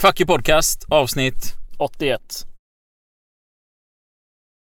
Fuck 0.00 0.20
you 0.20 0.26
podcast 0.26 0.84
avsnitt 0.88 1.54
81. 1.78 2.20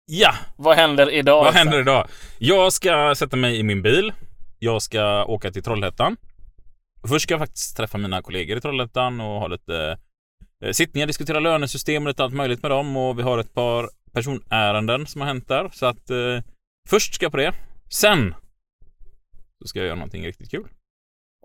Ja! 0.06 0.34
Vad 0.56 0.76
händer 0.76 1.10
idag? 1.10 1.44
Vad 1.44 1.54
händer 1.54 1.80
idag? 1.80 2.08
Jag 2.38 2.72
ska 2.72 3.14
sätta 3.14 3.36
mig 3.36 3.58
i 3.58 3.62
min 3.62 3.82
bil. 3.82 4.12
Jag 4.58 4.82
ska 4.82 5.24
åka 5.24 5.50
till 5.50 5.62
Trollhättan. 5.62 6.16
Först 7.08 7.22
ska 7.22 7.34
jag 7.34 7.40
faktiskt 7.40 7.76
träffa 7.76 7.98
mina 7.98 8.22
kollegor 8.22 8.56
i 8.56 8.60
Trollhättan 8.60 9.20
och 9.20 9.40
ha 9.40 9.46
lite 9.46 9.98
eh, 10.64 10.70
sittningar, 10.70 11.06
diskutera 11.06 11.40
lönesystem 11.40 12.02
och 12.02 12.08
lite 12.08 12.24
allt 12.24 12.34
möjligt 12.34 12.62
med 12.62 12.70
dem 12.70 12.96
och 12.96 13.18
vi 13.18 13.22
har 13.22 13.38
ett 13.38 13.54
par 13.54 13.90
personärenden 14.12 15.06
som 15.06 15.20
har 15.20 15.28
hänt 15.28 15.48
där. 15.48 15.70
Så 15.72 15.86
att 15.86 16.10
eh, 16.10 16.42
först 16.88 17.14
ska 17.14 17.24
jag 17.24 17.32
på 17.32 17.38
det. 17.38 17.54
Sen 17.90 18.34
så 19.62 19.68
ska 19.68 19.78
jag 19.78 19.86
göra 19.86 19.96
någonting 19.96 20.26
riktigt 20.26 20.50
kul. 20.50 20.68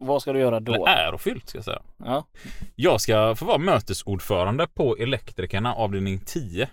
Vad 0.05 0.21
ska 0.21 0.33
du 0.33 0.39
göra 0.39 0.59
då? 0.59 0.73
Eller 0.73 0.85
ärofyllt 0.88 1.49
ska 1.49 1.57
jag 1.57 1.65
säga. 1.65 1.81
Ja. 1.97 2.25
Jag 2.75 3.02
ska 3.02 3.35
få 3.35 3.45
vara 3.45 3.57
mötesordförande 3.57 4.67
på 4.67 4.98
Elektrikerna 4.98 5.73
avdelning 5.76 6.20
10. 6.26 6.70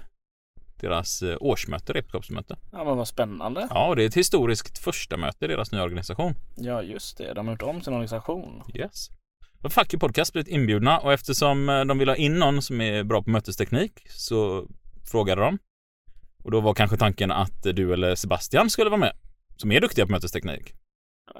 Deras 0.80 1.22
eh, 1.22 1.36
årsmöte, 1.40 1.92
repskapsmöte. 1.92 2.56
ja, 2.72 2.84
men 2.84 2.96
vad 2.96 3.08
spännande. 3.08 3.68
Ja, 3.70 3.94
det 3.94 4.02
är 4.02 4.06
ett 4.06 4.16
historiskt 4.16 4.78
första 4.78 5.16
möte 5.16 5.44
i 5.44 5.48
deras 5.48 5.72
nya 5.72 5.82
organisation. 5.82 6.34
Ja, 6.56 6.82
just 6.82 7.18
det. 7.18 7.34
De 7.34 7.46
har 7.46 7.54
gjort 7.54 7.62
om 7.62 7.82
sin 7.82 7.92
organisation. 7.92 8.62
Yes. 8.74 9.08
Och 9.62 9.72
Fuck 9.72 9.94
you 9.94 10.00
Podcast 10.00 10.32
blivit 10.32 10.48
inbjudna 10.48 10.98
och 10.98 11.12
eftersom 11.12 11.68
eh, 11.68 11.84
de 11.84 11.98
vill 11.98 12.08
ha 12.08 12.16
in 12.16 12.38
någon 12.38 12.62
som 12.62 12.80
är 12.80 13.02
bra 13.04 13.22
på 13.22 13.30
mötesteknik 13.30 13.92
så 14.08 14.66
frågade 15.10 15.42
de. 15.42 15.58
Och 16.44 16.50
då 16.50 16.60
var 16.60 16.74
kanske 16.74 16.96
tanken 16.96 17.30
att 17.30 17.62
du 17.62 17.92
eller 17.92 18.14
Sebastian 18.14 18.70
skulle 18.70 18.90
vara 18.90 19.00
med. 19.00 19.12
Som 19.56 19.72
är 19.72 19.80
duktiga 19.80 20.06
på 20.06 20.12
mötesteknik. 20.12 20.72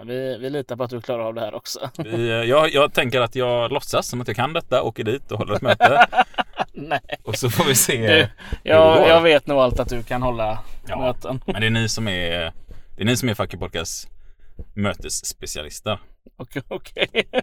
Vi, 0.05 0.39
vi 0.39 0.51
litar 0.51 0.77
på 0.77 0.85
att 0.85 0.91
du 0.91 1.01
klarar 1.01 1.25
av 1.25 1.35
det 1.35 1.41
här 1.41 1.55
också. 1.55 1.91
Vi, 1.99 2.29
eh, 2.29 2.35
jag, 2.37 2.73
jag 2.75 2.93
tänker 2.93 3.21
att 3.21 3.35
jag 3.35 3.73
låtsas 3.73 4.07
som 4.07 4.21
att 4.21 4.27
jag 4.29 4.37
kan 4.37 4.53
detta, 4.53 4.83
åker 4.83 5.05
dit 5.05 5.33
och 5.33 5.39
håller 5.39 5.55
ett 5.55 5.63
möte. 5.63 6.07
Nej. 6.73 7.01
Och 7.23 7.37
så 7.37 7.51
får 7.51 7.65
vi 7.65 7.75
se. 7.75 8.07
Du, 8.15 8.29
jag, 8.63 9.09
jag 9.09 9.21
vet 9.21 9.47
nog 9.47 9.59
allt 9.59 9.81
att 9.81 9.89
du 9.89 10.03
kan 10.03 10.23
hålla 10.23 10.59
Ja. 10.89 10.99
möten. 11.01 11.41
Men 11.47 11.61
det 11.61 11.67
är 11.67 11.71
ni 11.71 11.89
som 11.89 12.09
är 12.09 12.53
Det 12.97 13.03
är 13.03 13.05
ni 13.05 13.17
som 13.17 13.29
är 13.29 13.35
Fuck 13.35 13.55
you 13.55 13.61
Podcast 13.61 14.09
mötesspecialister. 14.75 15.99
Okej. 16.37 16.63
okej. 16.69 17.09
Men 17.33 17.43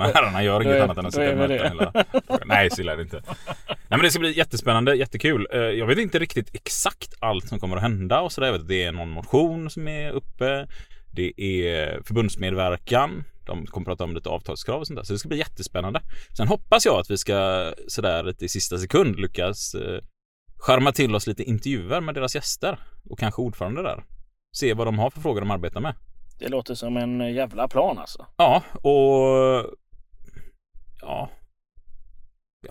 herrarna 0.00 0.42
gör 0.42 0.62
inget 0.62 0.74
är- 0.76 0.82
annat 0.82 0.98
än 0.98 1.06
att 1.06 1.14
sitta 1.14 1.30
vi 1.30 1.36
möten 1.36 1.68
hela. 1.78 2.04
Nej, 2.44 2.70
så 2.70 2.80
illa 2.80 2.92
är 2.92 2.96
det 2.96 3.02
inte. 3.02 3.22
Nej 3.68 3.74
men 3.88 4.00
det 4.00 4.10
ska 4.10 4.20
bli 4.20 4.36
jättespännande, 4.38 4.94
jättekul. 4.94 5.46
Eh, 5.52 5.60
Jag 5.60 5.86
vet 5.86 5.98
inte 5.98 6.18
riktigt 6.18 6.54
exakt 6.54 7.14
allt 7.20 7.48
som 7.48 7.58
kommer 7.60 7.76
att 7.76 7.82
hända 7.82 8.20
och 8.20 8.32
sådär. 8.32 8.46
Jag 8.48 8.52
vet 8.52 8.62
att 8.62 8.68
det 8.68 8.84
är 8.84 8.92
någon 8.92 9.10
motion 9.10 9.70
som 9.70 9.88
är 9.88 10.10
uppe. 10.10 10.66
Det 11.14 11.32
är 11.40 12.02
förbundsmedverkan. 12.06 13.24
De 13.46 13.66
kommer 13.66 13.84
prata 13.84 14.04
om 14.04 14.14
lite 14.14 14.28
avtalskrav 14.28 14.80
och 14.80 14.86
sånt 14.86 14.96
där. 14.98 15.04
Så 15.04 15.12
det 15.12 15.18
ska 15.18 15.28
bli 15.28 15.38
jättespännande. 15.38 16.00
Sen 16.36 16.48
hoppas 16.48 16.86
jag 16.86 17.00
att 17.00 17.10
vi 17.10 17.18
ska 17.18 17.72
sådär 17.88 18.22
lite 18.22 18.44
i 18.44 18.48
sista 18.48 18.78
sekund 18.78 19.20
lyckas 19.20 19.74
eh, 19.74 20.00
skärma 20.58 20.92
till 20.92 21.14
oss 21.14 21.26
lite 21.26 21.42
intervjuer 21.42 22.00
med 22.00 22.14
deras 22.14 22.34
gäster 22.34 22.78
och 23.10 23.18
kanske 23.18 23.42
ordförande 23.42 23.82
där. 23.82 24.04
Se 24.56 24.74
vad 24.74 24.86
de 24.86 24.98
har 24.98 25.10
för 25.10 25.20
frågor 25.20 25.40
de 25.40 25.50
arbetar 25.50 25.80
med. 25.80 25.94
Det 26.38 26.48
låter 26.48 26.74
som 26.74 26.96
en 26.96 27.34
jävla 27.34 27.68
plan 27.68 27.98
alltså. 27.98 28.26
Ja, 28.36 28.62
och 28.74 29.66
ja. 31.00 31.30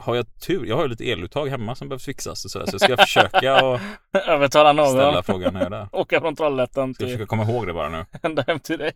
Har 0.02 0.16
jag 0.16 0.40
tur? 0.40 0.66
Jag 0.66 0.76
har 0.76 0.88
lite 0.88 1.10
eluttag 1.10 1.48
hemma 1.48 1.76
som 1.76 1.90
behövs 1.90 2.06
fixas 2.06 2.46
och 2.46 2.52
sådär. 2.52 2.66
Så 2.66 2.72
jag 2.74 2.82
ska 2.82 2.98
försöka 2.98 3.66
och 3.66 3.80
Övertala 4.28 4.74
någon. 4.74 4.88
ställa 4.90 5.24
frågan 5.24 5.56
är 5.56 5.70
där. 5.70 5.88
Åka 5.92 6.20
från 6.22 6.36
Trollhättan 6.36 6.94
Ska 6.94 7.04
till 7.06 7.14
försöka 7.14 7.28
komma 7.28 7.44
ihåg 7.44 7.68
det 7.68 7.74
bara 7.74 7.90
nu. 7.90 8.06
ända 8.24 8.44
hem 8.48 8.60
till 8.60 8.78
dig. 8.80 8.92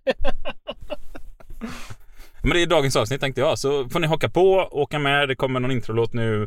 Men 2.42 2.52
det 2.54 2.62
är 2.62 2.68
dagens 2.68 2.96
avsnitt 2.96 3.22
tänkte 3.22 3.42
jag. 3.42 3.60
Så 3.60 3.90
får 3.90 4.00
ni 4.00 4.08
haka 4.08 4.30
på, 4.30 4.68
åka 4.72 5.00
med. 5.00 5.28
Det 5.28 5.36
kommer 5.36 5.60
någon 5.60 5.72
introlåt 5.72 6.14
nu. 6.14 6.44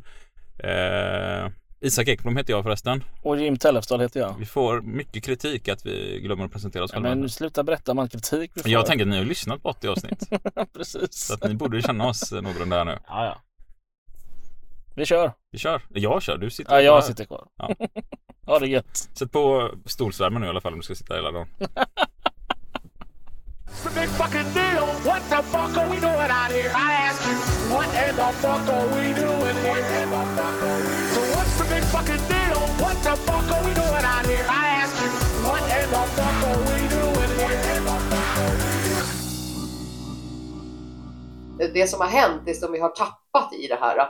Eh, 0.64 1.50
Isak 1.80 2.08
Ekblom 2.08 2.36
heter 2.36 2.52
jag 2.52 2.62
förresten. 2.64 3.04
Och 3.22 3.40
Jim 3.40 3.56
Tellefsdal 3.56 4.00
heter 4.00 4.20
jag. 4.20 4.34
Vi 4.38 4.46
får 4.46 4.80
mycket 4.80 5.24
kritik 5.24 5.68
att 5.68 5.86
vi 5.86 6.20
glömmer 6.22 6.44
att 6.44 6.52
presentera 6.52 6.84
oss 6.84 6.90
Ja, 6.92 6.96
själva. 6.96 7.14
men 7.14 7.28
sluta 7.28 7.62
berätta 7.62 7.92
om 7.92 7.98
all 7.98 8.08
kritik 8.08 8.50
vi 8.54 8.62
får. 8.62 8.70
Jag 8.70 8.86
tänker 8.86 9.04
att 9.04 9.08
ni 9.10 9.16
har 9.18 9.24
lyssnat 9.24 9.62
på 9.62 9.68
80 9.68 9.88
avsnitt. 9.88 10.28
Precis. 10.76 11.12
Så 11.12 11.34
att 11.34 11.44
ni 11.44 11.54
borde 11.54 11.82
känna 11.82 12.08
oss 12.08 12.32
någorlunda 12.32 12.76
här 12.76 12.84
nu. 12.84 12.98
Ja, 13.08 13.24
ja. 13.24 13.36
Vi 14.98 15.06
kör. 15.06 15.32
Vi 15.50 15.58
kör. 15.58 15.82
Jag 15.88 16.22
kör. 16.22 16.38
Du 16.38 16.50
sitter 16.50 16.72
Ja, 16.72 16.76
bara- 16.76 16.82
jag 16.96 17.04
sitter 17.04 17.24
kvar. 17.24 17.46
Ja. 17.56 17.70
ha 18.46 18.58
det 18.58 18.66
gött. 18.66 18.96
Sätt 19.18 19.32
på 19.32 19.70
stolsvärmen 19.86 20.40
nu 20.40 20.46
i 20.46 20.50
alla 20.50 20.60
fall 20.60 20.72
om 20.72 20.78
du 20.78 20.82
ska 20.84 20.94
sitta 20.94 21.14
hela 21.14 21.30
dagen. 21.30 21.48
It's 21.58 21.68
a 23.86 23.90
big 23.94 24.08
fucking 24.08 24.52
deal. 24.54 24.86
What 25.04 25.22
the 25.30 25.42
fuck 25.42 25.76
are 25.76 25.88
we 25.90 25.96
doing 26.00 26.30
out 26.40 26.52
here? 26.56 26.70
I 26.70 26.92
ask 27.08 27.28
you, 27.28 27.34
what 27.74 27.86
in 27.86 28.16
the 28.16 28.32
fuck 28.42 28.68
are 28.76 28.86
we 28.94 29.04
doing 29.22 29.56
here? 29.64 29.84
So 31.14 31.20
what's 31.34 31.54
the 31.58 31.64
big 31.74 31.84
fucking 31.94 32.22
deal? 32.34 32.60
What 32.82 32.96
the 33.06 33.14
fuck 33.26 33.46
are 33.54 33.62
we 33.68 33.72
doing 33.82 34.04
out 34.14 34.26
here? 34.26 34.46
I 34.62 34.64
ask 34.82 34.94
you, 35.02 35.10
what 35.46 35.62
in 35.78 35.88
the 35.94 36.04
fuck 36.16 36.38
are 36.48 36.60
we 36.68 36.78
doing 36.96 37.32
here? 37.38 37.56
det 41.74 41.86
som 41.86 42.00
har 42.00 42.08
hänt, 42.08 42.42
det 42.44 42.54
som 42.54 42.72
vi 42.72 42.78
har 42.80 42.88
tappat 42.88 43.52
i 43.52 43.66
det 43.66 43.78
här, 43.80 44.08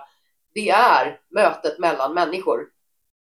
det 0.59 0.71
är 0.71 1.21
mötet 1.31 1.79
mellan 1.79 2.15
människor. 2.15 2.67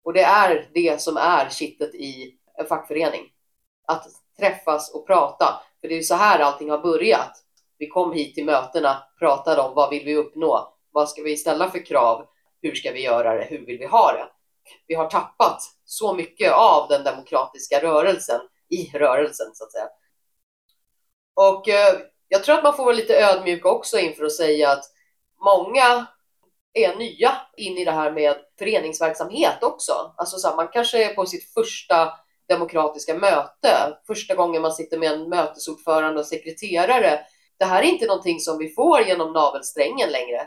Och 0.04 0.14
det 0.14 0.24
är 0.24 0.70
det 0.74 1.02
som 1.02 1.18
är 1.18 1.50
kittet 1.50 1.96
i 1.96 2.36
en 2.58 2.66
fackförening. 2.66 3.22
Att 3.88 4.08
träffas 4.40 4.94
och 4.94 5.08
prata. 5.08 5.64
För 5.82 5.88
det 5.88 5.98
är 5.98 6.02
så 6.02 6.16
här 6.16 6.40
allting 6.40 6.70
har 6.70 6.78
börjat. 6.78 7.38
Vi 7.78 7.88
kom 7.88 8.14
hit 8.14 8.36
till 8.36 8.46
mötena, 8.46 9.04
pratade 9.20 9.62
om 9.62 9.74
vad 9.76 9.90
vill 9.90 10.06
vi 10.06 10.16
uppnå? 10.16 10.74
Vad 10.92 11.10
ska 11.10 11.22
vi 11.22 11.38
ställa 11.38 11.70
för 11.70 11.86
krav? 11.86 12.28
Hur 12.62 12.76
ska 12.76 12.92
vi 12.92 13.04
göra 13.04 13.36
det? 13.36 13.44
Hur 13.44 13.66
vill 13.66 13.78
vi 13.80 13.86
ha 13.86 14.12
det? 14.14 14.28
Vi 14.88 14.96
har 14.96 15.10
tappat 15.10 15.62
så 15.86 16.14
mycket 16.14 16.52
av 16.52 16.88
den 16.88 17.04
demokratiska 17.04 17.82
rörelsen 17.82 18.42
i 18.70 18.92
rörelsen 18.94 19.48
så 19.54 19.64
att 19.64 19.72
säga. 19.72 19.90
Och 21.34 21.70
eh, 21.70 22.00
jag 22.28 22.44
tror 22.44 22.56
att 22.56 22.64
man 22.64 22.76
får 22.76 22.84
vara 22.84 22.96
lite 22.96 23.16
ödmjuk 23.16 23.66
också 23.66 24.00
inför 24.00 24.26
att 24.26 24.32
säga 24.32 24.72
att 24.72 24.84
många 25.46 26.08
är 26.74 26.96
nya 26.96 27.32
in 27.58 27.78
i 27.78 27.86
det 27.86 27.92
här 27.92 28.12
med 28.12 28.36
föreningsverksamhet 28.60 29.64
också. 29.64 30.14
Alltså 30.18 30.38
så 30.38 30.48
här, 30.48 30.56
man 30.56 30.68
kanske 30.68 31.12
är 31.12 31.14
på 31.14 31.26
sitt 31.26 31.54
första 31.54 32.14
demokratiska 32.48 33.16
möte, 33.16 33.98
första 34.08 34.36
gången 34.36 34.62
man 34.62 34.74
sitter 34.74 34.98
med 34.98 35.12
en 35.12 35.30
mötesordförande 35.30 36.20
och 36.20 36.26
sekreterare. 36.26 37.20
Det 37.60 37.66
här 37.66 37.84
är 37.84 37.88
inte 37.88 38.06
någonting 38.06 38.40
som 38.40 38.58
vi 38.58 38.70
får 38.70 39.02
genom 39.02 39.34
navelsträngen 39.34 40.10
längre. 40.10 40.42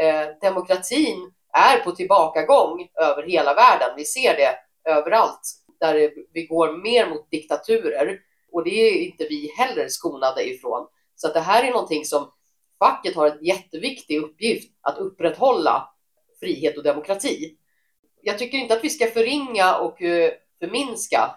Eh, 0.00 0.26
demokratin 0.40 1.32
är 1.52 1.78
på 1.78 1.92
tillbakagång 1.92 2.88
över 3.00 3.22
hela 3.22 3.54
världen. 3.54 3.90
Vi 3.96 4.04
ser 4.04 4.36
det 4.36 4.58
överallt 4.90 5.40
där 5.80 6.10
vi 6.32 6.46
går 6.46 6.82
mer 6.82 7.08
mot 7.10 7.30
diktaturer 7.30 8.18
och 8.52 8.64
det 8.64 8.70
är 8.70 8.92
inte 8.92 9.24
vi 9.24 9.52
heller 9.58 9.88
skonade 9.88 10.48
ifrån. 10.48 10.86
Så 11.16 11.26
att 11.26 11.34
det 11.34 11.40
här 11.40 11.64
är 11.64 11.70
någonting 11.70 12.04
som 12.04 12.30
facket 12.78 13.16
har 13.16 13.30
en 13.30 13.44
jätteviktig 13.44 14.18
uppgift 14.18 14.72
att 14.80 14.98
upprätthålla 14.98 15.88
frihet 16.40 16.76
och 16.76 16.84
demokrati. 16.84 17.56
Jag 18.22 18.38
tycker 18.38 18.58
inte 18.58 18.74
att 18.74 18.84
vi 18.84 18.90
ska 18.90 19.06
förringa 19.06 19.76
och 19.76 20.02
eh, 20.02 20.32
förminska 20.58 21.34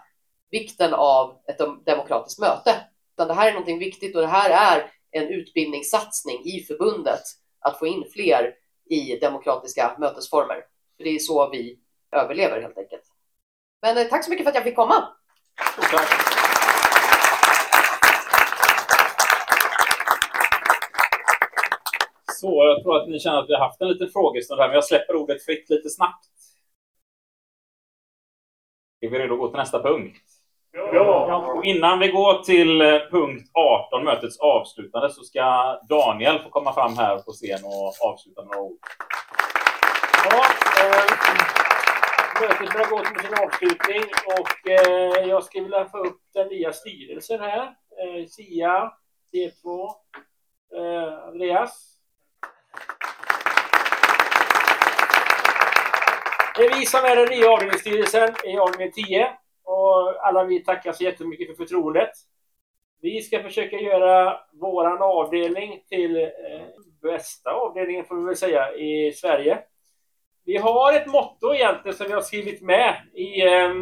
vikten 0.50 0.94
av 0.94 1.40
ett 1.48 1.86
demokratiskt 1.86 2.40
möte. 2.40 2.74
Utan 3.14 3.28
det 3.28 3.34
här 3.34 3.48
är 3.48 3.52
någonting 3.52 3.78
viktigt 3.78 4.16
och 4.16 4.22
det 4.22 4.28
här 4.28 4.50
är 4.50 4.90
en 5.10 5.28
utbildningssatsning 5.28 6.44
i 6.44 6.62
förbundet 6.62 7.22
att 7.60 7.78
få 7.78 7.86
in 7.86 8.04
fler 8.12 8.54
i 8.90 9.16
demokratiska 9.16 9.96
mötesformer. 9.98 10.64
För 10.96 11.04
det 11.04 11.10
är 11.10 11.18
så 11.18 11.50
vi 11.50 11.78
överlever 12.12 12.62
helt 12.62 12.78
enkelt. 12.78 13.02
Men 13.82 13.98
eh, 13.98 14.04
tack 14.04 14.24
så 14.24 14.30
mycket 14.30 14.44
för 14.44 14.50
att 14.50 14.54
jag 14.54 14.64
fick 14.64 14.76
komma. 14.76 15.08
Tack. 15.90 16.29
Så 22.40 22.64
jag 22.64 22.82
tror 22.82 22.96
att 22.96 23.08
ni 23.08 23.20
känner 23.20 23.38
att 23.38 23.48
vi 23.48 23.54
har 23.54 23.66
haft 23.66 23.80
en 23.80 23.88
liten 23.88 24.08
frågestund 24.08 24.60
här, 24.60 24.68
men 24.68 24.74
jag 24.74 24.84
släpper 24.84 25.16
ordet 25.16 25.44
fritt 25.44 25.70
lite 25.70 25.90
snabbt. 25.90 26.26
Är 29.00 29.08
vi 29.08 29.18
redo 29.18 29.34
att 29.34 29.40
gå 29.40 29.48
till 29.48 29.58
nästa 29.58 29.82
punkt? 29.82 30.22
Ja. 30.72 31.52
Och 31.56 31.64
innan 31.64 31.98
vi 31.98 32.08
går 32.08 32.42
till 32.42 32.80
eh, 32.80 32.98
punkt 33.10 33.50
18, 33.52 34.04
mötets 34.04 34.38
avslutande, 34.38 35.10
så 35.10 35.22
ska 35.22 35.78
Daniel 35.88 36.38
få 36.38 36.48
komma 36.48 36.72
fram 36.72 36.96
här 36.96 37.18
på 37.18 37.32
scen 37.32 37.64
och 37.64 38.10
avsluta 38.10 38.42
några 38.42 38.60
ord. 38.60 38.78
Ja, 40.24 40.44
eh, 40.82 41.20
mötet 42.40 42.72
börjar 42.72 42.90
gå 42.90 42.96
mot 42.96 43.20
sin 43.24 43.34
avslutning 43.44 44.02
och 44.38 44.70
eh, 44.70 45.28
jag 45.28 45.44
skulle 45.44 45.64
vilja 45.64 45.84
få 45.88 45.98
upp 45.98 46.20
den 46.34 46.48
nya 46.48 46.72
styrelsen 46.72 47.40
här. 47.40 47.62
Eh, 47.62 48.26
Sia, 48.28 48.92
C2, 49.32 49.88
eh, 50.76 51.28
Andreas. 51.28 51.99
Det 56.60 56.66
är 56.66 56.78
vi 56.78 56.86
som 56.86 57.04
är 57.04 57.16
den 57.16 57.28
nya 57.28 57.50
avdelningsstyrelsen 57.50 58.34
i 58.44 58.58
avdelning 58.58 58.92
10 58.92 59.28
och 59.64 60.26
alla 60.26 60.44
vi 60.44 60.64
tackar 60.64 60.92
så 60.92 61.04
jättemycket 61.04 61.46
för 61.46 61.54
förtroendet. 61.54 62.10
Vi 63.00 63.22
ska 63.22 63.42
försöka 63.42 63.76
göra 63.76 64.40
våran 64.52 65.02
avdelning 65.02 65.84
till 65.88 66.16
eh, 66.16 66.28
bästa 67.02 67.50
avdelningen 67.50 68.04
får 68.04 68.16
vi 68.16 68.24
väl 68.24 68.36
säga 68.36 68.72
i 68.72 69.12
Sverige. 69.12 69.62
Vi 70.44 70.56
har 70.56 70.92
ett 70.92 71.06
motto 71.06 71.54
egentligen 71.54 71.96
som 71.96 72.06
vi 72.06 72.12
har 72.12 72.20
skrivit 72.20 72.62
med 72.62 72.96
i... 73.14 73.42
Eh, 73.42 73.74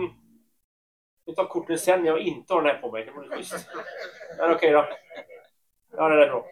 vi 1.27 1.35
tar 1.35 1.45
korten 1.45 1.79
sen, 1.79 2.05
jag 2.05 2.21
inte 2.21 2.55
har 2.55 2.63
den 2.63 2.75
här 2.75 2.83
på 2.83 2.93
mig. 2.93 3.05
Det 3.05 3.11
vore 3.11 3.37
schysst. 3.37 3.69
Men 4.39 4.55
okej 4.55 4.71
då. 4.71 4.89
Ja, 5.97 6.09
det 6.09 6.25
är 6.25 6.31
bra. 6.31 6.47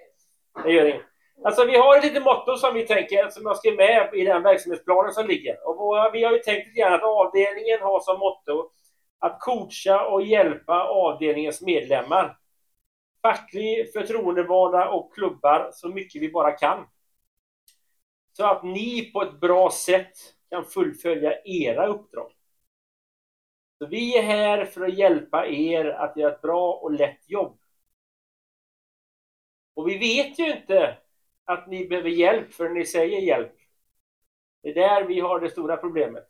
Det 0.64 0.72
gör 0.72 0.86
inget. 0.86 1.05
Alltså 1.46 1.64
vi 1.64 1.76
har 1.76 1.96
ett 1.96 2.04
litet 2.04 2.22
motto 2.22 2.56
som 2.56 2.74
vi 2.74 2.86
tänker, 2.86 3.28
som 3.28 3.42
jag 3.42 3.56
skrev 3.56 3.76
med 3.76 4.10
i 4.14 4.24
den 4.24 4.42
verksamhetsplanen 4.42 5.12
som 5.12 5.26
ligger. 5.26 5.68
Och 5.68 6.14
vi 6.14 6.24
har 6.24 6.32
ju 6.32 6.38
tänkt 6.38 6.66
lite 6.66 6.80
grann 6.80 6.94
att 6.94 7.02
avdelningen 7.02 7.80
har 7.80 8.00
som 8.00 8.18
motto 8.18 8.70
att 9.18 9.40
coacha 9.40 10.06
och 10.06 10.22
hjälpa 10.22 10.84
avdelningens 10.84 11.62
medlemmar. 11.62 12.38
Facklig, 13.22 13.92
förtroendevalda 13.92 14.88
och 14.88 15.14
klubbar 15.14 15.70
så 15.72 15.88
mycket 15.88 16.22
vi 16.22 16.32
bara 16.32 16.52
kan. 16.52 16.86
Så 18.32 18.46
att 18.46 18.62
ni 18.62 19.10
på 19.12 19.22
ett 19.22 19.40
bra 19.40 19.70
sätt 19.70 20.12
kan 20.50 20.64
fullfölja 20.64 21.32
era 21.44 21.86
uppdrag. 21.86 22.32
Så 23.78 23.86
vi 23.86 24.18
är 24.18 24.22
här 24.22 24.64
för 24.64 24.84
att 24.84 24.98
hjälpa 24.98 25.46
er 25.46 25.84
att 25.84 26.16
göra 26.16 26.34
ett 26.34 26.42
bra 26.42 26.72
och 26.72 26.92
lätt 26.92 27.30
jobb. 27.30 27.58
Och 29.74 29.88
vi 29.88 29.98
vet 29.98 30.38
ju 30.38 30.56
inte 30.56 30.96
att 31.46 31.66
ni 31.66 31.86
behöver 31.86 32.10
hjälp 32.10 32.52
för 32.52 32.68
ni 32.68 32.86
säger 32.86 33.20
hjälp. 33.20 33.52
Det 34.62 34.68
är 34.68 34.74
där 34.74 35.04
vi 35.04 35.20
har 35.20 35.40
det 35.40 35.50
stora 35.50 35.76
problemet. 35.76 36.24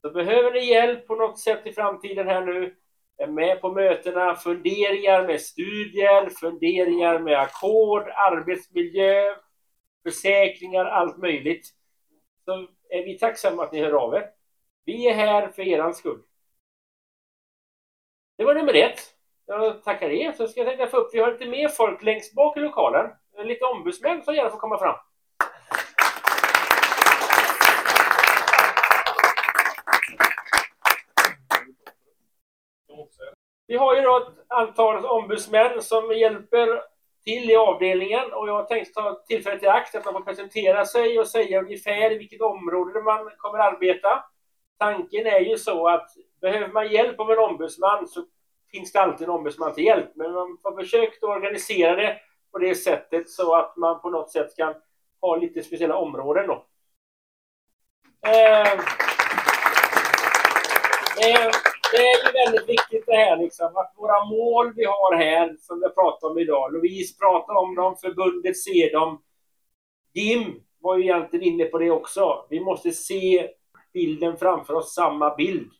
Så 0.00 0.10
behöver 0.10 0.52
ni 0.52 0.64
hjälp 0.64 1.06
på 1.06 1.14
något 1.14 1.38
sätt 1.38 1.66
i 1.66 1.72
framtiden 1.72 2.28
här 2.28 2.46
nu, 2.46 2.76
är 3.16 3.26
med 3.26 3.60
på 3.60 3.72
mötena, 3.72 4.34
funderingar 4.34 5.26
med 5.26 5.40
studier, 5.40 6.30
funderingar 6.30 7.18
med 7.18 7.40
ackord, 7.40 8.08
arbetsmiljö, 8.08 9.34
försäkringar, 10.02 10.84
allt 10.84 11.18
möjligt. 11.18 11.66
Så 12.44 12.52
är 12.88 13.04
vi 13.04 13.18
tacksamma 13.18 13.64
att 13.64 13.72
ni 13.72 13.80
hör 13.80 13.92
av 13.92 14.14
er. 14.14 14.30
Vi 14.84 15.08
är 15.08 15.14
här 15.14 15.48
för 15.48 15.62
er 15.62 15.92
skull. 15.92 16.22
Det 18.36 18.44
var 18.44 18.54
nummer 18.54 18.74
ett. 18.74 19.00
Jag 19.46 19.82
tackar 19.82 20.10
er. 20.10 20.32
Så 20.32 20.48
ska 20.48 20.60
jag 20.60 20.68
tänka 20.68 20.86
få 20.86 20.96
upp, 20.96 21.14
vi 21.14 21.18
har 21.18 21.32
lite 21.32 21.46
mer 21.46 21.68
folk 21.68 22.02
längst 22.02 22.34
bak 22.34 22.56
i 22.56 22.60
lokalen. 22.60 23.10
Eh, 23.38 23.44
lite 23.44 23.64
ombudsmän 23.64 24.22
som 24.22 24.34
gärna 24.34 24.50
får 24.50 24.58
komma 24.58 24.78
fram. 24.78 24.96
Vi 33.66 33.76
har 33.76 33.96
ju 33.96 34.02
då 34.02 34.16
ett 34.16 34.44
antal 34.48 35.06
ombudsmän 35.06 35.82
som 35.82 36.12
hjälper 36.12 36.82
till 37.24 37.50
i 37.50 37.56
avdelningen 37.56 38.32
och 38.32 38.48
jag 38.48 38.68
tänkte 38.68 38.92
ta 38.92 39.22
tillfället 39.26 39.62
i 39.62 39.66
akt 39.66 39.94
att 39.94 40.04
man 40.04 40.14
får 40.14 40.20
presentera 40.20 40.86
sig 40.86 41.18
och 41.18 41.28
säga 41.28 41.60
ungefär 41.60 42.12
i 42.12 42.18
vilket 42.18 42.40
område 42.40 43.02
man 43.02 43.30
kommer 43.36 43.58
arbeta. 43.58 44.24
Tanken 44.78 45.26
är 45.26 45.40
ju 45.40 45.58
så 45.58 45.88
att 45.88 46.10
behöver 46.40 46.68
man 46.68 46.92
hjälp 46.92 47.20
av 47.20 47.30
en 47.30 47.38
ombudsman 47.38 48.08
så 48.08 48.24
finns 48.70 48.92
det 48.92 49.00
alltid 49.00 49.28
en 49.28 49.34
ombudsman 49.34 49.74
till 49.74 49.84
hjälp. 49.84 50.10
Men 50.14 50.32
man 50.32 50.58
har 50.62 50.76
försökt 50.76 51.22
organisera 51.22 51.96
det 51.96 52.20
på 52.52 52.58
det 52.58 52.74
sättet 52.74 53.30
så 53.30 53.54
att 53.54 53.76
man 53.76 54.00
på 54.00 54.10
något 54.10 54.30
sätt 54.30 54.56
kan 54.56 54.74
ha 55.20 55.36
lite 55.36 55.62
speciella 55.62 55.96
områden 55.96 56.46
då. 56.46 56.66
Eh, 58.26 58.72
eh, 61.22 61.50
det 61.92 61.98
är 61.98 62.26
ju 62.26 62.32
väldigt 62.32 62.68
viktigt 62.68 63.06
det 63.06 63.16
här 63.16 63.36
liksom, 63.36 63.76
att 63.76 63.94
våra 63.96 64.24
mål 64.24 64.72
vi 64.76 64.84
har 64.84 65.16
här, 65.16 65.56
som 65.60 65.80
vi 65.80 65.88
pratar 65.88 66.28
om 66.28 66.38
idag, 66.38 66.72
Louise 66.72 67.18
pratar 67.18 67.54
om 67.54 67.74
dem, 67.74 67.96
förbundet 67.96 68.58
ser 68.62 68.92
dem. 68.92 69.22
Jim 70.12 70.62
var 70.80 70.96
ju 70.96 71.02
egentligen 71.02 71.46
inne 71.46 71.64
på 71.64 71.78
det 71.78 71.90
också. 71.90 72.46
Vi 72.50 72.60
måste 72.60 72.92
se 72.92 73.48
bilden 73.92 74.36
framför 74.36 74.74
oss, 74.74 74.94
samma 74.94 75.34
bild. 75.34 75.70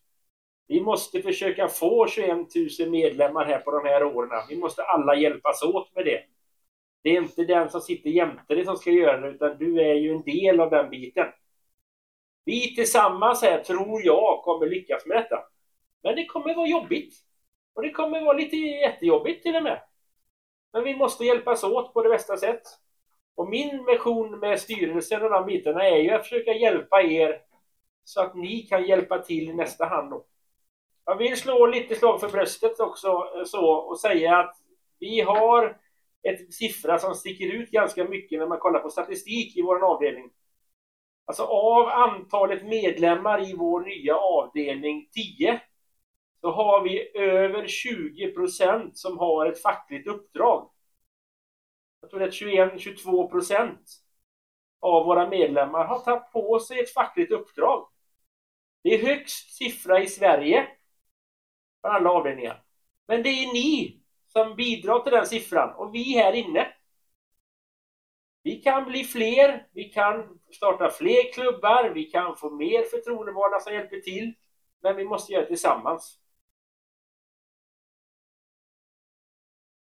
Vi 0.67 0.81
måste 0.81 1.23
försöka 1.23 1.69
få 1.69 2.07
21 2.07 2.39
000 2.79 2.91
medlemmar 2.91 3.45
här 3.45 3.59
på 3.59 3.71
de 3.71 3.89
här 3.89 4.05
åren. 4.05 4.31
Vi 4.49 4.57
måste 4.57 4.83
alla 4.83 5.15
hjälpas 5.15 5.63
åt 5.63 5.95
med 5.95 6.05
det. 6.05 6.21
Det 7.03 7.11
är 7.11 7.23
inte 7.23 7.45
den 7.45 7.71
som 7.71 7.81
sitter 7.81 8.11
jämte 8.11 8.55
dig 8.55 8.65
som 8.65 8.77
ska 8.77 8.91
göra 8.91 9.21
det, 9.21 9.29
utan 9.29 9.59
du 9.59 9.81
är 9.81 9.95
ju 9.95 10.13
en 10.13 10.23
del 10.23 10.61
av 10.61 10.71
den 10.71 10.91
biten. 10.91 11.27
Vi 12.45 12.75
tillsammans 12.75 13.43
här, 13.43 13.63
tror 13.63 14.03
jag, 14.05 14.43
kommer 14.43 14.67
lyckas 14.67 15.07
med 15.07 15.17
detta. 15.17 15.45
Men 16.03 16.17
det 16.17 16.27
kommer 16.27 16.55
vara 16.55 16.69
jobbigt. 16.69 17.15
Och 17.75 17.83
det 17.83 17.91
kommer 17.91 18.25
vara 18.25 18.37
lite 18.37 18.57
jättejobbigt 18.57 19.43
till 19.43 19.57
och 19.57 19.63
med. 19.63 19.81
Men 20.73 20.85
vi 20.85 20.97
måste 20.97 21.25
hjälpas 21.25 21.65
åt 21.65 21.95
på 21.95 22.03
det 22.03 22.09
bästa 22.09 22.37
sätt. 22.37 22.63
Och 23.35 23.49
min 23.49 23.85
mission 23.85 24.39
med 24.39 24.61
styrelsen 24.61 25.23
och 25.23 25.31
de 25.31 25.47
bitarna 25.47 25.89
är 25.89 25.99
ju 25.99 26.11
att 26.11 26.23
försöka 26.23 26.53
hjälpa 26.53 27.03
er 27.03 27.43
så 28.05 28.21
att 28.21 28.35
ni 28.35 28.63
kan 28.63 28.85
hjälpa 28.85 29.19
till 29.19 29.51
i 29.51 29.55
nästa 29.55 29.85
hand. 29.85 30.11
Då. 30.11 30.25
Jag 31.05 31.17
vill 31.17 31.37
slå 31.37 31.67
lite 31.67 31.95
slag 31.95 32.21
för 32.21 32.29
bröstet 32.29 32.81
också 32.81 33.25
så 33.47 33.73
och 33.73 34.01
säga 34.01 34.37
att 34.37 34.57
vi 34.99 35.21
har 35.21 35.77
ett 36.23 36.55
siffra 36.55 36.99
som 36.99 37.15
sticker 37.15 37.53
ut 37.53 37.71
ganska 37.71 38.05
mycket 38.05 38.39
när 38.39 38.47
man 38.47 38.59
kollar 38.59 38.81
på 38.81 38.91
statistik 38.91 39.57
i 39.57 39.63
vår 39.63 39.85
avdelning. 39.85 40.31
Alltså 41.25 41.43
av 41.43 41.89
antalet 41.89 42.65
medlemmar 42.65 43.51
i 43.51 43.55
vår 43.57 43.81
nya 43.81 44.17
avdelning 44.17 45.09
10 45.13 45.61
så 46.41 46.51
har 46.51 46.83
vi 46.83 47.19
över 47.19 47.67
20 47.67 48.31
procent 48.31 48.99
som 48.99 49.19
har 49.19 49.47
ett 49.47 49.63
fackligt 49.63 50.09
uppdrag. 50.09 50.71
Jag 52.01 52.11
tror 52.11 52.21
det 52.21 52.27
är 52.27 52.31
21-22 52.31 53.31
procent 53.31 53.81
av 54.81 55.07
våra 55.07 55.29
medlemmar 55.29 55.85
har 55.85 55.99
tagit 55.99 56.33
på 56.33 56.61
sig 56.61 56.81
ett 56.81 56.95
fackligt 56.95 57.33
uppdrag. 57.33 57.89
Det 58.83 58.95
är 58.95 59.07
högst 59.07 59.55
siffra 59.55 60.03
i 60.03 60.07
Sverige 60.07 60.69
för 61.81 61.89
alla 61.89 62.11
avdelningar. 62.11 62.63
Men 63.07 63.23
det 63.23 63.29
är 63.29 63.53
ni 63.53 64.02
som 64.33 64.57
bidrar 64.57 64.99
till 64.99 65.13
den 65.13 65.27
siffran 65.27 65.75
och 65.77 65.95
vi 65.95 66.19
här 66.19 66.33
inne. 66.33 66.69
Vi 68.43 68.57
kan 68.57 68.85
bli 68.85 69.05
fler, 69.05 69.67
vi 69.73 69.85
kan 69.85 70.41
starta 70.53 70.91
fler 70.91 71.33
klubbar, 71.33 71.91
vi 71.95 72.05
kan 72.05 72.37
få 72.37 72.51
mer 72.51 72.83
förtroendevalda 72.83 73.61
som 73.61 73.75
hjälper 73.75 74.01
till. 74.01 74.35
Men 74.83 74.97
vi 74.97 75.05
måste 75.05 75.33
göra 75.33 75.43
det 75.43 75.49
tillsammans. 75.49 76.19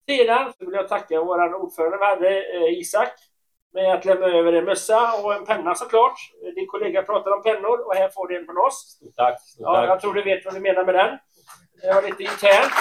Sedan 0.08 0.52
så 0.58 0.64
vill 0.64 0.74
jag 0.74 0.88
tacka 0.88 1.20
vår 1.20 1.54
ordförande 1.54 1.98
vi 1.98 2.04
hade, 2.04 2.56
eh, 2.56 2.78
Isak, 2.78 3.12
med 3.72 3.94
att 3.94 4.04
lämna 4.04 4.26
över 4.26 4.52
en 4.52 4.64
mössa 4.64 5.22
och 5.22 5.34
en 5.34 5.44
penna 5.44 5.74
såklart. 5.74 6.18
Din 6.54 6.66
kollega 6.66 7.02
pratade 7.02 7.36
om 7.36 7.42
pennor 7.42 7.86
och 7.86 7.94
här 7.94 8.08
får 8.08 8.28
du 8.28 8.38
en 8.38 8.46
från 8.46 8.58
oss. 8.58 9.00
Tack. 9.16 9.38
Ja, 9.58 9.74
tack. 9.74 9.88
jag 9.88 10.00
tror 10.00 10.14
du 10.14 10.22
vet 10.22 10.44
vad 10.44 10.54
du 10.54 10.60
menar 10.60 10.84
med 10.84 10.94
den. 10.94 11.18
Det 11.82 11.94
var 11.94 12.02
lite 12.02 12.22
internt. 12.22 12.72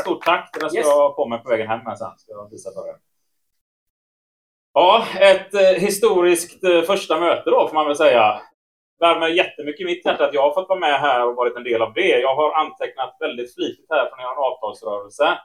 Stort 0.00 0.24
tack. 0.24 0.50
Den 0.60 0.70
ska 0.70 0.78
Yes. 0.78 0.86
jag 0.86 0.94
ha 0.94 1.14
på 1.14 1.26
mig 1.26 1.38
på 1.42 1.48
vägen 1.48 1.66
hem 1.68 1.80
med 1.84 1.98
sen. 1.98 2.18
Ska 2.18 2.32
jag 2.32 2.50
visa 2.50 2.70
för 2.72 2.88
er. 2.88 2.96
Ja, 4.74 5.04
ett 5.20 5.54
eh, 5.54 5.60
historiskt 5.60 6.64
eh, 6.64 6.82
första 6.82 7.20
möte 7.20 7.50
då 7.50 7.68
får 7.68 7.74
man 7.74 7.86
väl 7.86 7.96
säga. 7.96 8.40
Värmer 9.00 9.28
jättemycket 9.28 9.80
i 9.80 9.84
mitt 9.84 10.06
hjärta 10.06 10.24
att 10.24 10.34
jag 10.34 10.42
har 10.42 10.54
fått 10.54 10.68
vara 10.68 10.78
med 10.78 11.00
här 11.00 11.26
och 11.28 11.36
varit 11.36 11.56
en 11.56 11.64
del 11.64 11.82
av 11.82 11.92
det. 11.92 12.20
Jag 12.20 12.34
har 12.34 12.52
antecknat 12.52 13.16
väldigt 13.20 13.54
flitigt 13.54 13.86
här 13.90 14.08
från 14.08 14.20
er 14.20 14.44
avtalsrörelse. 14.46 15.38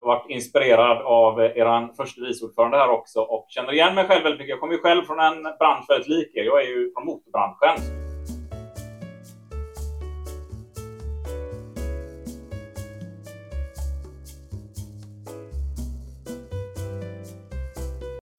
Jag 0.00 0.08
har 0.08 0.16
varit 0.16 0.30
inspirerad 0.30 0.98
av 1.02 1.42
eh, 1.42 1.50
er 1.56 1.94
förste 1.96 2.20
vice 2.20 2.44
ordförande 2.44 2.76
här 2.76 2.90
också 2.90 3.20
och 3.20 3.46
känner 3.48 3.72
igen 3.72 3.94
mig 3.94 4.06
själv 4.06 4.22
väldigt 4.22 4.38
mycket. 4.38 4.50
Jag 4.50 4.60
kommer 4.60 4.74
ju 4.74 4.80
själv 4.80 5.04
från 5.04 5.20
en 5.20 5.42
bransch 5.42 5.84
väldigt 5.88 6.08
lik 6.08 6.34
er. 6.36 6.42
Jag 6.44 6.62
är 6.62 6.66
ju 6.66 6.92
från 6.92 7.04
motorbranschen. 7.06 8.05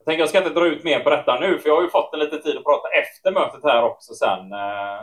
Tänker 0.07 0.21
jag 0.21 0.29
ska 0.29 0.37
inte 0.37 0.49
dra 0.49 0.65
ut 0.67 0.83
mer 0.83 0.99
på 0.99 1.09
detta 1.09 1.39
nu, 1.39 1.59
för 1.59 1.69
jag 1.69 1.75
har 1.75 1.81
ju 1.81 1.89
fått 1.89 2.13
en 2.13 2.19
liten 2.19 2.41
tid 2.41 2.57
att 2.57 2.63
prata 2.63 2.87
efter 2.89 3.31
mötet 3.31 3.63
här 3.63 3.83
också 3.83 4.13
sen. 4.13 4.53
eh. 4.53 5.01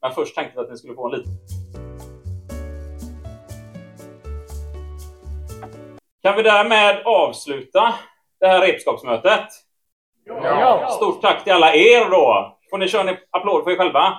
Men 0.00 0.12
först 0.14 0.34
tänkte 0.34 0.52
jag 0.56 0.64
att 0.64 0.70
ni 0.70 0.78
skulle 0.78 0.94
få 0.94 1.06
en 1.06 1.18
liten... 1.18 1.32
Kan 6.22 6.36
vi 6.36 6.42
därmed 6.42 7.02
avsluta 7.04 7.94
det 8.40 8.46
här 8.46 8.60
repskapsmötet? 8.60 9.48
Ja. 10.24 10.88
Stort 10.90 11.22
tack 11.22 11.44
till 11.44 11.52
alla 11.52 11.74
er 11.74 12.10
då. 12.10 12.56
Får 12.70 12.78
ni 12.78 12.88
köra 12.88 13.10
en 13.10 13.16
applåd 13.30 13.64
för 13.64 13.70
er 13.70 13.76
själva? 13.76 14.18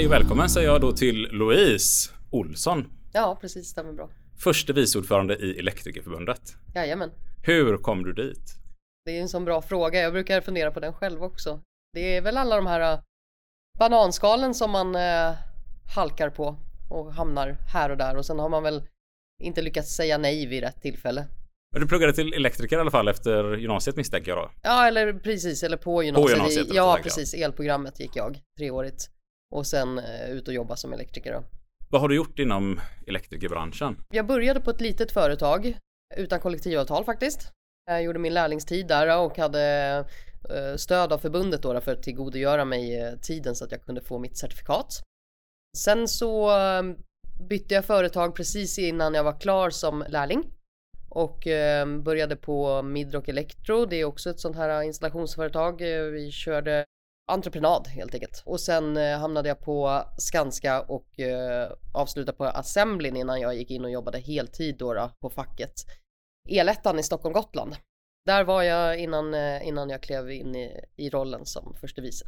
Hej 0.00 0.06
och 0.06 0.12
välkommen 0.12 0.48
säger 0.48 0.68
jag 0.68 0.80
då 0.80 0.92
till 0.92 1.28
Louise 1.30 2.10
Olsson. 2.30 2.86
Ja, 3.12 3.38
precis. 3.40 3.66
Stämmer 3.68 3.92
bra. 3.92 4.10
förste 4.38 4.72
vice 4.72 4.98
ordförande 4.98 5.36
i 5.36 5.58
Elektrikerförbundet. 5.58 6.40
Jajamän. 6.74 7.10
Hur 7.42 7.76
kom 7.76 8.02
du 8.02 8.12
dit? 8.12 8.54
Det 9.04 9.18
är 9.18 9.22
en 9.22 9.28
sån 9.28 9.44
bra 9.44 9.62
fråga. 9.62 10.00
Jag 10.00 10.12
brukar 10.12 10.40
fundera 10.40 10.70
på 10.70 10.80
den 10.80 10.92
själv 10.92 11.22
också. 11.22 11.60
Det 11.92 12.16
är 12.16 12.20
väl 12.20 12.36
alla 12.36 12.56
de 12.56 12.66
här 12.66 12.92
äh, 12.92 13.00
bananskalen 13.78 14.54
som 14.54 14.70
man 14.70 14.94
äh, 14.94 15.32
halkar 15.94 16.30
på 16.30 16.56
och 16.90 17.14
hamnar 17.14 17.56
här 17.72 17.90
och 17.90 17.96
där 17.96 18.16
och 18.16 18.26
sen 18.26 18.38
har 18.38 18.48
man 18.48 18.62
väl 18.62 18.82
inte 19.42 19.62
lyckats 19.62 19.96
säga 19.96 20.18
nej 20.18 20.46
vid 20.46 20.62
rätt 20.62 20.82
tillfälle. 20.82 21.26
Men 21.72 21.82
du 21.82 21.88
pluggade 21.88 22.12
till 22.12 22.32
elektriker 22.32 22.76
i 22.76 22.80
alla 22.80 22.90
fall 22.90 23.08
efter 23.08 23.56
gymnasiet 23.56 23.96
misstänker 23.96 24.30
jag 24.30 24.38
då? 24.38 24.50
Ja, 24.62 24.86
eller 24.86 25.12
precis, 25.12 25.62
eller 25.62 25.76
på 25.76 26.02
gymnasiet. 26.02 26.36
gymnasiet, 26.36 26.72
I, 26.72 26.76
ja, 26.76 26.98
precis. 27.02 27.34
Elprogrammet 27.34 28.00
gick 28.00 28.16
jag, 28.16 28.38
treårigt. 28.58 29.10
Och 29.50 29.66
sen 29.66 29.98
eh, 29.98 30.30
ut 30.30 30.48
och 30.48 30.54
jobba 30.54 30.76
som 30.76 30.92
elektriker 30.92 31.32
då. 31.32 31.44
Vad 31.88 32.00
har 32.00 32.08
du 32.08 32.16
gjort 32.16 32.38
inom 32.38 32.80
elektrikerbranschen? 33.06 33.96
Jag 34.10 34.26
började 34.26 34.60
på 34.60 34.70
ett 34.70 34.80
litet 34.80 35.12
företag 35.12 35.78
utan 36.16 36.40
kollektivavtal 36.40 37.04
faktiskt. 37.04 37.52
Jag 37.86 38.02
gjorde 38.02 38.18
min 38.18 38.34
lärlingstid 38.34 38.86
där 38.86 39.18
och 39.18 39.38
hade 39.38 39.96
eh, 40.50 40.76
stöd 40.76 41.12
av 41.12 41.18
förbundet 41.18 41.62
då 41.62 41.80
för 41.80 41.92
att 41.92 42.02
tillgodogöra 42.02 42.64
mig 42.64 43.00
eh, 43.00 43.14
tiden 43.14 43.54
så 43.54 43.64
att 43.64 43.72
jag 43.72 43.82
kunde 43.82 44.00
få 44.00 44.18
mitt 44.18 44.36
certifikat. 44.36 45.02
Sen 45.78 46.08
så 46.08 46.50
bytte 47.48 47.74
jag 47.74 47.84
företag 47.84 48.36
precis 48.36 48.78
innan 48.78 49.14
jag 49.14 49.24
var 49.24 49.40
klar 49.40 49.70
som 49.70 50.04
lärling 50.08 50.44
och 51.08 51.38
började 52.02 52.36
på 52.36 52.82
Midrock 52.82 53.28
Electro. 53.28 53.86
Det 53.86 53.96
är 53.96 54.04
också 54.04 54.30
ett 54.30 54.40
sånt 54.40 54.56
här 54.56 54.82
installationsföretag. 54.82 55.82
Vi 56.12 56.30
körde 56.30 56.84
entreprenad 57.30 57.88
helt 57.88 58.14
enkelt. 58.14 58.42
Och 58.46 58.60
sen 58.60 58.96
eh, 58.96 59.18
hamnade 59.18 59.48
jag 59.48 59.60
på 59.60 60.02
Skanska 60.18 60.80
och 60.80 61.20
eh, 61.20 61.72
avslutade 61.94 62.36
på 62.36 62.44
Assemblin 62.44 63.16
innan 63.16 63.40
jag 63.40 63.54
gick 63.54 63.70
in 63.70 63.84
och 63.84 63.90
jobbade 63.90 64.18
heltid 64.18 64.76
då, 64.78 64.94
då 64.94 65.10
på 65.20 65.30
facket. 65.30 65.74
Elettan 66.48 66.98
i 66.98 67.02
Stockholm 67.02 67.32
Gotland. 67.32 67.76
Där 68.26 68.44
var 68.44 68.62
jag 68.62 68.98
innan, 68.98 69.34
eh, 69.34 69.68
innan 69.68 69.90
jag 69.90 70.02
klev 70.02 70.30
in 70.30 70.56
i, 70.56 70.84
i 70.96 71.10
rollen 71.10 71.46
som 71.46 71.74
förste 71.80 72.00
vice. 72.00 72.24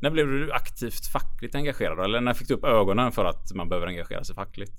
När 0.00 0.10
blev 0.10 0.26
du 0.26 0.52
aktivt 0.52 1.06
fackligt 1.12 1.54
engagerad 1.54 1.96
då? 1.96 2.02
Eller 2.02 2.20
när 2.20 2.34
fick 2.34 2.48
du 2.48 2.54
upp 2.54 2.64
ögonen 2.64 3.12
för 3.12 3.24
att 3.24 3.54
man 3.54 3.68
behöver 3.68 3.86
engagera 3.86 4.24
sig 4.24 4.34
fackligt? 4.34 4.72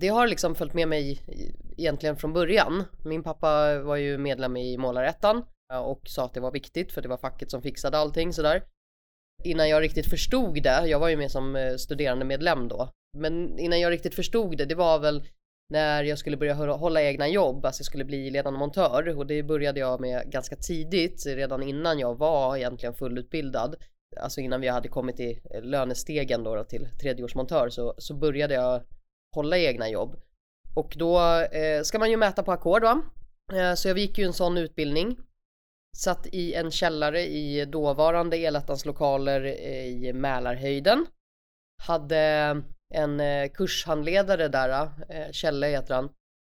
Det 0.00 0.08
har 0.08 0.26
liksom 0.26 0.54
följt 0.54 0.74
med 0.74 0.88
mig 0.88 1.20
egentligen 1.76 2.16
från 2.16 2.32
början. 2.32 2.84
Min 3.04 3.22
pappa 3.22 3.82
var 3.82 3.96
ju 3.96 4.18
medlem 4.18 4.56
i 4.56 4.76
Målarettan 4.76 5.44
eh, 5.72 5.78
och 5.78 6.00
sa 6.04 6.24
att 6.24 6.34
det 6.34 6.40
var 6.40 6.52
viktigt 6.52 6.92
för 6.92 7.02
det 7.02 7.08
var 7.08 7.16
facket 7.16 7.50
som 7.50 7.62
fixade 7.62 7.98
allting 7.98 8.32
sådär. 8.32 8.62
Innan 9.44 9.68
jag 9.68 9.82
riktigt 9.82 10.10
förstod 10.10 10.62
det, 10.62 10.86
jag 10.86 10.98
var 10.98 11.08
ju 11.08 11.16
med 11.16 11.30
som 11.30 11.42
studerandemedlem 11.42 11.78
studerande 11.78 12.24
medlem 12.24 12.68
då, 12.68 12.90
men 13.18 13.58
innan 13.58 13.80
jag 13.80 13.90
riktigt 13.90 14.14
förstod 14.14 14.58
det, 14.58 14.64
det 14.64 14.74
var 14.74 14.98
väl 14.98 15.22
när 15.70 16.04
jag 16.04 16.18
skulle 16.18 16.36
börja 16.36 16.54
hålla 16.54 17.02
egna 17.02 17.28
jobb, 17.28 17.66
alltså 17.66 17.80
jag 17.80 17.86
skulle 17.86 18.04
bli 18.04 18.30
ledande 18.30 18.58
montör 18.58 19.18
och 19.18 19.26
det 19.26 19.42
började 19.42 19.80
jag 19.80 20.00
med 20.00 20.30
ganska 20.30 20.56
tidigt, 20.56 21.26
redan 21.26 21.62
innan 21.62 21.98
jag 21.98 22.18
var 22.18 22.56
egentligen 22.56 22.94
fullutbildad. 22.94 23.76
Alltså 24.20 24.40
innan 24.40 24.60
vi 24.60 24.68
hade 24.68 24.88
kommit 24.88 25.20
i 25.20 25.42
eh, 25.54 25.62
lönestegen 25.62 26.44
då, 26.44 26.54
då 26.54 26.64
till 26.64 26.88
tredjeårsmontör 27.00 27.68
så, 27.68 27.94
så 27.98 28.14
började 28.14 28.54
jag 28.54 28.82
hålla 29.34 29.58
egna 29.58 29.88
jobb. 29.88 30.16
Och 30.76 30.94
då 30.96 31.20
eh, 31.52 31.82
ska 31.82 31.98
man 31.98 32.10
ju 32.10 32.16
mäta 32.16 32.42
på 32.42 32.52
ackord 32.52 32.82
va? 32.82 33.02
Eh, 33.52 33.74
så 33.74 33.88
jag 33.88 33.98
gick 33.98 34.18
ju 34.18 34.24
en 34.24 34.32
sån 34.32 34.58
utbildning. 34.58 35.16
Satt 35.98 36.26
i 36.26 36.54
en 36.54 36.70
källare 36.70 37.20
i 37.20 37.64
dåvarande 37.64 38.36
Elettans 38.36 38.84
lokaler 38.84 39.46
i 39.46 40.12
Mälarhöjden. 40.12 41.06
Hade 41.82 42.18
en 42.94 43.20
eh, 43.20 43.48
kurshandledare 43.48 44.48
där, 44.48 44.90
eh, 45.08 45.30
Kjelle 45.32 45.66
heter 45.66 45.94
han. 45.94 46.08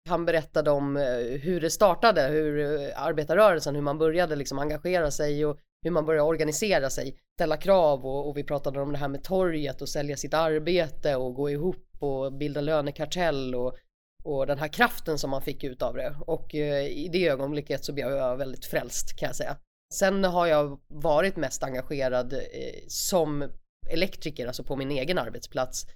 Han 0.08 0.24
berättade 0.24 0.70
om 0.70 0.96
eh, 0.96 1.02
hur 1.40 1.60
det 1.60 1.70
startade, 1.70 2.22
hur 2.22 2.60
arbetarrörelsen, 2.96 3.74
hur 3.74 3.82
man 3.82 3.98
började 3.98 4.36
liksom 4.36 4.58
engagera 4.58 5.10
sig 5.10 5.46
och 5.46 5.58
hur 5.82 5.90
man 5.90 6.06
började 6.06 6.28
organisera 6.28 6.90
sig, 6.90 7.18
ställa 7.38 7.56
krav 7.56 8.06
och, 8.06 8.28
och 8.28 8.36
vi 8.36 8.44
pratade 8.44 8.80
om 8.80 8.92
det 8.92 8.98
här 8.98 9.08
med 9.08 9.24
torget 9.24 9.82
och 9.82 9.88
sälja 9.88 10.16
sitt 10.16 10.34
arbete 10.34 11.16
och 11.16 11.34
gå 11.34 11.50
ihop 11.50 11.86
och 12.00 12.32
bilda 12.32 12.60
lönekartell 12.60 13.54
och, 13.54 13.76
och 14.24 14.46
den 14.46 14.58
här 14.58 14.68
kraften 14.68 15.18
som 15.18 15.30
man 15.30 15.42
fick 15.42 15.64
ut 15.64 15.82
av 15.82 15.94
det. 15.94 16.16
Och 16.20 16.54
eh, 16.54 16.86
i 16.86 17.08
det 17.12 17.28
ögonblicket 17.28 17.84
så 17.84 17.92
blev 17.92 18.10
jag 18.10 18.36
väldigt 18.36 18.64
frälst 18.64 19.16
kan 19.16 19.26
jag 19.26 19.36
säga. 19.36 19.56
Sen 19.94 20.24
har 20.24 20.46
jag 20.46 20.80
varit 20.88 21.36
mest 21.36 21.62
engagerad 21.62 22.32
eh, 22.32 22.40
som 22.88 23.50
elektriker, 23.90 24.46
alltså 24.46 24.64
på 24.64 24.76
min 24.76 24.90
egen 24.90 25.18
arbetsplats 25.18 25.86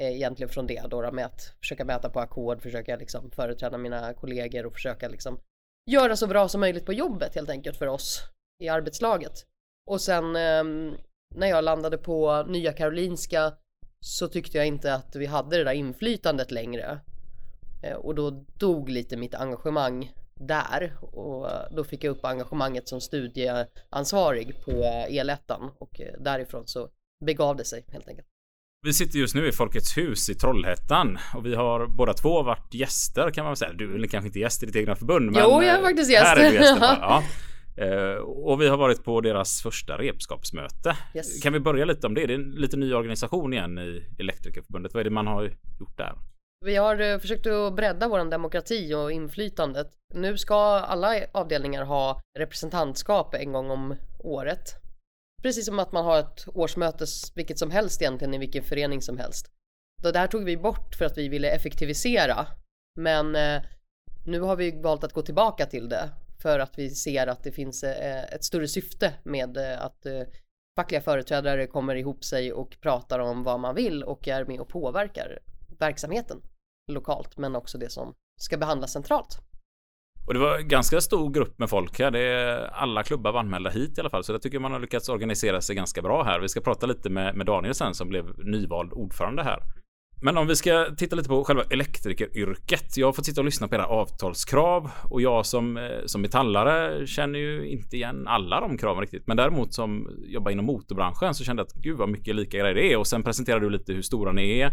eh, 0.00 0.14
egentligen 0.14 0.50
från 0.50 0.66
det 0.66 0.82
då, 0.90 1.12
med 1.12 1.26
att 1.26 1.54
försöka 1.60 1.84
mäta 1.84 2.10
på 2.10 2.20
ackord, 2.20 2.62
försöka 2.62 2.96
liksom 2.96 3.30
företräda 3.30 3.78
mina 3.78 4.14
kollegor 4.14 4.66
och 4.66 4.72
försöka 4.72 5.08
liksom 5.08 5.40
göra 5.90 6.16
så 6.16 6.26
bra 6.26 6.48
som 6.48 6.60
möjligt 6.60 6.86
på 6.86 6.92
jobbet 6.92 7.34
helt 7.34 7.50
enkelt 7.50 7.76
för 7.76 7.86
oss 7.86 8.22
i 8.62 8.68
arbetslaget. 8.68 9.46
Och 9.90 10.00
sen 10.00 10.36
ehm, 10.36 10.96
när 11.34 11.46
jag 11.46 11.64
landade 11.64 11.98
på 11.98 12.42
Nya 12.42 12.72
Karolinska 12.72 13.52
så 14.00 14.28
tyckte 14.28 14.58
jag 14.58 14.66
inte 14.66 14.94
att 14.94 15.16
vi 15.16 15.26
hade 15.26 15.56
det 15.56 15.64
där 15.64 15.72
inflytandet 15.72 16.50
längre. 16.50 17.00
Eh, 17.84 17.96
Och 17.96 18.14
då 18.14 18.30
dog 18.58 18.88
lite 18.88 19.16
mitt 19.16 19.34
engagemang 19.34 20.12
där 20.34 20.92
och 21.00 21.48
då 21.76 21.84
fick 21.84 22.04
jag 22.04 22.10
upp 22.10 22.24
engagemanget 22.24 22.88
som 22.88 23.00
studieansvarig 23.00 24.64
på 24.64 24.70
eh, 24.70 25.18
Elettan 25.18 25.70
och 25.78 26.00
eh, 26.00 26.20
därifrån 26.20 26.62
så 26.66 26.88
begav 27.24 27.56
det 27.56 27.64
sig 27.64 27.84
helt 27.88 28.08
enkelt. 28.08 28.28
Vi 28.82 28.92
sitter 28.92 29.18
just 29.18 29.34
nu 29.34 29.48
i 29.48 29.52
Folkets 29.52 29.96
hus 29.96 30.30
i 30.30 30.34
Trollhättan 30.34 31.18
och 31.34 31.46
vi 31.46 31.54
har 31.54 31.86
båda 31.86 32.12
två 32.12 32.42
varit 32.42 32.74
gäster 32.74 33.30
kan 33.30 33.44
man 33.44 33.50
väl 33.50 33.56
säga. 33.56 33.72
Du 33.72 34.02
är 34.02 34.08
kanske 34.08 34.26
inte 34.26 34.38
gäst 34.38 34.62
i 34.62 34.66
ditt 34.66 34.76
egna 34.76 34.96
förbund? 34.96 35.30
Men 35.30 35.42
Jo, 35.42 35.50
jag 35.50 35.64
är 35.78 35.82
faktiskt 35.82 36.10
gäst. 36.12 36.24
Här 36.24 36.36
är 36.36 36.50
du 36.50 36.54
gäst. 36.54 36.76
ja. 36.80 37.22
Och 38.24 38.60
vi 38.60 38.68
har 38.68 38.76
varit 38.76 39.04
på 39.04 39.20
deras 39.20 39.62
första 39.62 39.98
repskapsmöte. 39.98 40.96
Yes. 41.14 41.42
Kan 41.42 41.52
vi 41.52 41.60
börja 41.60 41.84
lite 41.84 42.06
om 42.06 42.14
det? 42.14 42.26
Det 42.26 42.32
är 42.34 42.38
en 42.38 42.50
lite 42.50 42.76
ny 42.76 42.94
organisation 42.94 43.52
igen 43.52 43.78
i 43.78 44.04
Elektrikerförbundet. 44.18 44.94
Vad 44.94 45.00
är 45.00 45.04
det 45.04 45.10
man 45.10 45.26
har 45.26 45.42
gjort 45.80 45.96
där? 45.96 46.12
Vi 46.64 46.76
har 46.76 47.00
eh, 47.00 47.18
försökt 47.18 47.46
att 47.46 47.74
bredda 47.74 48.08
vår 48.08 48.30
demokrati 48.30 48.94
och 48.94 49.12
inflytandet. 49.12 49.90
Nu 50.14 50.38
ska 50.38 50.56
alla 50.78 51.20
avdelningar 51.32 51.84
ha 51.84 52.20
representantskap 52.38 53.34
en 53.34 53.52
gång 53.52 53.70
om 53.70 53.96
året. 54.18 54.74
Precis 55.42 55.66
som 55.66 55.78
att 55.78 55.92
man 55.92 56.04
har 56.04 56.20
ett 56.20 56.48
årsmöte 56.48 57.06
vilket 57.34 57.58
som 57.58 57.70
helst 57.70 58.02
egentligen 58.02 58.34
i 58.34 58.38
vilken 58.38 58.62
förening 58.62 59.02
som 59.02 59.18
helst. 59.18 59.50
Det 60.02 60.18
här 60.18 60.26
tog 60.26 60.44
vi 60.44 60.56
bort 60.56 60.94
för 60.94 61.04
att 61.04 61.18
vi 61.18 61.28
ville 61.28 61.50
effektivisera. 61.50 62.46
Men 63.00 63.36
eh, 63.36 63.62
nu 64.26 64.40
har 64.40 64.56
vi 64.56 64.80
valt 64.80 65.04
att 65.04 65.12
gå 65.12 65.22
tillbaka 65.22 65.66
till 65.66 65.88
det 65.88 66.10
för 66.42 66.58
att 66.58 66.78
vi 66.78 66.90
ser 66.90 67.26
att 67.26 67.44
det 67.44 67.52
finns 67.52 67.84
eh, 67.84 68.24
ett 68.24 68.44
större 68.44 68.68
syfte 68.68 69.12
med 69.22 69.58
att 69.58 70.06
fackliga 70.76 71.00
företrädare 71.00 71.66
kommer 71.66 71.94
ihop 71.94 72.24
sig 72.24 72.52
och 72.52 72.76
pratar 72.80 73.18
om 73.18 73.42
vad 73.42 73.60
man 73.60 73.74
vill 73.74 74.02
och 74.02 74.28
är 74.28 74.44
med 74.44 74.60
och 74.60 74.68
påverkar 74.68 75.38
verksamheten 75.78 76.40
lokalt 76.92 77.38
men 77.38 77.56
också 77.56 77.78
det 77.78 77.90
som 77.90 78.14
ska 78.40 78.56
behandlas 78.56 78.92
centralt. 78.92 79.38
Och 80.26 80.34
det 80.34 80.40
var 80.40 80.58
en 80.58 80.68
ganska 80.68 81.00
stor 81.00 81.30
grupp 81.30 81.58
med 81.58 81.70
folk 81.70 81.98
här. 81.98 82.10
Det 82.10 82.20
är 82.20 82.66
alla 82.66 83.02
klubbar 83.02 83.32
var 83.32 83.40
anmälda 83.40 83.70
hit 83.70 83.98
i 83.98 84.00
alla 84.00 84.10
fall. 84.10 84.24
Så 84.24 84.32
jag 84.32 84.42
tycker 84.42 84.58
man 84.58 84.72
har 84.72 84.80
lyckats 84.80 85.08
organisera 85.08 85.60
sig 85.60 85.76
ganska 85.76 86.02
bra 86.02 86.22
här. 86.22 86.40
Vi 86.40 86.48
ska 86.48 86.60
prata 86.60 86.86
lite 86.86 87.10
med, 87.10 87.36
med 87.36 87.46
Daniel 87.46 87.74
sen 87.74 87.94
som 87.94 88.08
blev 88.08 88.38
nyvald 88.38 88.92
ordförande 88.92 89.42
här. 89.42 89.62
Men 90.24 90.36
om 90.36 90.46
vi 90.46 90.56
ska 90.56 90.86
titta 90.96 91.16
lite 91.16 91.28
på 91.28 91.44
själva 91.44 91.62
elektrikeryrket. 91.70 92.96
Jag 92.96 93.06
har 93.06 93.12
fått 93.12 93.26
sitta 93.26 93.40
och 93.40 93.44
lyssna 93.44 93.68
på 93.68 93.74
era 93.74 93.86
avtalskrav 93.86 94.90
och 95.10 95.22
jag 95.22 95.46
som, 95.46 95.76
eh, 95.76 95.82
som 96.06 96.20
metallare 96.20 97.06
känner 97.06 97.38
ju 97.38 97.68
inte 97.68 97.96
igen 97.96 98.26
alla 98.26 98.60
de 98.60 98.78
kraven 98.78 99.00
riktigt. 99.00 99.26
Men 99.26 99.36
däremot 99.36 99.74
som 99.74 100.10
jobbar 100.26 100.50
inom 100.50 100.64
motorbranschen 100.64 101.34
så 101.34 101.44
kände 101.44 101.60
jag 101.60 101.66
att 101.66 101.74
gud 101.74 101.98
vad 101.98 102.08
mycket 102.08 102.34
lika 102.34 102.58
grejer 102.58 102.74
det 102.74 102.92
är. 102.92 102.96
Och 102.96 103.06
sen 103.06 103.22
presenterade 103.22 103.66
du 103.66 103.70
lite 103.70 103.92
hur 103.92 104.02
stora 104.02 104.32
ni 104.32 104.58
är. 104.58 104.66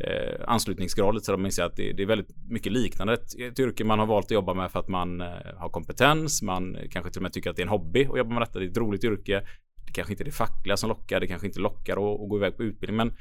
Eh, 0.00 0.48
anslutningsgrad 0.48 1.14
lite 1.14 1.26
så 1.26 1.32
de 1.32 1.46
inser 1.46 1.64
att 1.64 1.76
det, 1.76 1.92
det 1.92 2.02
är 2.02 2.06
väldigt 2.06 2.36
mycket 2.48 2.72
liknande. 2.72 3.12
Ett, 3.12 3.40
ett 3.40 3.58
yrke 3.58 3.84
man 3.84 3.98
har 3.98 4.06
valt 4.06 4.26
att 4.26 4.30
jobba 4.30 4.54
med 4.54 4.70
för 4.70 4.80
att 4.80 4.88
man 4.88 5.20
eh, 5.20 5.26
har 5.56 5.68
kompetens. 5.68 6.42
Man 6.42 6.76
kanske 6.90 7.10
till 7.10 7.18
och 7.18 7.22
med 7.22 7.32
tycker 7.32 7.50
att 7.50 7.56
det 7.56 7.62
är 7.62 7.66
en 7.66 7.70
hobby 7.70 8.04
att 8.04 8.18
jobba 8.18 8.30
med 8.34 8.42
detta. 8.42 8.58
Det 8.58 8.64
är 8.64 8.70
ett 8.70 8.76
roligt 8.76 9.04
yrke. 9.04 9.42
Det 9.86 9.92
kanske 9.92 10.12
inte 10.12 10.22
är 10.22 10.24
det 10.24 10.32
fackliga 10.32 10.76
som 10.76 10.88
lockar. 10.88 11.20
Det 11.20 11.26
kanske 11.26 11.46
inte 11.46 11.60
lockar 11.60 11.92
att, 11.92 12.20
att 12.20 12.28
gå 12.28 12.36
iväg 12.36 12.56
på 12.56 12.62
utbildning. 12.62 12.96
Men 12.96 13.12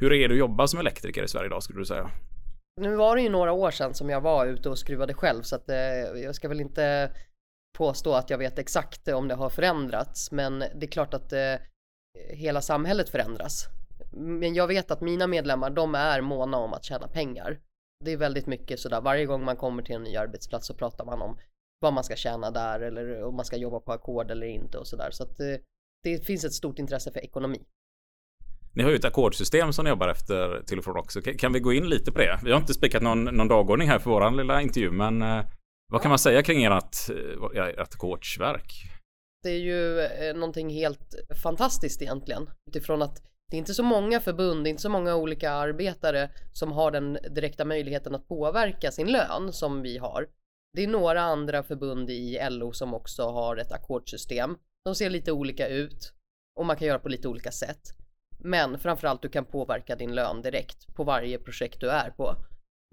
hur 0.00 0.12
är 0.12 0.28
det 0.28 0.34
att 0.34 0.38
jobba 0.38 0.66
som 0.66 0.80
elektriker 0.80 1.22
i 1.22 1.28
Sverige 1.28 1.46
idag 1.46 1.62
skulle 1.62 1.78
du 1.78 1.84
säga? 1.84 2.10
Nu 2.80 2.96
var 2.96 3.16
det 3.16 3.22
ju 3.22 3.28
några 3.28 3.52
år 3.52 3.70
sedan 3.70 3.94
som 3.94 4.10
jag 4.10 4.20
var 4.20 4.46
ute 4.46 4.70
och 4.70 4.78
skruvade 4.78 5.14
själv 5.14 5.42
så 5.42 5.56
att 5.56 5.68
eh, 5.68 5.76
jag 6.22 6.34
ska 6.34 6.48
väl 6.48 6.60
inte 6.60 7.10
påstå 7.78 8.12
att 8.12 8.30
jag 8.30 8.38
vet 8.38 8.58
exakt 8.58 9.08
om 9.08 9.28
det 9.28 9.34
har 9.34 9.50
förändrats 9.50 10.32
men 10.32 10.58
det 10.58 10.86
är 10.86 10.90
klart 10.90 11.14
att 11.14 11.32
eh, 11.32 11.54
hela 12.30 12.60
samhället 12.60 13.08
förändras. 13.08 13.66
Men 14.12 14.54
jag 14.54 14.66
vet 14.66 14.90
att 14.90 15.00
mina 15.00 15.26
medlemmar 15.26 15.70
de 15.70 15.94
är 15.94 16.20
måna 16.20 16.56
om 16.56 16.72
att 16.72 16.84
tjäna 16.84 17.08
pengar. 17.08 17.60
Det 18.04 18.12
är 18.12 18.16
väldigt 18.16 18.46
mycket 18.46 18.80
sådär 18.80 19.00
varje 19.00 19.26
gång 19.26 19.44
man 19.44 19.56
kommer 19.56 19.82
till 19.82 19.94
en 19.94 20.02
ny 20.02 20.16
arbetsplats 20.16 20.66
så 20.66 20.74
pratar 20.74 21.04
man 21.04 21.22
om 21.22 21.38
vad 21.80 21.92
man 21.92 22.04
ska 22.04 22.16
tjäna 22.16 22.50
där 22.50 22.80
eller 22.80 23.24
om 23.24 23.36
man 23.36 23.44
ska 23.44 23.56
jobba 23.56 23.80
på 23.80 23.92
ackord 23.92 24.30
eller 24.30 24.46
inte 24.46 24.78
och 24.78 24.86
sådär 24.86 25.10
så 25.10 25.22
att 25.22 25.40
eh, 25.40 25.56
det 26.02 26.26
finns 26.26 26.44
ett 26.44 26.52
stort 26.52 26.78
intresse 26.78 27.12
för 27.12 27.20
ekonomi. 27.20 27.66
Ni 28.74 28.82
har 28.82 28.90
ju 28.90 28.96
ett 28.96 29.04
ackordsystem 29.04 29.72
som 29.72 29.84
ni 29.84 29.88
jobbar 29.90 30.08
efter 30.08 30.62
till 30.66 30.78
och 30.78 30.84
från 30.84 30.96
också. 30.96 31.22
Kan- 31.22 31.34
Kan 31.36 31.52
vi 31.52 31.60
gå 31.60 31.72
in 31.72 31.88
lite 31.88 32.12
på 32.12 32.18
det? 32.18 32.38
Vi 32.44 32.50
har 32.52 32.58
inte 32.60 32.74
spikat 32.74 33.02
någon, 33.02 33.24
någon 33.24 33.48
dagordning 33.48 33.88
här 33.88 33.98
för 33.98 34.10
våran 34.10 34.36
lilla 34.36 34.60
intervju, 34.62 34.90
men 34.90 35.22
eh, 35.22 35.44
vad 35.92 36.02
kan 36.02 36.08
man 36.08 36.18
säga 36.18 36.42
kring 36.42 36.64
ert, 36.64 36.96
eh, 37.54 37.68
ert 37.68 37.94
ackordsverk? 37.94 38.72
Det 39.42 39.50
är 39.50 39.58
ju 39.58 40.00
eh, 40.00 40.34
någonting 40.34 40.70
helt 40.70 41.14
fantastiskt 41.42 42.02
egentligen. 42.02 42.50
Utifrån 42.70 43.02
att 43.02 43.22
det 43.50 43.56
är 43.56 43.58
inte 43.58 43.74
så 43.74 43.82
många 43.82 44.20
förbund, 44.20 44.64
det 44.64 44.68
är 44.68 44.70
inte 44.70 44.82
så 44.82 44.88
många 44.88 45.16
olika 45.16 45.50
arbetare 45.50 46.30
som 46.52 46.72
har 46.72 46.90
den 46.90 47.18
direkta 47.30 47.64
möjligheten 47.64 48.14
att 48.14 48.28
påverka 48.28 48.90
sin 48.90 49.06
lön 49.12 49.52
som 49.52 49.82
vi 49.82 49.98
har. 49.98 50.26
Det 50.76 50.82
är 50.84 50.88
några 50.88 51.20
andra 51.20 51.62
förbund 51.62 52.10
i 52.10 52.38
LO 52.50 52.72
som 52.72 52.94
också 52.94 53.22
har 53.22 53.56
ett 53.56 53.72
ackordssystem. 53.72 54.56
De 54.84 54.94
ser 54.94 55.10
lite 55.10 55.32
olika 55.32 55.68
ut 55.68 56.12
och 56.60 56.66
man 56.66 56.76
kan 56.76 56.88
göra 56.88 56.98
på 56.98 57.08
lite 57.08 57.28
olika 57.28 57.50
sätt. 57.50 57.80
Men 58.42 58.78
framförallt 58.78 59.22
du 59.22 59.28
kan 59.28 59.44
påverka 59.44 59.96
din 59.96 60.14
lön 60.14 60.42
direkt 60.42 60.94
på 60.96 61.04
varje 61.04 61.38
projekt 61.38 61.80
du 61.80 61.90
är 61.90 62.10
på. 62.10 62.36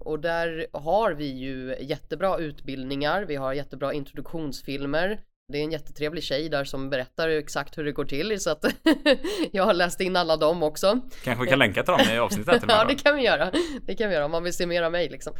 Och 0.04 0.20
där 0.20 0.66
har 0.72 1.12
vi 1.12 1.26
ju 1.26 1.76
jättebra 1.80 2.38
utbildningar, 2.38 3.22
vi 3.22 3.36
har 3.36 3.52
jättebra 3.52 3.92
introduktionsfilmer. 3.92 5.20
Det 5.52 5.58
är 5.58 5.62
en 5.62 5.72
jättetrevlig 5.72 6.24
tjej 6.24 6.48
där 6.48 6.64
som 6.64 6.90
berättar 6.90 7.28
exakt 7.28 7.78
hur 7.78 7.84
det 7.84 7.92
går 7.92 8.04
till 8.04 8.40
så 8.40 8.50
att 8.50 8.64
jag 9.52 9.64
har 9.64 9.74
läst 9.74 10.00
in 10.00 10.16
alla 10.16 10.36
dem 10.36 10.62
också. 10.62 11.00
Kanske 11.24 11.44
vi 11.44 11.50
kan 11.50 11.58
länka 11.58 11.82
till 11.82 11.92
dem 11.92 12.14
i 12.14 12.18
avsnittet 12.18 12.64
Ja 12.68 12.84
det 12.84 12.94
kan 12.94 13.16
vi 13.16 13.22
göra. 13.22 13.52
Det 13.82 13.94
kan 13.94 14.08
vi 14.08 14.14
göra 14.14 14.24
om 14.24 14.30
man 14.30 14.44
vill 14.44 14.52
se 14.52 14.66
mer 14.66 14.82
av 14.82 14.92
mig 14.92 15.08
liksom. 15.08 15.32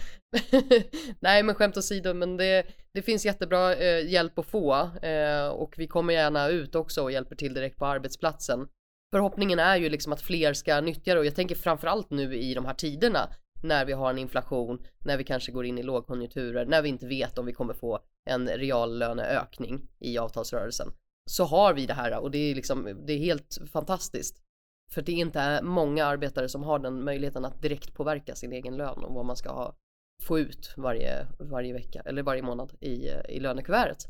Nej 1.20 1.42
men 1.42 1.54
skämt 1.54 1.76
åsido 1.76 2.14
men 2.14 2.36
det, 2.36 2.66
det 2.94 3.02
finns 3.02 3.24
jättebra 3.24 3.74
eh, 3.74 4.10
hjälp 4.10 4.38
att 4.38 4.46
få 4.46 4.90
eh, 5.02 5.48
och 5.48 5.74
vi 5.76 5.86
kommer 5.86 6.14
gärna 6.14 6.48
ut 6.48 6.74
också 6.74 7.02
och 7.02 7.12
hjälper 7.12 7.36
till 7.36 7.54
direkt 7.54 7.78
på 7.78 7.86
arbetsplatsen. 7.86 8.68
Förhoppningen 9.10 9.58
är 9.58 9.76
ju 9.76 9.88
liksom 9.88 10.12
att 10.12 10.22
fler 10.22 10.52
ska 10.52 10.80
nyttja 10.80 11.14
det 11.14 11.20
och 11.20 11.26
jag 11.26 11.34
tänker 11.34 11.54
framförallt 11.54 12.10
nu 12.10 12.36
i 12.36 12.54
de 12.54 12.64
här 12.64 12.74
tiderna 12.74 13.28
när 13.62 13.84
vi 13.84 13.92
har 13.92 14.10
en 14.10 14.18
inflation, 14.18 14.86
när 15.04 15.16
vi 15.16 15.24
kanske 15.24 15.52
går 15.52 15.66
in 15.66 15.78
i 15.78 15.82
lågkonjunkturer, 15.82 16.66
när 16.66 16.82
vi 16.82 16.88
inte 16.88 17.06
vet 17.06 17.38
om 17.38 17.46
vi 17.46 17.52
kommer 17.52 17.74
få 17.74 17.98
en 18.30 18.48
reallöneökning 18.48 19.88
i 19.98 20.18
avtalsrörelsen. 20.18 20.92
Så 21.30 21.44
har 21.44 21.74
vi 21.74 21.86
det 21.86 21.94
här 21.94 22.18
och 22.18 22.30
det 22.30 22.38
är 22.38 22.54
liksom, 22.54 23.04
det 23.06 23.12
är 23.12 23.18
helt 23.18 23.58
fantastiskt. 23.72 24.42
För 24.90 25.02
det 25.02 25.12
är 25.12 25.16
inte 25.16 25.62
många 25.62 26.04
arbetare 26.04 26.48
som 26.48 26.62
har 26.62 26.78
den 26.78 27.04
möjligheten 27.04 27.44
att 27.44 27.62
direkt 27.62 27.94
påverka 27.94 28.34
sin 28.34 28.52
egen 28.52 28.76
lön 28.76 29.04
och 29.04 29.14
vad 29.14 29.26
man 29.26 29.36
ska 29.36 29.50
ha, 29.50 29.76
få 30.22 30.38
ut 30.38 30.74
varje, 30.76 31.26
varje 31.38 31.72
vecka 31.72 32.02
eller 32.04 32.22
varje 32.22 32.42
månad 32.42 32.72
i, 32.80 33.08
i 33.28 33.40
lönekuvertet. 33.40 34.06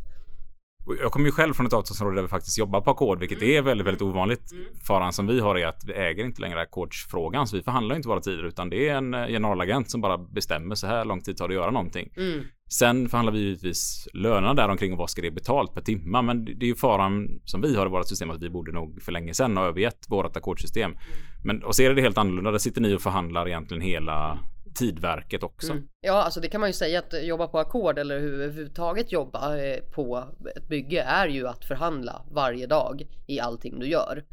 Jag 1.01 1.13
kommer 1.13 1.27
ju 1.27 1.33
själv 1.33 1.55
från 1.55 1.67
ett 1.67 1.73
avtalsområde 1.73 2.17
där 2.17 2.23
vi 2.23 2.29
faktiskt 2.29 2.59
jobbar 2.59 2.81
på 2.81 2.91
ackord, 2.91 3.19
vilket 3.19 3.43
är 3.43 3.63
väldigt, 3.63 3.87
väldigt 3.87 4.03
ovanligt. 4.03 4.51
Faran 4.87 5.13
som 5.13 5.27
vi 5.27 5.41
har 5.41 5.59
är 5.59 5.67
att 5.67 5.85
vi 5.87 5.93
äger 5.93 6.25
inte 6.25 6.41
längre 6.41 6.61
ackordsfrågan, 6.61 7.47
så 7.47 7.57
vi 7.57 7.63
förhandlar 7.63 7.97
inte 7.97 8.09
våra 8.09 8.21
tider, 8.21 8.45
utan 8.45 8.71
det 8.71 8.89
är 8.89 8.95
en 8.95 9.15
eh, 9.15 9.27
generalagent 9.27 9.91
som 9.91 10.01
bara 10.01 10.19
bestämmer 10.19 10.75
så 10.75 10.87
här 10.87 11.05
lång 11.05 11.21
tid 11.21 11.37
tar 11.37 11.49
det 11.49 11.55
att 11.55 11.61
göra 11.61 11.71
någonting. 11.71 12.13
Mm. 12.17 12.45
Sen 12.71 13.09
förhandlar 13.09 13.33
vi 13.33 13.39
givetvis 13.39 14.09
lönerna 14.15 14.55
där 14.55 14.69
omkring 14.69 14.93
och 14.93 14.99
vad 14.99 15.11
ska 15.11 15.23
det 15.23 15.31
betalt 15.31 15.75
per 15.75 15.81
timma, 15.81 16.23
men 16.23 16.45
det 16.45 16.65
är 16.65 16.69
ju 16.69 16.75
faran 16.75 17.41
som 17.45 17.61
vi 17.61 17.77
har 17.77 17.87
i 17.87 17.91
vårt 17.91 18.09
system 18.09 18.31
att 18.31 18.43
vi 18.43 18.51
borde 18.51 18.73
nog 18.73 19.03
för 19.03 19.13
länge 19.13 19.35
sedan 19.35 19.57
ha 19.57 19.65
övergett 19.65 20.07
vårt 20.09 20.37
ackordssystem. 20.37 20.97
Men 21.45 21.63
och 21.63 21.75
så 21.75 21.83
är 21.83 21.95
det 21.95 22.03
helt 22.03 22.19
annorlunda, 22.19 22.51
där 22.51 22.59
sitter 22.59 22.81
ni 22.81 22.95
och 22.95 23.03
förhandlar 23.03 23.49
egentligen 23.49 23.83
hela 23.83 24.39
tidverket 24.75 25.43
också. 25.43 25.73
Mm. 25.73 25.89
Ja, 26.01 26.13
alltså 26.13 26.41
det 26.41 26.49
kan 26.49 26.61
man 26.61 26.69
ju 26.69 26.73
säga 26.75 26.99
att 26.99 27.25
jobba 27.25 27.49
på 27.49 27.59
ackord 27.59 27.99
eller 27.99 28.19
hur- 28.21 28.33
överhuvudtaget 28.41 29.13
jobba 29.13 29.57
eh, 29.59 29.81
på 29.81 30.25
ett 30.57 30.69
bygge 30.69 31.03
är 31.03 31.29
ju 31.29 31.49
att 31.49 31.65
förhandla 31.65 32.23
varje 32.31 32.67
dag 32.67 33.07
i 33.27 33.41
allting 33.41 33.79
du 33.81 33.87
gör. 33.89 34.25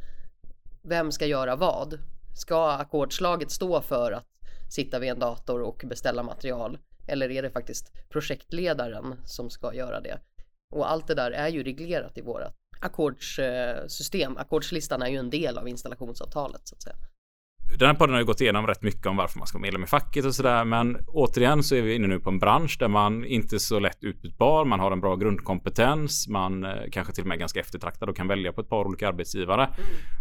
Vem 0.84 1.12
ska 1.12 1.26
göra 1.26 1.56
vad? 1.56 2.00
Ska 2.36 2.72
ackordslaget 2.72 3.52
stå 3.52 3.82
för 3.82 4.12
att 4.12 4.28
sitta 4.70 5.00
vid 5.00 5.10
en 5.10 5.20
dator 5.20 5.62
och 5.62 5.84
beställa 5.86 6.24
material? 6.24 6.78
Eller 7.08 7.32
är 7.32 7.42
det 7.44 7.50
faktiskt 7.50 7.92
projektledaren 8.10 9.16
som 9.24 9.50
ska 9.50 9.74
göra 9.74 10.02
det? 10.02 10.20
Och 10.72 10.92
allt 10.92 11.08
det 11.08 11.16
där 11.16 11.32
är 11.32 11.48
ju 11.48 11.64
reglerat 11.64 12.18
i 12.18 12.22
vårat 12.22 12.56
ackordssystem. 12.82 14.36
Eh, 14.38 14.42
Ackordslistan 14.42 15.02
är 15.02 15.08
ju 15.08 15.18
en 15.18 15.30
del 15.30 15.58
av 15.58 15.68
installationsavtalet 15.68 16.62
så 16.68 16.76
att 16.76 16.82
säga. 16.82 16.96
Den 17.80 17.88
här 17.88 17.96
podden 17.96 18.14
har 18.14 18.22
ju 18.22 18.26
gått 18.26 18.42
igenom 18.42 18.68
rätt 18.68 18.82
mycket 18.82 19.06
om 19.06 19.18
varför 19.18 19.40
man 19.40 19.48
ska 19.48 19.58
vara 19.58 19.62
medlem 19.62 19.84
i 19.84 19.88
facket 19.88 20.26
och 20.26 20.36
sådär. 20.36 20.66
Men 20.66 20.98
återigen 21.08 21.64
så 21.64 21.76
är 21.76 21.82
vi 21.82 21.96
inne 21.96 22.08
nu 22.08 22.20
på 22.20 22.30
en 22.30 22.40
bransch 22.40 22.78
där 22.80 22.88
man 22.88 23.26
inte 23.26 23.56
är 23.56 23.60
så 23.60 23.80
lätt 23.80 24.04
utbytbar. 24.04 24.66
Man 24.66 24.80
har 24.80 24.92
en 24.92 25.00
bra 25.00 25.16
grundkompetens. 25.16 26.28
Man 26.28 26.64
eh, 26.64 26.72
kanske 26.92 27.14
till 27.14 27.24
och 27.24 27.28
med 27.28 27.36
är 27.36 27.40
ganska 27.40 27.60
eftertraktad 27.60 28.10
och 28.10 28.16
kan 28.16 28.28
välja 28.28 28.54
på 28.54 28.62
ett 28.62 28.70
par 28.70 28.86
olika 28.86 29.08
arbetsgivare. 29.08 29.70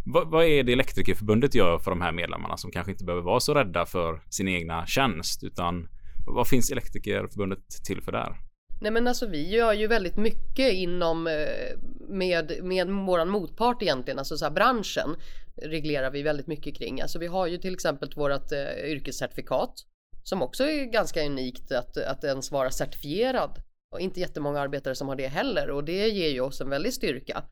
Vad, 0.07 0.28
vad 0.28 0.44
är 0.44 0.62
det 0.62 0.72
Elektrikerförbundet 0.72 1.54
gör 1.54 1.78
för 1.78 1.90
de 1.90 2.00
här 2.00 2.12
medlemmarna 2.12 2.57
som 2.57 2.70
kanske 2.70 2.92
inte 2.92 3.04
behöver 3.04 3.22
vara 3.22 3.40
så 3.40 3.54
rädda 3.54 3.87
för 3.87 4.22
sin 4.30 4.48
egna 4.48 4.87
tjänst? 4.87 5.44
Utan 5.44 5.88
vad 6.26 6.48
finns 6.48 6.70
Elektrikerförbundet 6.70 7.85
till 7.87 8.02
för 8.02 8.12
där? 8.12 8.37
Nej 8.85 8.92
men 8.92 9.09
alltså 9.09 9.27
vi 9.27 9.49
gör 9.49 9.73
ju 9.73 9.87
väldigt 9.87 10.16
mycket 10.16 10.73
inom 10.73 11.27
eh, 11.27 11.79
med, 12.09 12.64
med 12.64 12.90
våran 12.90 13.29
motpart 13.29 13.83
egentligen, 13.83 14.18
alltså 14.18 14.37
så 14.37 14.44
här 14.44 14.53
branschen 14.53 15.16
reglerar 15.57 16.11
vi 16.11 16.23
väldigt 16.23 16.47
mycket 16.47 16.77
kring. 16.77 17.01
Alltså 17.01 17.18
vi 17.18 17.27
har 17.27 17.47
ju 17.47 17.59
till 17.59 17.75
exempel 17.75 18.12
vårat 18.16 18.53
eh, 18.53 18.85
yrkescertifikat 18.85 19.75
som 20.23 20.42
också 20.42 20.64
är 20.64 20.85
ganska 20.85 21.27
unikt 21.27 21.73
att, 21.73 21.97
att 21.97 22.25
ens 22.25 22.53
vara 22.53 22.70
certifierad. 22.70 23.62
Och 23.92 24.01
inte 24.01 24.20
jättemånga 24.20 24.61
arbetare 24.61 24.94
som 24.94 25.09
har 25.09 25.16
det 25.16 25.29
heller 25.29 25.70
och 25.70 25.85
det 25.85 26.09
ger 26.09 26.31
ju 26.31 26.40
oss 26.40 26.61
en 26.61 26.70
väldig 26.70 26.92
styrka. 26.92 27.44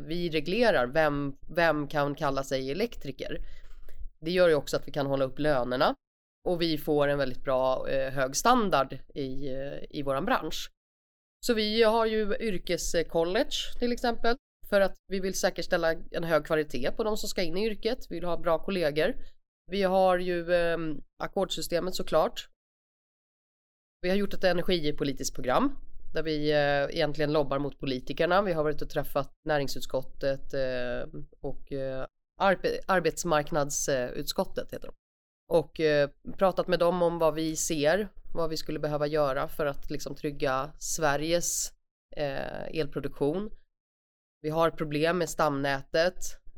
Vi 0.00 0.30
reglerar 0.30 0.86
vem, 0.86 1.36
vem 1.56 1.86
kan 1.86 2.14
kalla 2.14 2.44
sig 2.44 2.70
elektriker. 2.70 3.38
Det 4.20 4.30
gör 4.30 4.48
ju 4.48 4.54
också 4.54 4.76
att 4.76 4.88
vi 4.88 4.92
kan 4.92 5.06
hålla 5.06 5.24
upp 5.24 5.38
lönerna 5.38 5.94
och 6.46 6.62
vi 6.62 6.78
får 6.78 7.08
en 7.08 7.18
väldigt 7.18 7.44
bra 7.44 7.88
eh, 7.88 8.12
hög 8.12 8.36
standard 8.36 8.98
i, 9.14 9.48
eh, 9.48 9.78
i 9.90 10.02
våran 10.02 10.24
bransch. 10.24 10.70
Så 11.46 11.54
vi 11.54 11.82
har 11.82 12.06
ju 12.06 12.36
yrkescollege 12.40 13.78
till 13.78 13.92
exempel 13.92 14.36
för 14.68 14.80
att 14.80 14.94
vi 15.08 15.20
vill 15.20 15.34
säkerställa 15.34 15.92
en 16.10 16.24
hög 16.24 16.46
kvalitet 16.46 16.90
på 16.90 17.04
de 17.04 17.16
som 17.16 17.28
ska 17.28 17.42
in 17.42 17.56
i 17.56 17.66
yrket. 17.66 17.98
Vi 18.10 18.14
vill 18.14 18.24
ha 18.24 18.36
bra 18.36 18.58
kollegor. 18.58 19.14
Vi 19.70 19.82
har 19.82 20.18
ju 20.18 20.54
eh, 20.54 20.78
ackordsystemet 21.22 21.94
såklart. 21.94 22.48
Vi 24.00 24.08
har 24.08 24.16
gjort 24.16 24.34
ett 24.34 24.44
energipolitiskt 24.44 25.34
program 25.34 25.78
där 26.14 26.22
vi 26.22 26.50
eh, 26.52 26.96
egentligen 26.96 27.32
lobbar 27.32 27.58
mot 27.58 27.78
politikerna. 27.78 28.42
Vi 28.42 28.52
har 28.52 28.64
varit 28.64 28.82
och 28.82 28.90
träffat 28.90 29.32
näringsutskottet 29.44 30.54
eh, 30.54 31.20
och 31.40 31.72
eh, 31.72 32.06
arbe- 32.40 32.80
arbetsmarknadsutskottet 32.86 34.72
heter 34.72 34.86
de 34.86 34.94
och 35.46 35.80
eh, 35.80 36.10
pratat 36.36 36.68
med 36.68 36.78
dem 36.78 37.02
om 37.02 37.18
vad 37.18 37.34
vi 37.34 37.56
ser, 37.56 38.08
vad 38.34 38.50
vi 38.50 38.56
skulle 38.56 38.78
behöva 38.78 39.06
göra 39.06 39.48
för 39.48 39.66
att 39.66 39.90
liksom 39.90 40.14
trygga 40.14 40.72
Sveriges 40.78 41.72
eh, 42.16 42.80
elproduktion. 42.80 43.50
Vi 44.42 44.50
har 44.50 44.70
problem 44.70 45.18
med 45.18 45.30
stamnätet, 45.30 46.16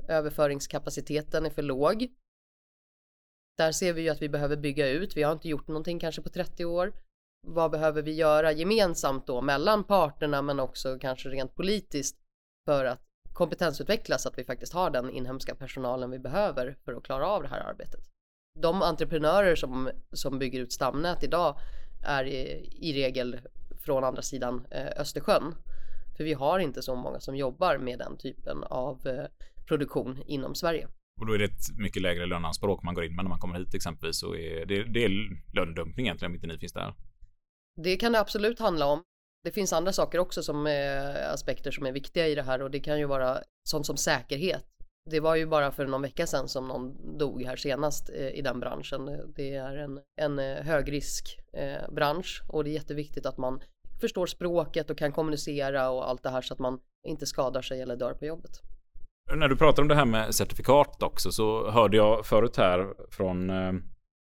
överföringskapaciteten 0.09 1.47
är 1.47 1.51
för 1.51 1.63
låg. 1.63 2.09
Där 3.59 3.73
ser 3.73 3.93
vi 3.93 4.03
ju 4.03 4.09
att 4.09 4.23
vi 4.23 4.29
behöver 4.29 4.57
bygga 4.57 4.89
ut, 4.89 5.17
vi 5.17 5.23
har 5.23 5.33
inte 5.33 5.49
gjort 5.49 5.69
någonting 5.69 5.99
kanske 5.99 6.23
på 6.23 6.29
30 6.29 6.65
år. 6.65 6.93
Vad 7.47 7.71
behöver 7.71 8.03
vi 8.03 8.13
göra 8.13 8.53
gemensamt 8.53 9.27
då 9.27 9.43
mellan 9.43 9.85
parterna 9.85 10.43
men 10.43 10.61
också 10.61 10.99
kanske 10.99 11.29
rent 11.29 11.55
politiskt 11.55 12.17
för 12.65 12.85
att 12.85 13.01
kompetensutveckla 13.33 14.19
så 14.19 14.29
att 14.29 14.39
vi 14.39 14.45
faktiskt 14.45 14.73
har 14.73 14.91
den 14.91 15.11
inhemska 15.11 15.55
personalen 15.55 16.11
vi 16.11 16.19
behöver 16.19 16.77
för 16.85 16.95
att 16.95 17.03
klara 17.03 17.27
av 17.27 17.43
det 17.43 17.49
här 17.49 17.61
arbetet 17.61 18.09
de 18.63 18.83
entreprenörer 18.83 19.55
som, 19.55 19.91
som 20.13 20.39
bygger 20.39 20.61
ut 20.61 20.73
stamnät 20.73 21.25
idag 21.25 21.59
är 22.07 22.25
i, 22.25 22.69
i 22.81 22.93
regel 22.93 23.41
från 23.85 24.05
andra 24.05 24.23
sidan 24.23 24.67
eh, 24.71 25.01
Östersjön. 25.01 25.55
För 26.17 26.25
vi 26.25 26.33
har 26.33 26.59
inte 26.59 26.83
så 26.83 26.95
många 26.95 27.21
som 27.21 27.37
jobbar 27.37 27.79
med 27.79 27.99
den 27.99 28.17
typen 28.19 28.65
av 28.65 29.07
eh, 29.07 29.25
produktion 29.69 30.23
inom 30.27 30.55
Sverige. 30.55 30.89
Och 31.21 31.27
då 31.27 31.33
är 31.33 31.39
det 31.39 31.45
ett 31.45 31.79
mycket 31.79 32.03
lägre 32.03 32.27
löneanspråk 32.27 32.83
man 32.83 32.95
går 32.95 33.05
in 33.05 33.17
med 33.17 33.25
när 33.25 33.29
man 33.29 33.39
kommer 33.39 33.59
hit 33.59 33.75
exempelvis. 33.75 34.21
Så 34.21 34.35
är 34.35 34.67
det, 34.67 34.85
det 34.85 35.05
är 35.05 35.11
lönedumpning 35.55 36.07
egentligen 36.07 36.31
om 36.31 36.35
inte 36.35 36.47
ni 36.47 36.59
finns 36.59 36.73
där. 36.73 36.95
Det 37.83 37.97
kan 37.97 38.13
det 38.13 38.21
absolut 38.21 38.59
handla 38.59 38.87
om. 38.87 39.03
Det 39.45 39.53
finns 39.53 39.73
andra 39.73 39.93
saker 39.93 40.19
också 40.19 40.43
som 40.43 40.67
är 40.67 41.33
aspekter 41.35 41.71
som 41.71 41.87
är 41.87 41.93
viktiga 41.93 42.27
i 42.27 42.35
det 42.35 42.43
här 42.43 42.63
och 42.63 42.71
det 42.71 42.81
kan 42.81 42.99
ju 42.99 43.07
vara 43.07 43.39
sånt 43.69 43.87
som 43.87 43.97
säkerhet. 43.97 44.65
Det 45.11 45.21
var 45.21 45.37
ju 45.37 45.47
bara 45.47 45.71
för 45.71 45.87
någon 45.87 46.03
vecka 46.03 46.27
sedan 46.27 46.49
som 46.49 46.69
någon 46.69 47.19
dog 47.19 47.43
här 47.43 47.57
senast 47.57 48.11
eh, 48.11 48.29
i 48.29 48.43
den 48.43 48.61
branschen. 48.61 49.33
Det 49.37 49.55
är 49.55 49.77
en, 49.77 50.01
en 50.21 50.39
eh, 50.39 50.65
högriskbransch 50.65 52.43
eh, 52.45 52.51
och 52.55 52.65
det 52.65 52.71
är 52.71 52.73
jätteviktigt 52.73 53.27
att 53.27 53.39
man 53.39 53.61
förstår 54.01 54.27
språket 54.27 54.91
och 54.91 54.99
kan 54.99 55.13
kommunicera 55.13 55.91
och 55.91 56.09
allt 56.09 56.23
det 56.23 56.31
här 56.31 56.41
så 56.41 56.55
att 56.55 56.61
man 56.61 56.81
inte 57.07 57.27
skadar 57.27 57.63
sig 57.63 57.83
eller 57.83 57.97
dör 57.97 58.15
på 58.15 58.27
jobbet. 58.27 58.51
När 59.35 59.49
du 59.49 59.57
pratar 59.57 59.83
om 59.83 59.89
det 59.89 59.95
här 59.95 60.05
med 60.05 60.35
certifikat 60.35 61.03
också 61.03 61.33
så 61.33 61.71
hörde 61.71 61.97
jag 61.97 62.27
förut 62.27 62.57
här 62.57 62.95
från 63.11 63.51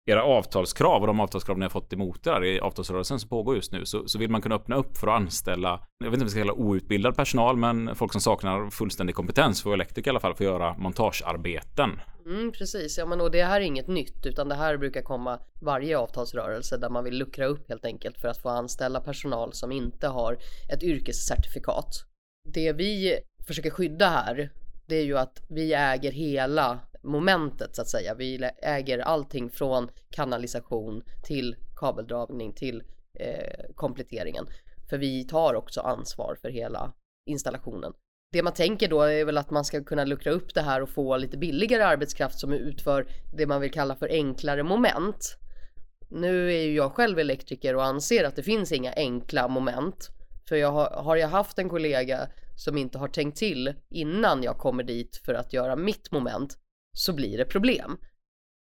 era 0.07 0.23
avtalskrav 0.23 1.01
och 1.01 1.07
de 1.07 1.21
avtalskrav 1.21 1.59
ni 1.59 1.65
har 1.65 1.71
fått 1.71 1.93
emot 1.93 2.27
er 2.27 2.45
i 2.45 2.61
avtalsrörelsen 2.61 3.21
som 3.21 3.29
pågår 3.29 3.57
just 3.57 3.73
nu 3.73 3.85
så, 3.85 4.09
så 4.09 4.19
vill 4.19 4.31
man 4.31 4.43
kunna 4.43 4.55
öppna 4.55 4.77
upp 4.77 4.97
för 4.97 5.07
att 5.07 5.21
anställa, 5.21 5.87
jag 6.05 6.11
vet 6.11 6.15
inte 6.15 6.23
om 6.23 6.27
vi 6.27 6.31
ska 6.31 6.41
kalla 6.41 6.53
outbildad 6.53 7.17
personal, 7.17 7.57
men 7.57 7.97
folk 7.97 8.13
som 8.13 8.21
saknar 8.21 8.71
fullständig 8.71 9.17
kompetens 9.17 9.63
för 9.63 9.73
elektriker 9.73 10.09
i 10.09 10.11
alla 10.11 10.21
fall 10.21 10.35
för 10.35 10.45
att 10.45 10.51
göra 10.51 10.77
montagearbeten. 10.79 12.01
Mm, 12.27 12.53
precis, 12.53 12.99
ja 12.99 13.07
men 13.07 13.21
och 13.21 13.31
det 13.31 13.45
här 13.45 13.61
är 13.61 13.65
inget 13.65 13.89
nytt 13.89 14.27
utan 14.27 14.49
det 14.49 14.55
här 14.55 14.77
brukar 14.77 15.03
komma 15.03 15.39
varje 15.63 15.99
avtalsrörelse 15.99 16.77
där 16.77 16.91
man 16.91 17.05
vill 17.05 17.19
luckra 17.19 17.47
upp 17.47 17.69
helt 17.69 17.85
enkelt 17.85 18.19
för 18.19 18.29
att 18.29 18.43
få 18.43 18.49
anställa 18.49 19.01
personal 19.01 19.53
som 19.53 19.73
inte 19.73 20.09
har 20.09 20.39
ett 20.73 20.83
yrkescertifikat. 20.83 21.91
Det 22.55 22.73
vi 22.73 23.19
försöker 23.47 23.71
skydda 23.71 24.09
här 24.09 24.51
det 24.87 24.97
är 24.97 25.05
ju 25.05 25.19
att 25.19 25.43
vi 25.49 25.75
äger 25.75 26.13
hela 26.13 26.79
momentet 27.03 27.77
så 27.77 27.83
att 27.83 27.89
säga. 27.89 28.15
Vi 28.15 28.51
äger 28.63 28.99
allting 28.99 29.51
från 29.51 29.89
kanalisation 30.11 31.03
till 31.25 31.57
kabeldragning 31.77 32.53
till 32.53 32.83
eh, 33.21 33.75
kompletteringen. 33.75 34.47
För 34.91 34.99
vi 34.99 35.25
tar 35.25 35.55
också 35.55 35.81
ansvar 35.81 36.37
för 36.43 36.49
hela 36.49 36.93
installationen. 37.27 37.93
Det 38.33 38.43
man 38.43 38.55
tänker 38.55 38.89
då 38.89 39.03
är 39.03 39.25
väl 39.25 39.39
att 39.39 39.51
man 39.51 39.65
ska 39.65 39.85
kunna 39.85 40.05
luckra 40.05 40.33
upp 40.33 40.55
det 40.55 40.61
här 40.61 40.81
och 40.83 40.89
få 40.89 41.17
lite 41.17 41.39
billigare 41.39 41.83
arbetskraft 41.83 42.39
som 42.39 42.53
utför 42.53 43.07
det 43.37 43.47
man 43.47 43.61
vill 43.61 43.73
kalla 43.73 43.97
för 43.97 44.09
enklare 44.09 44.63
moment. 44.63 45.39
Nu 46.09 46.53
är 46.53 46.63
ju 46.63 46.75
jag 46.75 46.93
själv 46.93 47.19
elektriker 47.19 47.77
och 47.77 47.85
anser 47.85 48.25
att 48.25 48.37
det 48.37 48.43
finns 48.43 48.73
inga 48.73 48.93
enkla 48.93 49.49
moment. 49.49 50.09
För 50.49 50.57
jag 50.57 50.73
har, 50.73 50.91
har 50.91 51.17
jag 51.17 51.29
haft 51.29 51.59
en 51.59 51.69
kollega 51.69 52.29
som 52.57 52.79
inte 52.79 52.99
har 52.99 53.09
tänkt 53.09 53.39
till 53.39 53.75
innan 53.91 54.43
jag 54.43 54.59
kommer 54.59 54.83
dit 54.83 55.21
för 55.25 55.35
att 55.35 55.53
göra 55.53 55.77
mitt 55.77 56.13
moment 56.13 56.59
så 56.97 57.13
blir 57.13 57.39
det 57.39 57.45
problem. 57.45 57.99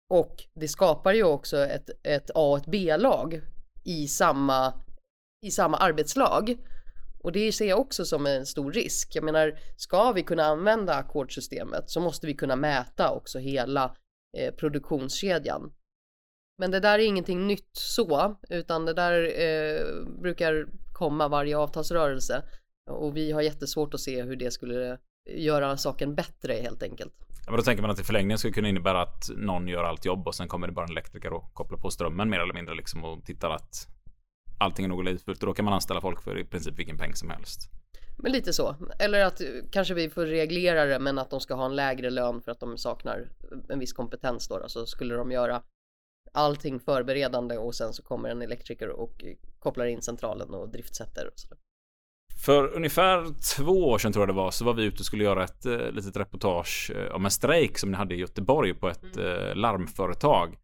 Och 0.09 0.43
det 0.53 0.67
skapar 0.67 1.13
ju 1.13 1.23
också 1.23 1.57
ett, 1.57 1.89
ett 2.03 2.29
A 2.35 2.51
och 2.51 2.57
ett 2.57 2.65
B-lag 2.65 3.41
i 3.83 4.07
samma, 4.07 4.73
i 5.45 5.51
samma 5.51 5.77
arbetslag. 5.77 6.57
Och 7.19 7.31
det 7.31 7.51
ser 7.51 7.65
jag 7.65 7.79
också 7.79 8.05
som 8.05 8.25
en 8.25 8.45
stor 8.45 8.71
risk. 8.71 9.15
Jag 9.15 9.23
menar, 9.23 9.59
ska 9.77 10.11
vi 10.11 10.23
kunna 10.23 10.43
använda 10.43 10.93
ackordssystemet 10.93 11.89
så 11.89 11.99
måste 11.99 12.27
vi 12.27 12.33
kunna 12.33 12.55
mäta 12.55 13.11
också 13.11 13.39
hela 13.39 13.95
eh, 14.38 14.53
produktionskedjan. 14.55 15.73
Men 16.57 16.71
det 16.71 16.79
där 16.79 16.99
är 16.99 17.03
ingenting 17.05 17.47
nytt 17.47 17.69
så, 17.73 18.35
utan 18.49 18.85
det 18.85 18.93
där 18.93 19.41
eh, 19.41 20.05
brukar 20.21 20.67
komma 20.93 21.27
varje 21.27 21.57
avtalsrörelse. 21.57 22.43
Och 22.89 23.17
vi 23.17 23.31
har 23.31 23.41
jättesvårt 23.41 23.93
att 23.93 23.99
se 23.99 24.23
hur 24.23 24.35
det 24.35 24.51
skulle 24.51 24.99
göra 25.25 25.77
saken 25.77 26.15
bättre 26.15 26.53
helt 26.53 26.83
enkelt. 26.83 27.13
Ja, 27.45 27.51
men 27.51 27.57
då 27.57 27.63
tänker 27.63 27.81
man 27.81 27.91
att 27.91 27.99
i 27.99 28.03
förlängningen 28.03 28.38
skulle 28.38 28.53
kunna 28.53 28.69
innebära 28.69 29.01
att 29.01 29.29
någon 29.35 29.67
gör 29.67 29.83
allt 29.83 30.05
jobb 30.05 30.27
och 30.27 30.35
sen 30.35 30.47
kommer 30.47 30.67
det 30.67 30.73
bara 30.73 30.85
en 30.85 30.91
elektriker 30.91 31.33
och 31.33 31.53
kopplar 31.53 31.79
på 31.79 31.91
strömmen 31.91 32.29
mer 32.29 32.39
eller 32.39 32.53
mindre 32.53 32.75
liksom 32.75 33.05
och 33.05 33.25
tittar 33.25 33.49
att 33.49 33.88
allting 34.57 34.85
är 34.85 34.89
någorlunda 34.89 35.15
utfört 35.15 35.38
och 35.38 35.45
då 35.45 35.53
kan 35.53 35.65
man 35.65 35.73
anställa 35.73 36.01
folk 36.01 36.21
för 36.21 36.39
i 36.39 36.45
princip 36.45 36.79
vilken 36.79 36.97
peng 36.97 37.15
som 37.15 37.29
helst. 37.29 37.69
Men 38.17 38.31
lite 38.31 38.53
så. 38.53 38.75
Eller 38.99 39.25
att 39.25 39.41
kanske 39.71 39.93
vi 39.93 40.09
får 40.09 40.25
reglera 40.25 40.85
det 40.85 40.99
men 40.99 41.17
att 41.17 41.29
de 41.29 41.41
ska 41.41 41.53
ha 41.53 41.65
en 41.65 41.75
lägre 41.75 42.09
lön 42.09 42.41
för 42.41 42.51
att 42.51 42.59
de 42.59 42.77
saknar 42.77 43.29
en 43.69 43.79
viss 43.79 43.93
kompetens 43.93 44.47
då. 44.47 44.63
Så 44.67 44.85
skulle 44.85 45.15
de 45.15 45.31
göra 45.31 45.63
allting 46.31 46.79
förberedande 46.79 47.57
och 47.57 47.75
sen 47.75 47.93
så 47.93 48.03
kommer 48.03 48.29
en 48.29 48.41
elektriker 48.41 48.89
och 48.89 49.25
kopplar 49.59 49.85
in 49.85 50.01
centralen 50.01 50.53
och 50.53 50.69
driftsätter. 50.69 51.27
Och 51.27 51.39
så. 51.39 51.47
För 52.45 52.75
ungefär 52.75 53.25
två 53.55 53.89
år 53.89 53.97
sedan 53.97 54.13
tror 54.13 54.21
jag 54.21 54.29
det 54.29 54.41
var 54.41 54.51
så 54.51 54.65
var 54.65 54.73
vi 54.73 54.84
ute 54.84 54.99
och 54.99 55.05
skulle 55.05 55.23
göra 55.23 55.43
ett 55.43 55.65
eh, 55.65 55.91
litet 55.91 56.17
reportage 56.17 56.91
eh, 56.95 57.15
om 57.15 57.25
en 57.25 57.31
strejk 57.31 57.77
som 57.77 57.91
ni 57.91 57.97
hade 57.97 58.15
i 58.15 58.17
Göteborg 58.17 58.73
på 58.73 58.89
ett 58.89 59.17
mm. 59.17 59.27
eh, 59.27 59.55
larmföretag. 59.55 60.55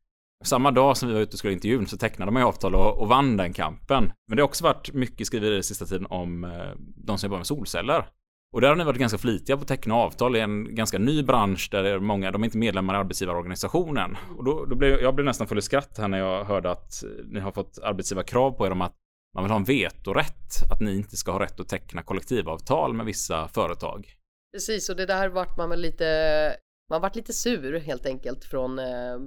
Samma 0.43 0.71
dag 0.71 0.97
som 0.97 1.09
vi 1.09 1.15
var 1.15 1.21
ute 1.21 1.33
och 1.33 1.39
skulle 1.39 1.53
intervjun 1.53 1.87
så 1.87 1.97
tecknade 1.97 2.31
man 2.31 2.41
ju 2.41 2.47
avtal 2.47 2.75
och, 2.75 3.01
och 3.01 3.07
vann 3.07 3.37
den 3.37 3.53
kampen. 3.53 4.11
Men 4.27 4.35
det 4.35 4.41
har 4.41 4.47
också 4.47 4.63
varit 4.63 4.93
mycket 4.93 5.27
skriverier 5.27 5.59
i 5.59 5.63
sista 5.63 5.85
tiden 5.85 6.05
om 6.09 6.43
eh, 6.43 6.51
de 6.77 7.17
som 7.17 7.27
jobbar 7.27 7.37
med 7.37 7.47
solceller. 7.47 8.05
Och 8.53 8.61
där 8.61 8.69
har 8.69 8.75
ni 8.75 8.83
varit 8.83 8.99
ganska 8.99 9.17
flitiga 9.17 9.57
på 9.57 9.61
att 9.61 9.67
teckna 9.67 9.95
avtal 9.95 10.35
i 10.35 10.39
en 10.39 10.75
ganska 10.75 10.99
ny 10.99 11.23
bransch 11.23 11.69
där 11.71 11.83
det 11.83 11.89
är 11.89 11.99
många, 11.99 12.31
de 12.31 12.41
är 12.41 12.45
inte 12.45 12.57
medlemmar 12.57 12.93
i 12.93 12.97
arbetsgivarorganisationen. 12.97 14.17
Och 14.37 14.43
då, 14.43 14.65
då 14.65 14.75
blev 14.75 15.01
jag 15.01 15.15
blev 15.15 15.25
nästan 15.25 15.47
full 15.47 15.57
i 15.57 15.61
skratt 15.61 15.97
här 15.97 16.07
när 16.07 16.17
jag 16.17 16.45
hörde 16.45 16.71
att 16.71 17.03
ni 17.25 17.39
har 17.39 17.51
fått 17.51 17.79
arbetsgivarkrav 17.83 18.51
på 18.51 18.67
er 18.67 18.71
om 18.71 18.81
att 18.81 18.95
man 19.33 19.43
vill 19.43 19.51
ha 19.51 19.57
en 19.57 19.63
vetorätt, 19.63 20.71
att 20.71 20.79
ni 20.81 20.95
inte 20.95 21.17
ska 21.17 21.31
ha 21.31 21.39
rätt 21.39 21.59
att 21.59 21.69
teckna 21.69 22.03
kollektivavtal 22.03 22.93
med 22.93 23.05
vissa 23.05 23.47
företag. 23.47 24.15
Precis, 24.53 24.89
och 24.89 24.95
det 24.95 25.05
där 25.05 25.29
vart 25.29 25.57
man 25.57 25.69
väl 25.69 25.81
lite, 25.81 26.55
man 26.89 27.01
vart 27.01 27.15
lite 27.15 27.33
sur 27.33 27.79
helt 27.79 28.05
enkelt 28.05 28.45
från 28.45 28.79
eh, 28.79 29.17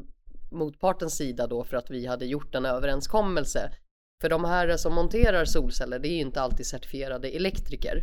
motpartens 0.53 1.17
sida 1.17 1.47
då 1.47 1.64
för 1.64 1.77
att 1.77 1.90
vi 1.90 2.07
hade 2.07 2.27
gjort 2.27 2.55
en 2.55 2.67
överenskommelse. 2.67 3.73
För 4.23 4.29
de 4.29 4.45
här 4.45 4.77
som 4.77 4.95
monterar 4.95 5.45
solceller, 5.45 5.99
det 5.99 6.09
är 6.09 6.14
ju 6.14 6.21
inte 6.21 6.40
alltid 6.40 6.67
certifierade 6.67 7.29
elektriker. 7.29 8.03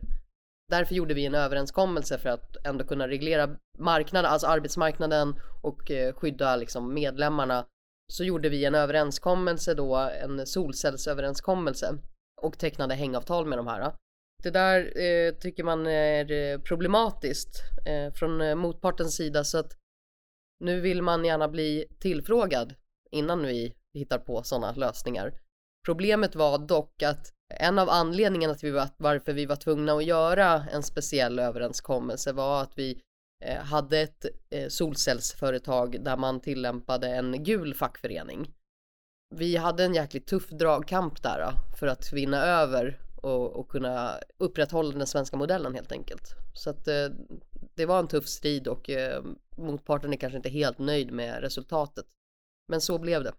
Därför 0.72 0.96
gjorde 0.96 1.14
vi 1.14 1.26
en 1.26 1.36
överenskommelse 1.36 2.18
för 2.18 2.30
att 2.30 2.66
ändå 2.66 2.86
kunna 2.86 3.08
reglera 3.08 3.50
marknaden, 3.80 4.32
alltså 4.32 4.48
arbetsmarknaden 4.48 5.36
och 5.62 5.92
eh, 5.92 6.14
skydda 6.14 6.56
liksom 6.56 6.94
medlemmarna 6.94 7.66
så 8.12 8.24
gjorde 8.24 8.50
vi 8.50 8.66
en 8.66 8.76
överenskommelse 8.76 9.74
då, 9.74 9.96
en 9.96 10.48
solcellsöverenskommelse 10.48 11.98
och 12.42 12.60
tecknade 12.60 12.96
hängavtal 12.96 13.46
med 13.46 13.58
de 13.58 13.68
här. 13.68 13.94
Det 14.44 14.50
där 14.50 15.02
eh, 15.02 15.34
tycker 15.34 15.64
man 15.64 15.88
är 15.88 16.32
eh, 16.32 16.60
problematiskt 16.60 17.62
eh, 17.86 18.14
från 18.14 18.42
eh, 18.42 18.56
motpartens 18.56 19.16
sida 19.16 19.44
så 19.44 19.58
att 19.58 19.78
nu 20.60 20.80
vill 20.80 21.02
man 21.02 21.26
gärna 21.26 21.48
bli 21.48 21.86
tillfrågad 22.00 22.76
innan 23.12 23.44
vi 23.44 23.74
hittar 23.94 24.18
på 24.18 24.44
sådana 24.44 24.72
lösningar. 24.72 25.34
Problemet 25.86 26.36
var 26.36 26.58
dock 26.58 27.04
att 27.04 27.34
en 27.54 27.80
av 27.80 27.90
anledningarna 27.90 28.56
till 28.56 28.74
varför 28.98 29.34
vi 29.34 29.46
var 29.46 29.56
tvungna 29.56 29.94
att 29.94 30.06
göra 30.06 30.66
en 30.72 30.84
speciell 30.84 31.40
överenskommelse 31.40 32.32
var 32.34 32.62
att 32.62 32.74
vi 32.76 33.02
Eh, 33.42 33.64
hade 33.64 34.00
ett 34.00 34.26
eh, 34.50 34.68
solcellsföretag 34.68 36.04
där 36.04 36.18
man 36.18 36.42
tillämpade 36.42 37.08
en 37.08 37.44
gul 37.44 37.74
fackförening. 37.74 38.54
Vi 39.36 39.58
hade 39.58 39.84
en 39.84 39.94
jäkligt 39.94 40.28
tuff 40.28 40.50
dragkamp 40.50 41.24
där 41.24 41.54
för 41.80 41.88
att 41.88 42.14
vinna 42.14 42.38
över 42.38 43.00
och, 43.16 43.54
och 43.54 43.70
kunna 43.70 44.14
upprätthålla 44.38 44.98
den 44.98 45.08
svenska 45.08 45.38
modellen 45.38 45.76
helt 45.76 45.92
enkelt. 45.92 46.36
Så 46.54 46.70
att 46.70 46.88
eh, 46.88 47.06
det 47.76 47.86
var 47.86 48.00
en 48.00 48.08
tuff 48.08 48.28
strid 48.28 48.68
och 48.68 48.90
motparten 49.58 50.14
är 50.14 50.18
kanske 50.18 50.38
inte 50.38 50.50
helt 50.50 50.80
nöjd 50.80 51.12
med 51.12 51.42
resultatet. 51.42 52.06
Men 52.68 52.82
så 52.82 53.00
blev 53.00 53.24
det. 53.24 53.34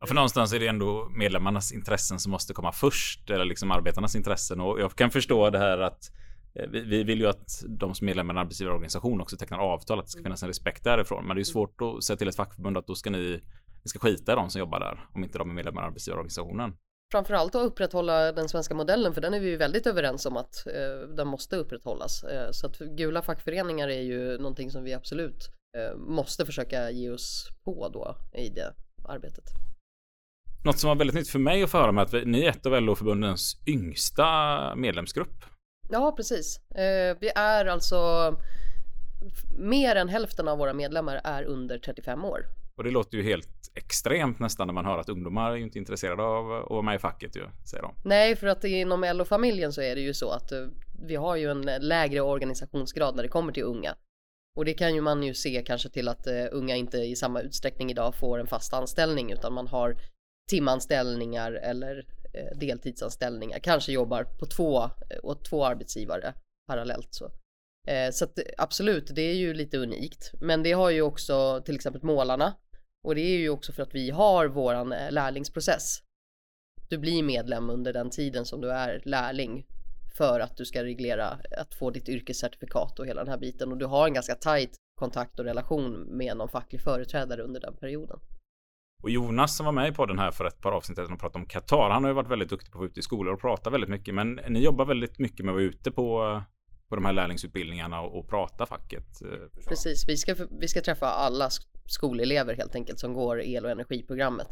Ja, 0.00 0.06
för 0.06 0.14
någonstans 0.14 0.52
är 0.52 0.60
det 0.60 0.66
ändå 0.66 1.08
medlemmarnas 1.08 1.72
intressen 1.72 2.18
som 2.18 2.32
måste 2.32 2.54
komma 2.54 2.72
först, 2.72 3.30
eller 3.30 3.44
liksom 3.44 3.70
arbetarnas 3.70 4.16
intressen. 4.16 4.60
Och 4.60 4.80
jag 4.80 4.94
kan 4.94 5.10
förstå 5.10 5.50
det 5.50 5.58
här 5.58 5.78
att 5.78 6.10
Eh, 6.58 6.68
vi, 6.70 7.04
vill 7.04 7.20
ju 7.20 7.26
att 7.26 7.64
de 7.68 7.94
som 7.94 8.04
är 8.04 8.06
medlemmar 8.06 8.34
i 8.34 8.36
en 8.36 8.40
arbetsgivarorganisation 8.40 9.20
också 9.20 9.36
tecknar 9.36 9.58
avtal, 9.58 9.98
att 9.98 10.04
det 10.04 10.10
ska 10.10 10.22
finnas 10.22 10.42
en 10.42 10.48
respekt 10.48 10.84
därifrån. 10.84 11.26
Men 11.26 11.36
det 11.36 11.42
är 11.42 11.44
svårt 11.44 11.80
att 11.80 12.04
säga 12.04 12.16
till 12.16 12.28
ett 12.28 12.36
fackförbund 12.36 12.78
att 12.78 12.86
då 12.86 12.94
ska 12.94 13.10
ni, 13.10 13.40
ni 13.84 13.88
ska 13.88 13.98
skita 13.98 14.32
i 14.32 14.34
de 14.34 14.50
som 14.50 14.58
jobbar 14.58 14.80
där, 14.80 15.08
om 15.14 15.24
inte 15.24 15.38
de 15.38 15.50
är 15.50 15.54
medlemmar 15.54 15.82
i 15.82 15.86
arbetsgivarorganisationen. 15.86 16.72
Framförallt 17.12 17.54
att 17.54 17.62
upprätthålla 17.62 18.32
den 18.32 18.48
svenska 18.48 18.74
modellen, 18.74 19.14
för 19.14 19.20
den 19.20 19.34
är 19.34 19.40
vi 19.40 19.48
ju 19.48 19.56
väldigt 19.56 19.86
överens 19.86 20.26
om 20.26 20.36
att 20.36 20.66
eh, 20.66 21.08
den 21.16 21.28
måste 21.28 21.56
upprätthållas. 21.56 22.24
Eh, 22.24 22.50
så 22.50 22.66
att 22.66 22.78
gula 22.78 23.22
fackföreningar 23.22 23.88
är 23.88 24.02
ju 24.02 24.38
någonting 24.38 24.70
som 24.70 24.84
vi 24.84 24.94
absolut 24.94 25.48
eh, 25.76 25.96
måste 25.96 26.46
försöka 26.46 26.90
ge 26.90 27.10
oss 27.10 27.48
på 27.64 27.88
då 27.88 28.16
i 28.38 28.48
det 28.48 28.74
arbetet. 29.08 29.44
Något 30.64 30.78
som 30.78 30.88
var 30.88 30.96
väldigt 30.96 31.16
nytt 31.16 31.28
för 31.28 31.38
mig 31.38 31.62
att 31.62 31.70
få 31.70 31.78
höra 31.78 31.92
med 31.92 32.02
att 32.04 32.14
vi, 32.14 32.24
ni 32.24 32.42
är 32.42 32.50
ett 32.50 32.66
av 32.66 32.82
LO-förbundens 32.82 33.62
yngsta 33.66 34.74
medlemsgrupp. 34.76 35.44
Ja, 35.88 36.12
precis. 36.16 36.60
Eh, 36.70 37.16
vi 37.20 37.30
är 37.34 37.66
alltså 37.66 38.34
mer 39.58 39.96
än 39.96 40.08
hälften 40.08 40.48
av 40.48 40.58
våra 40.58 40.72
medlemmar 40.72 41.20
är 41.24 41.42
under 41.42 41.78
35 41.78 42.24
år. 42.24 42.46
Och 42.76 42.84
det 42.84 42.90
låter 42.90 43.16
ju 43.16 43.22
helt 43.22 43.48
extremt 43.74 44.38
nästan 44.38 44.66
när 44.66 44.74
man 44.74 44.84
hör 44.84 44.98
att 44.98 45.08
ungdomar 45.08 45.50
är 45.50 45.56
ju 45.56 45.62
inte 45.62 45.78
intresserade 45.78 46.22
av 46.22 46.52
att 46.52 46.70
vara 46.70 46.82
med 46.82 46.94
i 46.94 46.98
facket 46.98 47.36
ju, 47.36 47.42
säger 47.70 47.82
de. 47.82 47.94
Nej, 48.04 48.36
för 48.36 48.46
att 48.46 48.64
inom 48.64 49.04
LO-familjen 49.14 49.72
så 49.72 49.82
är 49.82 49.94
det 49.94 50.00
ju 50.00 50.14
så 50.14 50.30
att 50.30 50.52
eh, 50.52 50.66
vi 51.02 51.16
har 51.16 51.36
ju 51.36 51.50
en 51.50 51.62
lägre 51.80 52.20
organisationsgrad 52.20 53.16
när 53.16 53.22
det 53.22 53.28
kommer 53.28 53.52
till 53.52 53.62
unga. 53.62 53.94
Och 54.56 54.64
det 54.64 54.74
kan 54.74 54.94
ju 54.94 55.00
man 55.00 55.22
ju 55.22 55.34
se 55.34 55.62
kanske 55.66 55.88
till 55.88 56.08
att 56.08 56.26
unga 56.52 56.76
inte 56.76 56.98
i 56.98 57.16
samma 57.16 57.40
utsträckning 57.40 57.90
idag 57.90 58.14
får 58.14 58.38
en 58.38 58.46
fast 58.46 58.74
anställning 58.74 59.32
utan 59.32 59.52
man 59.52 59.68
har 59.68 59.96
timanställningar 60.50 61.52
eller 61.52 61.98
Eh, 61.98 62.17
Eh, 62.34 62.58
deltidsanställningar, 62.58 63.58
kanske 63.58 63.92
jobbar 63.92 64.24
på 64.24 64.46
två, 64.46 64.82
eh, 64.82 64.90
åt 65.22 65.44
två 65.44 65.64
arbetsgivare 65.64 66.34
parallellt 66.66 67.08
så. 67.10 67.30
Eh, 67.86 68.10
så 68.10 68.24
att 68.24 68.38
absolut, 68.58 69.14
det 69.14 69.22
är 69.22 69.34
ju 69.34 69.54
lite 69.54 69.78
unikt. 69.78 70.32
Men 70.40 70.62
det 70.62 70.72
har 70.72 70.90
ju 70.90 71.02
också 71.02 71.62
till 71.64 71.74
exempel 71.74 72.02
målarna. 72.02 72.54
Och 73.04 73.14
det 73.14 73.20
är 73.20 73.38
ju 73.38 73.50
också 73.50 73.72
för 73.72 73.82
att 73.82 73.94
vi 73.94 74.10
har 74.10 74.46
våran 74.46 74.94
lärlingsprocess. 75.10 76.02
Du 76.88 76.98
blir 76.98 77.22
medlem 77.22 77.70
under 77.70 77.92
den 77.92 78.10
tiden 78.10 78.44
som 78.44 78.60
du 78.60 78.70
är 78.70 79.02
lärling 79.04 79.66
för 80.16 80.40
att 80.40 80.56
du 80.56 80.64
ska 80.64 80.84
reglera 80.84 81.38
att 81.50 81.74
få 81.74 81.90
ditt 81.90 82.08
yrkescertifikat 82.08 82.98
och 82.98 83.06
hela 83.06 83.24
den 83.24 83.30
här 83.30 83.38
biten 83.38 83.72
och 83.72 83.78
du 83.78 83.86
har 83.86 84.06
en 84.06 84.14
ganska 84.14 84.34
tajt 84.34 84.76
kontakt 84.94 85.38
och 85.38 85.44
relation 85.44 85.92
med 85.92 86.36
någon 86.36 86.48
facklig 86.48 86.80
företrädare 86.80 87.42
under 87.42 87.60
den 87.60 87.76
perioden. 87.76 88.20
Och 89.02 89.10
Jonas 89.10 89.56
som 89.56 89.66
var 89.66 89.72
med 89.72 89.88
i 89.88 89.92
podden 89.92 90.18
här 90.18 90.30
för 90.30 90.44
ett 90.44 90.60
par 90.60 90.72
avsnitt 90.72 90.98
sedan 90.98 91.12
och 91.12 91.20
pratade 91.20 91.42
om 91.42 91.48
Qatar. 91.48 91.90
Han 91.90 92.04
har 92.04 92.10
ju 92.10 92.14
varit 92.14 92.30
väldigt 92.30 92.48
duktig 92.48 92.72
på 92.72 92.76
att 92.78 92.80
vara 92.80 92.88
ute 92.88 93.00
i 93.00 93.02
skolor 93.02 93.34
och 93.34 93.40
prata 93.40 93.70
väldigt 93.70 93.90
mycket. 93.90 94.14
Men 94.14 94.40
ni 94.48 94.60
jobbar 94.64 94.84
väldigt 94.84 95.18
mycket 95.18 95.44
med 95.44 95.52
att 95.52 95.54
vara 95.56 95.64
ute 95.64 95.90
på, 95.90 96.42
på 96.88 96.94
de 96.94 97.04
här 97.04 97.12
lärlingsutbildningarna 97.12 98.00
och, 98.00 98.18
och 98.18 98.28
prata 98.28 98.66
facket. 98.66 99.22
eh, 99.22 99.62
Precis, 99.68 100.08
vi 100.08 100.16
ska, 100.16 100.34
vi 100.60 100.68
ska 100.68 100.80
träffa 100.80 101.06
alla 101.06 101.48
sk- 101.48 101.78
skolelever 101.86 102.56
helt 102.56 102.74
enkelt 102.74 102.98
som 102.98 103.12
går 103.12 103.40
el 103.42 103.64
och 103.64 103.70
energiprogrammet 103.70 104.48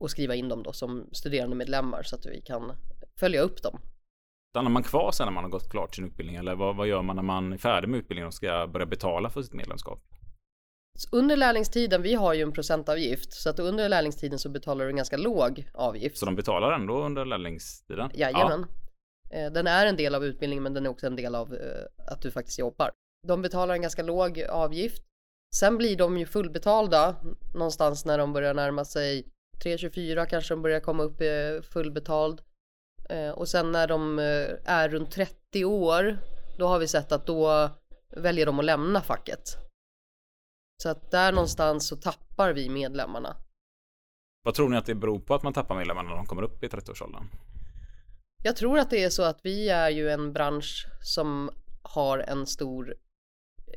och 0.00 0.10
skriva 0.10 0.34
in 0.34 0.48
dem 0.48 0.62
då 0.62 0.72
som 0.72 1.08
studerande 1.12 1.56
medlemmar 1.56 2.02
så 2.02 2.16
att 2.16 2.26
vi 2.26 2.40
kan 2.40 2.72
följa 3.20 3.40
upp 3.40 3.62
dem. 3.62 3.80
Stannar 4.50 4.70
man 4.70 4.82
kvar 4.82 5.10
sen 5.12 5.26
när 5.26 5.32
man 5.32 5.44
har 5.44 5.50
gått 5.50 5.70
klart 5.70 5.94
sin 5.94 6.04
utbildning? 6.04 6.36
Eller 6.36 6.54
vad, 6.54 6.76
vad 6.76 6.88
gör 6.88 7.02
man 7.02 7.16
när 7.16 7.22
man 7.22 7.52
är 7.52 7.58
färdig 7.58 7.88
med 7.88 7.98
utbildningen 7.98 8.26
och 8.26 8.34
ska 8.34 8.66
börja 8.72 8.86
betala 8.86 9.30
för 9.30 9.42
sitt 9.42 9.54
medlemskap? 9.54 10.02
Under 11.12 11.36
lärlingstiden, 11.36 12.02
vi 12.02 12.14
har 12.14 12.34
ju 12.34 12.42
en 12.42 12.52
procentavgift, 12.52 13.32
så 13.32 13.50
att 13.50 13.58
under 13.58 13.88
lärlingstiden 13.88 14.38
så 14.38 14.48
betalar 14.48 14.84
du 14.84 14.90
en 14.90 14.96
ganska 14.96 15.16
låg 15.16 15.68
avgift. 15.74 16.18
Så 16.18 16.26
de 16.26 16.36
betalar 16.36 16.72
ändå 16.72 17.04
under 17.04 17.24
lärlingstiden? 17.24 18.10
Jajamän. 18.14 18.66
Eh, 19.30 19.52
Den 19.52 19.66
är 19.66 19.86
en 19.86 19.96
del 19.96 20.14
av 20.14 20.24
utbildningen 20.24 20.62
men 20.62 20.74
den 20.74 20.86
är 20.86 20.90
också 20.90 21.06
en 21.06 21.16
del 21.16 21.34
av 21.34 21.54
eh, 21.54 22.12
att 22.12 22.22
du 22.22 22.30
faktiskt 22.30 22.58
jobbar. 22.58 22.90
De 23.26 23.42
betalar 23.42 23.74
en 23.74 23.82
ganska 23.82 24.02
låg 24.02 24.40
avgift. 24.50 25.02
Sen 25.56 25.78
blir 25.78 25.96
de 25.96 26.18
ju 26.18 26.26
fullbetalda 26.26 27.16
någonstans 27.54 28.04
när 28.04 28.18
de 28.18 28.32
börjar 28.32 28.54
närma 28.54 28.84
sig 28.84 29.26
3-24 29.64 30.26
kanske 30.26 30.54
de 30.54 30.62
börjar 30.62 30.80
komma 30.80 31.02
upp 31.02 31.20
i 31.20 31.60
fullbetald. 31.72 32.40
Eh, 33.08 33.30
Och 33.30 33.48
sen 33.48 33.72
när 33.72 33.86
de 33.86 34.18
eh, 34.18 34.48
är 34.64 34.88
runt 34.88 35.10
30 35.10 35.64
år 35.64 36.18
då 36.58 36.66
har 36.66 36.78
vi 36.78 36.88
sett 36.88 37.12
att 37.12 37.26
då 37.26 37.70
väljer 38.16 38.46
de 38.46 38.58
att 38.58 38.64
lämna 38.64 39.00
facket. 39.00 39.56
Så 40.82 40.88
att 40.88 41.10
där 41.10 41.32
någonstans 41.32 41.88
så 41.88 41.96
tappar 41.96 42.52
vi 42.52 42.68
medlemmarna. 42.68 43.36
Vad 44.42 44.54
tror 44.54 44.68
ni 44.68 44.76
att 44.76 44.86
det 44.86 44.94
beror 44.94 45.20
på 45.20 45.34
att 45.34 45.42
man 45.42 45.52
tappar 45.52 45.76
medlemmar 45.76 46.02
när 46.02 46.16
de 46.16 46.26
kommer 46.26 46.42
upp 46.42 46.64
i 46.64 46.68
30-årsåldern? 46.68 47.24
Jag 48.42 48.56
tror 48.56 48.78
att 48.78 48.90
det 48.90 49.04
är 49.04 49.10
så 49.10 49.22
att 49.22 49.40
vi 49.42 49.68
är 49.68 49.90
ju 49.90 50.10
en 50.10 50.32
bransch 50.32 50.86
som 51.02 51.50
har 51.82 52.18
en 52.18 52.46
stor 52.46 52.94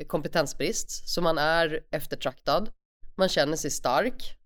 kompetensbrist, 0.08 1.10
så 1.10 1.22
man 1.22 1.38
är 1.38 1.80
eftertraktad. 1.92 2.72
Man 3.16 3.30
känner 3.30 3.58
sig 3.58 3.72
stark. 3.72 4.38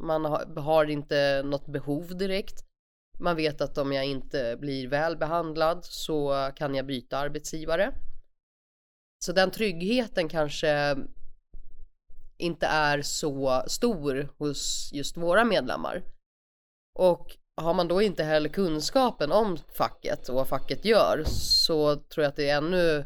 Man 0.00 0.24
har 0.56 0.90
inte 0.90 1.42
något 1.44 1.66
behov 1.66 2.16
direkt. 2.16 2.64
Man 3.20 3.36
vet 3.36 3.60
att 3.60 3.78
om 3.78 3.92
jag 3.92 4.04
inte 4.04 4.56
blir 4.60 4.88
väl 4.88 5.16
behandlad 5.16 5.84
så 5.84 6.50
kan 6.56 6.74
jag 6.74 6.86
byta 6.86 7.18
arbetsgivare. 7.18 7.92
Så 9.24 9.32
den 9.32 9.50
tryggheten 9.50 10.28
kanske 10.28 10.96
inte 12.38 12.66
är 12.66 13.02
så 13.02 13.64
stor 13.66 14.28
hos 14.38 14.90
just 14.92 15.16
våra 15.16 15.44
medlemmar. 15.44 16.02
Och 16.98 17.36
har 17.56 17.74
man 17.74 17.88
då 17.88 18.02
inte 18.02 18.24
heller 18.24 18.48
kunskapen 18.48 19.32
om 19.32 19.58
facket 19.78 20.28
och 20.28 20.34
vad 20.34 20.48
facket 20.48 20.84
gör 20.84 21.22
så 21.26 21.96
tror 21.96 22.24
jag 22.24 22.30
att 22.30 22.36
det 22.36 22.50
är 22.50 22.56
ännu 22.56 23.04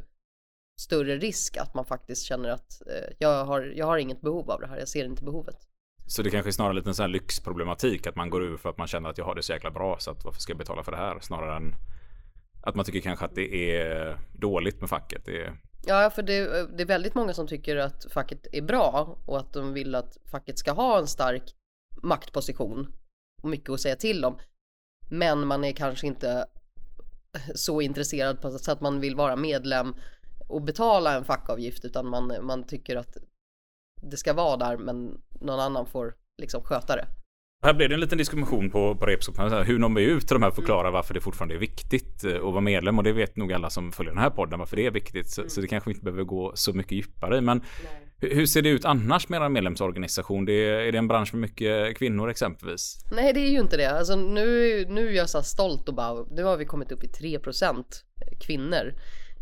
större 0.80 1.16
risk 1.16 1.56
att 1.56 1.74
man 1.74 1.84
faktiskt 1.84 2.26
känner 2.26 2.48
att 2.48 2.82
eh, 2.86 3.14
jag, 3.18 3.44
har, 3.44 3.72
jag 3.76 3.86
har 3.86 3.98
inget 3.98 4.20
behov 4.20 4.50
av 4.50 4.60
det 4.60 4.66
här, 4.66 4.78
jag 4.78 4.88
ser 4.88 5.04
inte 5.04 5.24
behovet. 5.24 5.56
Så 6.06 6.22
det 6.22 6.30
kanske 6.30 6.50
är 6.50 6.52
snarare 6.52 6.74
lite 6.74 6.90
en 6.90 6.94
sån 6.94 7.02
här 7.02 7.08
lyxproblematik 7.08 8.06
att 8.06 8.16
man 8.16 8.30
går 8.30 8.42
ur 8.42 8.56
för 8.56 8.68
att 8.68 8.78
man 8.78 8.86
känner 8.86 9.08
att 9.10 9.18
jag 9.18 9.24
har 9.24 9.34
det 9.34 9.42
så 9.42 9.52
jäkla 9.52 9.70
bra 9.70 9.96
så 9.98 10.10
att 10.10 10.24
varför 10.24 10.40
ska 10.40 10.50
jag 10.50 10.58
betala 10.58 10.82
för 10.82 10.92
det 10.92 10.98
här 10.98 11.18
snarare 11.20 11.56
än 11.56 11.74
att 12.62 12.74
man 12.74 12.84
tycker 12.84 13.00
kanske 13.00 13.24
att 13.24 13.34
det 13.34 13.74
är 13.76 14.18
dåligt 14.32 14.80
med 14.80 14.90
facket. 14.90 15.24
Det 15.24 15.42
är, 15.42 15.56
Ja, 15.86 16.10
för 16.10 16.22
det, 16.22 16.66
det 16.76 16.82
är 16.82 16.86
väldigt 16.86 17.14
många 17.14 17.34
som 17.34 17.46
tycker 17.46 17.76
att 17.76 18.06
facket 18.12 18.46
är 18.52 18.62
bra 18.62 19.18
och 19.26 19.38
att 19.38 19.52
de 19.52 19.72
vill 19.72 19.94
att 19.94 20.18
facket 20.24 20.58
ska 20.58 20.72
ha 20.72 20.98
en 20.98 21.06
stark 21.06 21.54
maktposition 22.02 22.92
och 23.42 23.48
mycket 23.48 23.70
att 23.70 23.80
säga 23.80 23.96
till 23.96 24.24
om. 24.24 24.38
Men 25.10 25.46
man 25.46 25.64
är 25.64 25.72
kanske 25.72 26.06
inte 26.06 26.46
så 27.54 27.80
intresserad 27.80 28.40
på 28.40 28.50
så 28.50 28.72
att 28.72 28.80
man 28.80 29.00
vill 29.00 29.16
vara 29.16 29.36
medlem 29.36 29.94
och 30.48 30.62
betala 30.62 31.16
en 31.16 31.24
fackavgift 31.24 31.84
utan 31.84 32.06
man, 32.06 32.32
man 32.42 32.66
tycker 32.66 32.96
att 32.96 33.16
det 34.02 34.16
ska 34.16 34.32
vara 34.32 34.56
där 34.56 34.76
men 34.76 35.22
någon 35.40 35.60
annan 35.60 35.86
får 35.86 36.16
liksom 36.38 36.62
sköta 36.62 36.96
det. 36.96 37.06
Här 37.62 37.74
blev 37.74 37.88
det 37.88 37.94
en 37.94 38.00
liten 38.00 38.18
diskussion 38.18 38.70
på, 38.70 38.94
på 38.94 39.06
här, 39.06 39.64
hur 39.64 39.78
når 39.78 39.88
vi 39.88 40.04
ut 40.04 40.26
till 40.26 40.34
de 40.34 40.42
här 40.42 40.50
förklarar 40.50 40.90
varför 40.90 41.14
det 41.14 41.20
fortfarande 41.20 41.54
är 41.54 41.58
viktigt 41.58 42.24
eh, 42.24 42.36
att 42.36 42.42
vara 42.42 42.60
medlem 42.60 42.98
och 42.98 43.04
det 43.04 43.12
vet 43.12 43.36
nog 43.36 43.52
alla 43.52 43.70
som 43.70 43.92
följer 43.92 44.12
den 44.12 44.22
här 44.22 44.30
podden 44.30 44.58
varför 44.58 44.76
det 44.76 44.86
är 44.86 44.90
viktigt 44.90 45.30
så, 45.30 45.48
så 45.48 45.60
det 45.60 45.66
kanske 45.66 45.90
inte 45.90 46.04
behöver 46.04 46.24
gå 46.24 46.52
så 46.54 46.72
mycket 46.72 46.92
djupare 46.92 47.38
i 47.38 47.40
men 47.40 47.62
hur, 48.18 48.34
hur 48.34 48.46
ser 48.46 48.62
det 48.62 48.68
ut 48.68 48.84
annars 48.84 49.28
med 49.28 49.42
er 49.42 49.48
medlemsorganisation? 49.48 50.44
Det 50.44 50.52
är, 50.52 50.92
det 50.92 50.98
en 50.98 51.08
bransch 51.08 51.34
med 51.34 51.40
mycket 51.40 51.96
kvinnor 51.96 52.30
exempelvis? 52.30 52.96
Nej, 53.12 53.32
det 53.32 53.40
är 53.40 53.50
ju 53.50 53.60
inte 53.60 53.76
det. 53.76 53.90
Alltså 53.90 54.16
nu, 54.16 54.84
nu 54.88 55.08
är 55.08 55.12
jag 55.12 55.30
så 55.30 55.42
stolt 55.42 55.88
och 55.88 55.94
bara, 55.94 56.24
nu 56.30 56.42
har 56.42 56.56
vi 56.56 56.64
kommit 56.64 56.92
upp 56.92 57.04
i 57.04 57.06
3% 57.06 57.84
kvinnor 58.40 58.94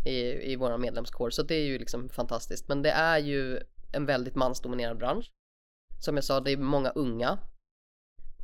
i, 0.07 0.53
i 0.53 0.57
våra 0.57 0.79
medlemskår, 0.79 1.31
så 1.31 1.43
det 1.43 1.55
är 1.55 1.67
ju 1.67 1.79
liksom 1.79 2.09
fantastiskt. 2.09 2.69
Men 2.69 2.83
det 2.83 2.91
är 2.91 3.19
ju 3.19 3.59
en 3.93 4.07
väldigt 4.07 4.35
mansdominerad 4.35 4.99
bransch. 4.99 5.31
Som 6.01 6.15
jag 6.15 6.25
sa, 6.25 6.41
det 6.41 6.53
är 6.53 6.57
många 6.57 6.91
unga. 6.91 7.39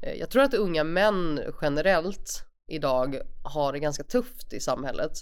Eh, 0.04 0.14
jag 0.14 0.30
tror 0.30 0.42
att 0.42 0.54
unga 0.54 0.84
män 0.84 1.40
generellt 1.62 2.44
idag 2.70 3.20
har 3.44 3.72
det 3.72 3.78
ganska 3.78 4.04
tufft 4.04 4.52
i 4.52 4.60
samhället. 4.60 5.12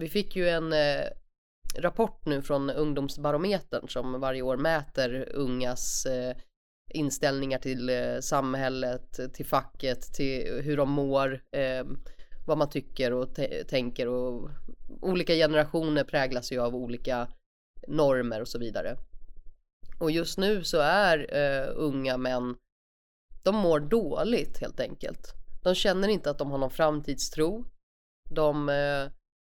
Vi 0.00 0.08
fick 0.08 0.36
ju 0.36 0.48
en 0.48 0.72
eh, 0.72 1.04
rapport 1.78 2.26
nu 2.26 2.42
från 2.42 2.70
Ungdomsbarometern 2.70 3.88
som 3.88 4.20
varje 4.20 4.42
år 4.42 4.56
mäter 4.56 5.28
ungas 5.34 6.06
eh, 6.06 6.36
inställningar 6.90 7.58
till 7.58 7.88
eh, 7.88 8.18
samhället, 8.20 9.34
till 9.34 9.46
facket, 9.46 10.14
till 10.14 10.62
hur 10.62 10.76
de 10.76 10.90
mår, 10.90 11.42
eh, 11.50 11.84
vad 12.46 12.58
man 12.58 12.70
tycker 12.70 13.12
och 13.12 13.28
tänker 13.68 14.08
och 14.08 14.50
olika 15.00 15.34
generationer 15.34 16.04
präglas 16.04 16.52
ju 16.52 16.60
av 16.60 16.74
olika 16.74 17.28
normer 17.88 18.40
och 18.40 18.48
så 18.48 18.58
vidare. 18.58 18.96
Och 19.98 20.10
just 20.10 20.38
nu 20.38 20.64
så 20.64 20.78
är 20.80 21.34
eh, 21.34 21.68
unga 21.74 22.16
män, 22.16 22.56
de 23.46 23.56
mår 23.56 23.80
dåligt 23.80 24.58
helt 24.58 24.80
enkelt. 24.80 25.34
De 25.62 25.74
känner 25.74 26.08
inte 26.08 26.30
att 26.30 26.38
de 26.38 26.50
har 26.50 26.58
någon 26.58 26.70
framtidstro. 26.70 27.64
De 28.30 28.68
eh, 28.68 29.12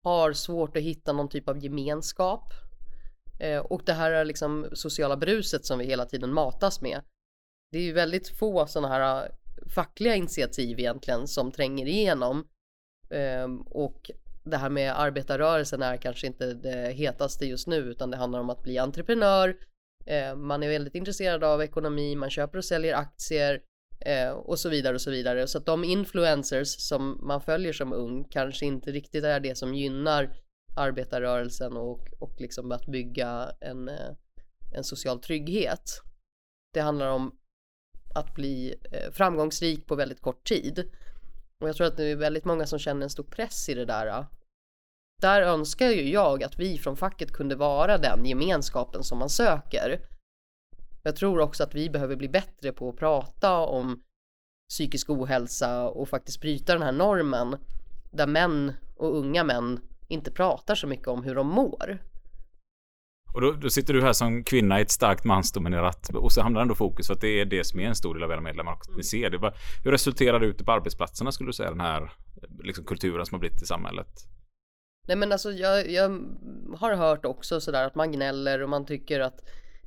har 0.04 0.32
svårt 0.32 0.76
att 0.76 0.82
hitta 0.82 1.12
någon 1.12 1.28
typ 1.28 1.48
av 1.48 1.64
gemenskap. 1.64 2.52
Eh, 3.40 3.58
och 3.58 3.82
det 3.86 3.92
här 3.92 4.10
är 4.10 4.24
liksom 4.24 4.66
sociala 4.72 5.16
bruset 5.16 5.64
som 5.64 5.78
vi 5.78 5.84
hela 5.84 6.04
tiden 6.04 6.32
matas 6.32 6.80
med. 6.80 7.00
Det 7.72 7.78
är 7.78 7.82
ju 7.82 7.92
väldigt 7.92 8.28
få 8.28 8.66
sådana 8.66 8.88
här 8.88 9.24
eh, 9.24 9.30
fackliga 9.74 10.14
initiativ 10.14 10.78
egentligen 10.78 11.28
som 11.28 11.52
tränger 11.52 11.86
igenom. 11.86 12.48
Eh, 13.10 13.48
och 13.66 14.10
det 14.44 14.56
här 14.56 14.70
med 14.70 15.00
arbetarrörelsen 15.00 15.82
är 15.82 15.96
kanske 15.96 16.26
inte 16.26 16.54
det 16.54 16.92
hetaste 16.92 17.46
just 17.46 17.66
nu 17.66 17.76
utan 17.76 18.10
det 18.10 18.16
handlar 18.16 18.40
om 18.40 18.50
att 18.50 18.62
bli 18.62 18.78
entreprenör. 18.78 19.56
Eh, 20.06 20.36
man 20.36 20.62
är 20.62 20.68
väldigt 20.68 20.94
intresserad 20.94 21.44
av 21.44 21.62
ekonomi, 21.62 22.16
man 22.16 22.30
köper 22.30 22.58
och 22.58 22.64
säljer 22.64 22.94
aktier 22.94 23.62
eh, 24.00 24.30
och 24.30 24.58
så 24.58 24.68
vidare 24.68 24.94
och 24.94 25.00
så 25.00 25.10
vidare. 25.10 25.46
Så 25.46 25.58
att 25.58 25.66
de 25.66 25.84
influencers 25.84 26.68
som 26.68 27.20
man 27.22 27.40
följer 27.40 27.72
som 27.72 27.92
ung 27.92 28.24
kanske 28.24 28.66
inte 28.66 28.90
riktigt 28.92 29.24
är 29.24 29.40
det 29.40 29.54
som 29.54 29.74
gynnar 29.74 30.30
arbetarrörelsen 30.76 31.76
och, 31.76 32.08
och 32.18 32.40
liksom 32.40 32.72
att 32.72 32.86
bygga 32.86 33.52
en, 33.60 33.88
eh, 33.88 34.10
en 34.74 34.84
social 34.84 35.20
trygghet. 35.20 36.02
Det 36.74 36.80
handlar 36.80 37.08
om 37.08 37.38
att 38.14 38.34
bli 38.34 38.74
eh, 38.92 39.10
framgångsrik 39.12 39.86
på 39.86 39.94
väldigt 39.94 40.22
kort 40.22 40.48
tid. 40.48 40.90
Och 41.60 41.68
jag 41.68 41.76
tror 41.76 41.86
att 41.86 41.96
det 41.96 42.04
är 42.04 42.16
väldigt 42.16 42.44
många 42.44 42.66
som 42.66 42.78
känner 42.78 43.02
en 43.02 43.10
stor 43.10 43.24
press 43.24 43.68
i 43.68 43.74
det 43.74 43.84
där. 43.84 44.06
Eh. 44.06 44.26
Där 45.22 45.42
önskar 45.42 45.88
ju 45.88 46.10
jag 46.10 46.42
att 46.42 46.58
vi 46.58 46.78
från 46.78 46.96
facket 46.96 47.32
kunde 47.32 47.56
vara 47.56 47.98
den 47.98 48.26
gemenskapen 48.26 49.04
som 49.04 49.18
man 49.18 49.30
söker. 49.30 50.00
Jag 51.02 51.16
tror 51.16 51.40
också 51.40 51.62
att 51.62 51.74
vi 51.74 51.90
behöver 51.90 52.16
bli 52.16 52.28
bättre 52.28 52.72
på 52.72 52.88
att 52.88 52.96
prata 52.96 53.58
om 53.58 54.02
psykisk 54.68 55.10
ohälsa 55.10 55.88
och 55.88 56.08
faktiskt 56.08 56.40
bryta 56.40 56.72
den 56.72 56.82
här 56.82 56.92
normen 56.92 57.56
där 58.10 58.26
män 58.26 58.72
och 58.96 59.16
unga 59.16 59.44
män 59.44 59.80
inte 60.08 60.30
pratar 60.30 60.74
så 60.74 60.86
mycket 60.86 61.08
om 61.08 61.22
hur 61.22 61.34
de 61.34 61.46
mår. 61.46 61.98
Och 63.34 63.40
då, 63.40 63.52
då 63.52 63.70
sitter 63.70 63.94
du 63.94 64.02
här 64.02 64.12
som 64.12 64.44
kvinna 64.44 64.78
i 64.78 64.82
ett 64.82 64.90
starkt 64.90 65.24
mansdominerat 65.24 66.10
och 66.14 66.32
så 66.32 66.40
hamnar 66.40 66.60
ändå 66.60 66.74
fokus 66.74 67.06
för 67.06 67.14
att 67.14 67.20
det 67.20 67.40
är 67.40 67.44
det 67.44 67.64
som 67.64 67.80
är 67.80 67.84
en 67.84 67.94
stor 67.94 68.14
del 68.14 68.22
av 68.22 68.30
era 68.30 68.40
medlemmar. 68.40 68.72
Och 68.72 68.96
Ni 68.96 69.02
ser 69.02 69.30
det. 69.30 69.52
Hur 69.84 69.90
resulterar 69.90 70.40
det 70.40 70.46
ute 70.46 70.64
på 70.64 70.72
arbetsplatserna 70.72 71.32
skulle 71.32 71.48
du 71.48 71.52
säga 71.52 71.70
den 71.70 71.80
här 71.80 72.12
liksom, 72.62 72.84
kulturen 72.84 73.26
som 73.26 73.34
har 73.34 73.40
blivit 73.40 73.62
i 73.62 73.66
samhället? 73.66 74.08
Nej 75.08 75.16
men 75.16 75.32
alltså 75.32 75.52
jag, 75.52 75.90
jag 75.90 76.20
har 76.78 76.94
hört 76.94 77.24
också 77.24 77.60
sådär 77.60 77.86
att 77.86 77.94
man 77.94 78.12
gnäller 78.12 78.62
och 78.62 78.68
man 78.68 78.86
tycker 78.86 79.20
att 79.20 79.40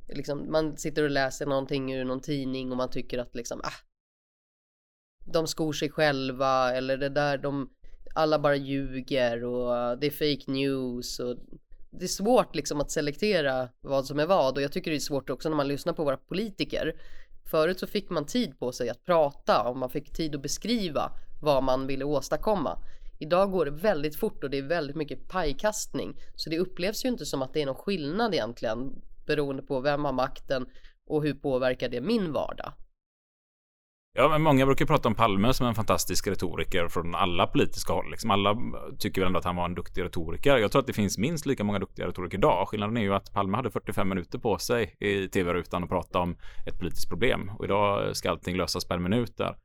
liksom, 0.08 0.52
man 0.52 0.76
sitter 0.76 1.02
och 1.02 1.10
läser 1.10 1.46
någonting 1.46 1.92
ur 1.92 2.04
någon 2.04 2.20
tidning 2.20 2.70
och 2.70 2.76
man 2.76 2.90
tycker 2.90 3.18
att 3.18 3.34
liksom 3.34 3.60
ah, 3.64 3.80
de 5.32 5.46
skor 5.46 5.72
sig 5.72 5.90
själva 5.90 6.72
eller 6.72 6.96
det 6.96 7.08
där 7.08 7.38
de 7.38 7.70
alla 8.14 8.38
bara 8.38 8.56
ljuger 8.56 9.44
och 9.44 9.98
det 9.98 10.06
är 10.06 10.10
fake 10.10 10.50
news 10.50 11.18
och 11.18 11.36
det 11.90 12.04
är 12.04 12.08
svårt 12.08 12.54
liksom 12.54 12.80
att 12.80 12.90
selektera 12.90 13.68
vad 13.80 14.06
som 14.06 14.18
är 14.18 14.26
vad 14.26 14.56
och 14.56 14.62
jag 14.62 14.72
tycker 14.72 14.90
det 14.90 14.96
är 14.96 15.00
svårt 15.00 15.30
också 15.30 15.48
när 15.48 15.56
man 15.56 15.68
lyssnar 15.68 15.92
på 15.92 16.04
våra 16.04 16.16
politiker 16.16 16.94
Förut 17.52 17.80
så 17.80 17.86
fick 17.86 18.10
man 18.10 18.26
tid 18.26 18.58
på 18.58 18.72
sig 18.72 18.88
att 18.88 19.04
prata 19.04 19.68
och 19.68 19.76
man 19.76 19.90
fick 19.90 20.12
tid 20.12 20.34
att 20.34 20.42
beskriva 20.42 21.12
vad 21.42 21.62
man 21.62 21.86
ville 21.86 22.04
åstadkomma. 22.04 22.78
Idag 23.18 23.50
går 23.50 23.64
det 23.64 23.70
väldigt 23.70 24.16
fort 24.16 24.44
och 24.44 24.50
det 24.50 24.58
är 24.58 24.62
väldigt 24.62 24.96
mycket 24.96 25.28
pajkastning. 25.28 26.20
Så 26.34 26.50
det 26.50 26.58
upplevs 26.58 27.04
ju 27.04 27.08
inte 27.08 27.26
som 27.26 27.42
att 27.42 27.54
det 27.54 27.62
är 27.62 27.66
någon 27.66 27.74
skillnad 27.74 28.34
egentligen 28.34 29.02
beroende 29.26 29.62
på 29.62 29.80
vem 29.80 30.04
har 30.04 30.12
makten 30.12 30.66
och 31.06 31.22
hur 31.22 31.34
påverkar 31.34 31.88
det 31.88 32.00
min 32.00 32.32
vardag. 32.32 32.72
Ja, 34.14 34.28
men 34.28 34.42
många 34.42 34.66
brukar 34.66 34.86
prata 34.86 35.08
om 35.08 35.14
Palme 35.14 35.54
som 35.54 35.66
en 35.66 35.74
fantastisk 35.74 36.26
retoriker 36.26 36.88
från 36.88 37.14
alla 37.14 37.46
politiska 37.46 37.92
håll. 37.92 38.10
Liksom 38.10 38.30
alla 38.30 38.56
tycker 38.98 39.20
väl 39.20 39.26
ändå 39.26 39.38
att 39.38 39.44
han 39.44 39.56
var 39.56 39.64
en 39.64 39.74
duktig 39.74 40.04
retoriker. 40.04 40.56
Jag 40.56 40.72
tror 40.72 40.80
att 40.80 40.86
det 40.86 40.92
finns 40.92 41.18
minst 41.18 41.46
lika 41.46 41.64
många 41.64 41.78
duktiga 41.78 42.06
retoriker 42.06 42.38
idag. 42.38 42.68
Skillnaden 42.68 42.96
är 42.96 43.00
ju 43.00 43.14
att 43.14 43.32
Palme 43.32 43.56
hade 43.56 43.70
45 43.70 44.08
minuter 44.08 44.38
på 44.38 44.58
sig 44.58 44.96
i 45.00 45.28
tv-rutan 45.28 45.82
och 45.82 45.88
prata 45.88 46.18
om 46.18 46.36
ett 46.66 46.78
politiskt 46.78 47.08
problem. 47.08 47.50
Och 47.58 47.64
idag 47.64 48.16
ska 48.16 48.30
allting 48.30 48.56
lösas 48.56 48.84
per 48.84 48.98
minut 48.98 49.36
där. 49.36 49.56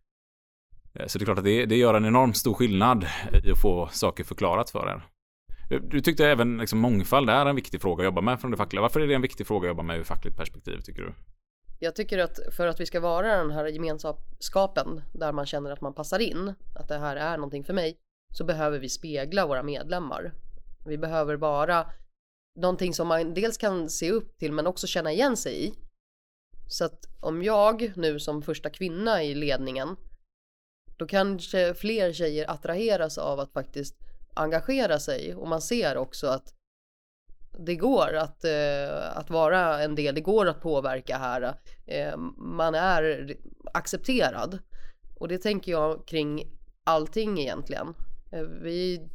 Eh, 0.93 1.07
så 1.07 1.19
det 1.19 1.23
är 1.23 1.25
klart 1.25 1.37
att 1.37 1.43
det, 1.43 1.65
det 1.65 1.75
gör 1.75 1.93
en 1.93 2.05
enormt 2.05 2.37
stor 2.37 2.53
skillnad 2.53 3.05
i 3.43 3.51
att 3.51 3.61
få 3.61 3.89
saker 3.91 4.23
förklarat 4.23 4.69
för 4.69 4.89
er. 4.89 5.05
Eh, 5.69 5.81
du 5.81 6.01
tyckte 6.01 6.25
även 6.25 6.57
liksom 6.57 6.79
mångfald 6.79 7.29
är 7.29 7.45
en 7.45 7.55
viktig 7.55 7.81
fråga 7.81 8.01
att 8.01 8.05
jobba 8.05 8.21
med 8.21 8.41
från 8.41 8.51
det 8.51 8.57
fackliga. 8.57 8.81
Varför 8.81 8.99
är 8.99 9.07
det 9.07 9.13
en 9.13 9.21
viktig 9.21 9.47
fråga 9.47 9.67
att 9.67 9.71
jobba 9.71 9.83
med 9.83 9.99
ur 9.99 10.03
fackligt 10.03 10.37
perspektiv 10.37 10.79
tycker 10.79 11.01
du? 11.01 11.13
Jag 11.79 11.95
tycker 11.95 12.17
att 12.17 12.39
för 12.51 12.67
att 12.67 12.79
vi 12.79 12.85
ska 12.85 12.99
vara 12.99 13.37
den 13.37 13.51
här 13.51 13.65
gemenskapen 13.65 15.01
där 15.13 15.31
man 15.31 15.45
känner 15.45 15.71
att 15.71 15.81
man 15.81 15.93
passar 15.93 16.19
in, 16.19 16.53
att 16.75 16.87
det 16.87 16.97
här 16.97 17.15
är 17.15 17.37
någonting 17.37 17.63
för 17.63 17.73
mig, 17.73 17.97
så 18.37 18.43
behöver 18.43 18.79
vi 18.79 18.89
spegla 18.89 19.47
våra 19.47 19.63
medlemmar. 19.63 20.33
Vi 20.85 20.97
behöver 20.97 21.35
vara 21.35 21.85
någonting 22.55 22.93
som 22.93 23.07
man 23.07 23.33
dels 23.33 23.57
kan 23.57 23.89
se 23.89 24.11
upp 24.11 24.37
till 24.37 24.53
men 24.53 24.67
också 24.67 24.87
känna 24.87 25.11
igen 25.11 25.37
sig 25.37 25.65
i. 25.65 25.73
Så 26.67 26.85
att 26.85 27.05
om 27.21 27.43
jag 27.43 27.91
nu 27.95 28.19
som 28.19 28.41
första 28.41 28.69
kvinna 28.69 29.23
i 29.23 29.35
ledningen, 29.35 29.95
då 30.97 31.07
kanske 31.07 31.73
fler 31.73 32.13
tjejer 32.13 32.49
attraheras 32.49 33.17
av 33.17 33.39
att 33.39 33.53
faktiskt 33.53 33.95
engagera 34.37 34.99
sig 34.99 35.35
och 35.35 35.47
man 35.47 35.61
ser 35.61 35.97
också 35.97 36.27
att 36.27 36.53
det 37.59 37.75
går 37.75 38.15
att, 38.15 38.43
eh, 38.43 39.17
att 39.17 39.29
vara 39.29 39.83
en 39.83 39.95
del, 39.95 40.15
det 40.15 40.21
går 40.21 40.45
att 40.45 40.61
påverka 40.61 41.17
här. 41.17 41.59
Eh, 41.85 42.17
man 42.37 42.75
är 42.75 43.35
accepterad. 43.73 44.59
Och 45.15 45.27
det 45.27 45.37
tänker 45.37 45.71
jag 45.71 46.07
kring 46.07 46.57
allting 46.83 47.39
egentligen. 47.39 47.87
Eh, 48.31 48.41
vi, 48.41 49.09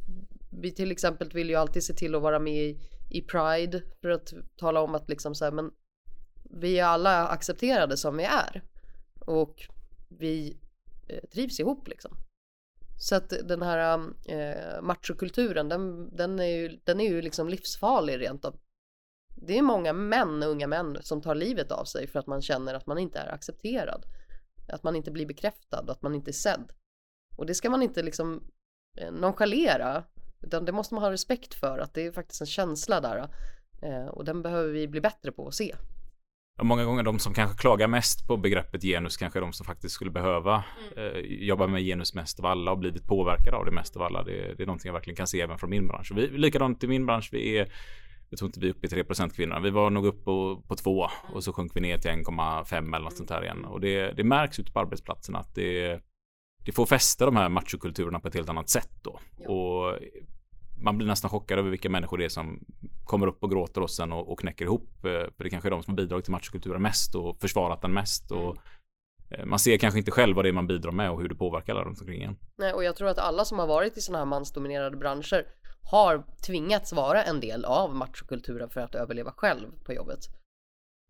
vi 0.49 0.71
till 0.71 0.91
exempel 0.91 1.29
vill 1.33 1.49
ju 1.49 1.55
alltid 1.55 1.83
se 1.83 1.93
till 1.93 2.15
att 2.15 2.21
vara 2.21 2.39
med 2.39 2.53
i, 2.53 2.79
i 3.09 3.21
Pride 3.21 3.81
för 4.01 4.09
att 4.09 4.33
tala 4.57 4.81
om 4.81 4.95
att 4.95 5.09
liksom 5.09 5.35
så 5.35 5.45
här, 5.45 5.51
men 5.51 5.71
vi 6.43 6.79
är 6.79 6.85
alla 6.85 7.27
accepterade 7.27 7.97
som 7.97 8.17
vi 8.17 8.23
är. 8.23 8.63
Och 9.19 9.67
vi 10.07 10.57
eh, 11.07 11.29
trivs 11.33 11.59
ihop 11.59 11.87
liksom. 11.87 12.15
Så 13.03 13.15
att 13.15 13.29
den 13.29 13.61
här 13.61 13.99
eh, 14.25 14.81
machokulturen, 14.81 15.69
den, 15.69 16.15
den, 16.15 16.39
är 16.39 16.45
ju, 16.45 16.79
den 16.83 16.99
är 16.99 17.09
ju 17.09 17.21
liksom 17.21 17.49
livsfarlig 17.49 18.19
rent 18.19 18.45
av. 18.45 18.59
Det 19.35 19.57
är 19.57 19.61
många 19.61 19.93
män, 19.93 20.43
unga 20.43 20.67
män, 20.67 20.97
som 21.01 21.21
tar 21.21 21.35
livet 21.35 21.71
av 21.71 21.85
sig 21.85 22.07
för 22.07 22.19
att 22.19 22.27
man 22.27 22.41
känner 22.41 22.73
att 22.73 22.87
man 22.87 22.97
inte 22.97 23.19
är 23.19 23.33
accepterad. 23.33 24.05
Att 24.67 24.83
man 24.83 24.95
inte 24.95 25.11
blir 25.11 25.25
bekräftad, 25.25 25.85
att 25.87 26.01
man 26.01 26.15
inte 26.15 26.31
är 26.31 26.33
sedd. 26.33 26.71
Och 27.37 27.45
det 27.45 27.55
ska 27.55 27.69
man 27.69 27.83
inte 27.83 28.03
liksom 28.03 28.43
eh, 28.97 29.11
nonchalera, 29.11 30.03
utan 30.41 30.65
det 30.65 30.71
måste 30.71 30.93
man 30.93 31.03
ha 31.03 31.11
respekt 31.11 31.53
för, 31.53 31.79
att 31.79 31.93
det 31.93 32.05
är 32.05 32.11
faktiskt 32.11 32.41
en 32.41 32.47
känsla 32.47 33.01
där. 33.01 33.29
Eh, 33.81 34.07
och 34.07 34.25
den 34.25 34.41
behöver 34.41 34.71
vi 34.71 34.87
bli 34.87 35.01
bättre 35.01 35.31
på 35.31 35.47
att 35.47 35.55
se. 35.55 35.75
Många 36.61 36.85
gånger 36.85 37.03
de 37.03 37.19
som 37.19 37.33
kanske 37.33 37.57
klagar 37.57 37.87
mest 37.87 38.27
på 38.27 38.37
begreppet 38.37 38.81
genus 38.81 39.17
kanske 39.17 39.39
är 39.39 39.41
de 39.41 39.53
som 39.53 39.65
faktiskt 39.65 39.95
skulle 39.95 40.11
behöva 40.11 40.63
eh, 40.97 41.19
jobba 41.23 41.67
med 41.67 41.81
genus 41.81 42.13
mest 42.13 42.39
av 42.39 42.45
alla 42.45 42.71
och 42.71 42.77
blivit 42.77 43.07
påverkade 43.07 43.57
av 43.57 43.65
det 43.65 43.71
mest 43.71 43.95
av 43.95 44.01
alla. 44.01 44.23
Det, 44.23 44.53
det 44.57 44.63
är 44.63 44.67
någonting 44.67 44.89
jag 44.89 44.93
verkligen 44.93 45.17
kan 45.17 45.27
se 45.27 45.41
även 45.41 45.57
från 45.57 45.69
min 45.69 45.87
bransch. 45.87 46.11
Och 46.11 46.17
vi, 46.17 46.27
likadant 46.27 46.83
i 46.83 46.87
min 46.87 47.05
bransch, 47.05 47.29
vi 47.31 47.57
är 47.57 47.71
jag 48.29 48.37
tror 48.37 48.47
inte 48.47 48.59
vi 48.59 48.67
är 48.67 48.71
uppe 48.71 48.87
i 48.87 48.89
3 48.89 49.29
kvinnor. 49.35 49.59
Vi 49.59 49.69
var 49.69 49.89
nog 49.89 50.05
uppe 50.05 50.23
på, 50.23 50.63
på 50.67 50.75
2 50.75 51.07
och 51.33 51.43
så 51.43 51.53
sjönk 51.53 51.71
vi 51.75 51.81
ner 51.81 51.97
till 51.97 52.11
1,5 52.11 52.77
eller 52.77 52.99
något 52.99 53.17
sånt 53.17 53.29
här 53.29 53.43
igen. 53.43 53.65
Och 53.65 53.81
det, 53.81 54.11
det 54.11 54.23
märks 54.23 54.59
ute 54.59 54.71
på 54.71 54.79
arbetsplatserna 54.79 55.39
att 55.39 55.55
det, 55.55 56.01
det 56.65 56.71
får 56.71 56.85
fästa 56.85 57.25
de 57.25 57.35
här 57.35 57.49
machokulturerna 57.49 58.19
på 58.19 58.27
ett 58.27 58.35
helt 58.35 58.49
annat 58.49 58.69
sätt 58.69 58.91
då. 59.01 59.19
Ja. 59.37 59.49
Och 59.49 59.99
man 60.83 60.97
blir 60.97 61.07
nästan 61.07 61.29
chockad 61.29 61.59
över 61.59 61.69
vilka 61.69 61.89
människor 61.89 62.17
det 62.17 62.25
är 62.25 62.29
som 62.29 62.59
kommer 63.03 63.27
upp 63.27 63.43
och 63.43 63.51
gråter 63.51 63.81
och 63.81 63.91
sen 63.91 64.11
och, 64.11 64.31
och 64.31 64.39
knäcker 64.39 64.65
ihop. 64.65 65.05
Eh, 65.05 65.11
För 65.37 65.43
det 65.43 65.49
kanske 65.49 65.69
är 65.69 65.71
de 65.71 65.83
som 65.83 65.91
har 65.91 65.97
bidragit 65.97 66.25
till 66.25 66.31
machokulturen 66.31 66.81
mest 66.81 67.15
och 67.15 67.41
försvarat 67.41 67.81
den 67.81 67.93
mest. 67.93 68.31
Och 68.31 68.57
eh, 69.29 69.45
man 69.45 69.59
ser 69.59 69.77
kanske 69.77 69.99
inte 69.99 70.11
själv 70.11 70.35
vad 70.35 70.45
det 70.45 70.49
är 70.49 70.53
man 70.53 70.67
bidrar 70.67 70.91
med 70.91 71.11
och 71.11 71.21
hur 71.21 71.29
det 71.29 71.35
påverkar 71.35 71.73
alla 71.73 71.83
runt 71.83 72.01
omkring 72.01 72.23
en. 72.23 72.35
Nej, 72.57 72.73
och 72.73 72.83
jag 72.83 72.95
tror 72.95 73.07
att 73.07 73.17
alla 73.17 73.45
som 73.45 73.59
har 73.59 73.67
varit 73.67 73.97
i 73.97 74.01
sådana 74.01 74.19
här 74.19 74.25
mansdominerade 74.25 74.97
branscher 74.97 75.45
har 75.91 76.23
tvingats 76.45 76.93
vara 76.93 77.23
en 77.23 77.39
del 77.39 77.65
av 77.65 77.95
machokulturen 77.95 78.69
för 78.69 78.81
att 78.81 78.95
överleva 78.95 79.31
själv 79.31 79.67
på 79.85 79.93
jobbet. 79.93 80.19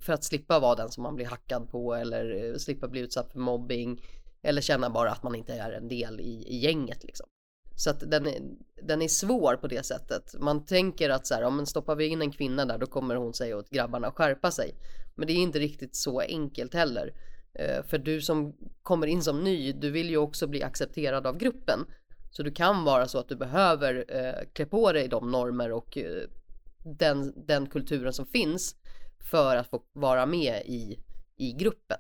För 0.03 0.13
att 0.13 0.23
slippa 0.23 0.59
vara 0.59 0.75
den 0.75 0.89
som 0.89 1.03
man 1.03 1.15
blir 1.15 1.25
hackad 1.25 1.69
på 1.69 1.93
eller 1.95 2.51
eh, 2.51 2.57
slippa 2.57 2.88
bli 2.88 3.01
utsatt 3.01 3.31
för 3.31 3.39
mobbing 3.39 4.01
eller 4.41 4.62
känna 4.62 4.89
bara 4.89 5.12
att 5.12 5.23
man 5.23 5.36
inte 5.36 5.53
är 5.53 5.71
en 5.71 5.88
del 5.88 6.19
i, 6.21 6.45
i 6.47 6.57
gänget 6.57 7.03
liksom. 7.03 7.27
Så 7.75 7.89
att 7.89 8.12
den 8.12 8.27
är, 8.27 8.41
den 8.81 9.01
är 9.01 9.07
svår 9.07 9.55
på 9.55 9.67
det 9.67 9.86
sättet. 9.86 10.36
Man 10.39 10.65
tänker 10.65 11.09
att 11.09 11.27
så 11.27 11.33
här, 11.33 11.43
om 11.43 11.55
man 11.55 11.65
stoppar 11.65 11.95
vi 11.95 12.05
in 12.05 12.21
en 12.21 12.31
kvinna 12.31 12.65
där 12.65 12.77
då 12.77 12.86
kommer 12.86 13.15
hon 13.15 13.33
säga 13.33 13.57
åt 13.57 13.69
grabbarna 13.69 14.07
att 14.07 14.15
skärpa 14.15 14.51
sig. 14.51 14.75
Men 15.15 15.27
det 15.27 15.33
är 15.33 15.38
inte 15.38 15.59
riktigt 15.59 15.95
så 15.95 16.19
enkelt 16.19 16.73
heller. 16.73 17.13
Eh, 17.59 17.83
för 17.83 17.97
du 17.97 18.21
som 18.21 18.55
kommer 18.83 19.07
in 19.07 19.21
som 19.21 19.43
ny, 19.43 19.73
du 19.73 19.91
vill 19.91 20.09
ju 20.09 20.17
också 20.17 20.47
bli 20.47 20.63
accepterad 20.63 21.27
av 21.27 21.38
gruppen. 21.38 21.79
Så 22.31 22.43
det 22.43 22.51
kan 22.51 22.83
vara 22.83 23.07
så 23.07 23.19
att 23.19 23.29
du 23.29 23.36
behöver 23.36 24.05
eh, 24.07 24.49
klä 24.53 24.65
på 24.65 24.91
dig 24.91 25.07
de 25.07 25.31
normer 25.31 25.71
och 25.71 25.97
eh, 25.97 26.27
den, 26.99 27.45
den 27.47 27.69
kulturen 27.69 28.13
som 28.13 28.25
finns 28.25 28.75
för 29.31 29.55
att 29.55 29.69
få 29.69 29.83
vara 29.93 30.25
med 30.25 30.62
i, 30.65 30.99
i 31.38 31.53
gruppen. 31.53 31.97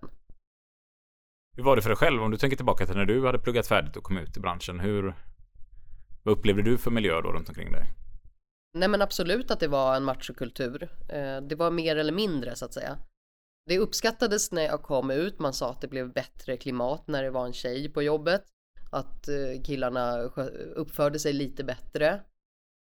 Hur 1.55 1.63
var 1.63 1.75
det 1.75 1.81
för 1.81 1.89
dig 1.89 1.97
själv 1.97 2.23
om 2.23 2.31
du 2.31 2.37
tänker 2.37 2.57
tillbaka 2.57 2.85
till 2.85 2.95
när 2.95 3.05
du 3.05 3.25
hade 3.25 3.39
pluggat 3.39 3.67
färdigt 3.67 3.97
och 3.97 4.03
kom 4.03 4.17
ut 4.17 4.37
i 4.37 4.39
branschen? 4.39 4.79
Hur, 4.79 5.15
vad 6.23 6.37
upplevde 6.37 6.61
du 6.61 6.77
för 6.77 6.91
miljö 6.91 7.21
då 7.21 7.31
runt 7.31 7.49
omkring 7.49 7.71
dig? 7.71 7.85
Nej 8.73 8.87
men 8.87 9.01
absolut 9.01 9.51
att 9.51 9.59
det 9.59 9.67
var 9.67 9.95
en 9.95 10.03
machokultur. 10.03 10.83
Eh, 11.09 11.41
det 11.41 11.55
var 11.55 11.71
mer 11.71 11.95
eller 11.95 12.13
mindre 12.13 12.55
så 12.55 12.65
att 12.65 12.73
säga. 12.73 12.97
Det 13.65 13.79
uppskattades 13.79 14.51
när 14.51 14.63
jag 14.63 14.81
kom 14.81 15.11
ut, 15.11 15.39
man 15.39 15.53
sa 15.53 15.71
att 15.71 15.81
det 15.81 15.87
blev 15.87 16.13
bättre 16.13 16.57
klimat 16.57 17.07
när 17.07 17.23
det 17.23 17.29
var 17.29 17.45
en 17.45 17.53
tjej 17.53 17.89
på 17.89 18.03
jobbet. 18.03 18.43
Att 18.91 19.27
eh, 19.27 19.61
killarna 19.63 20.17
uppförde 20.75 21.19
sig 21.19 21.33
lite 21.33 21.63
bättre. 21.63 22.21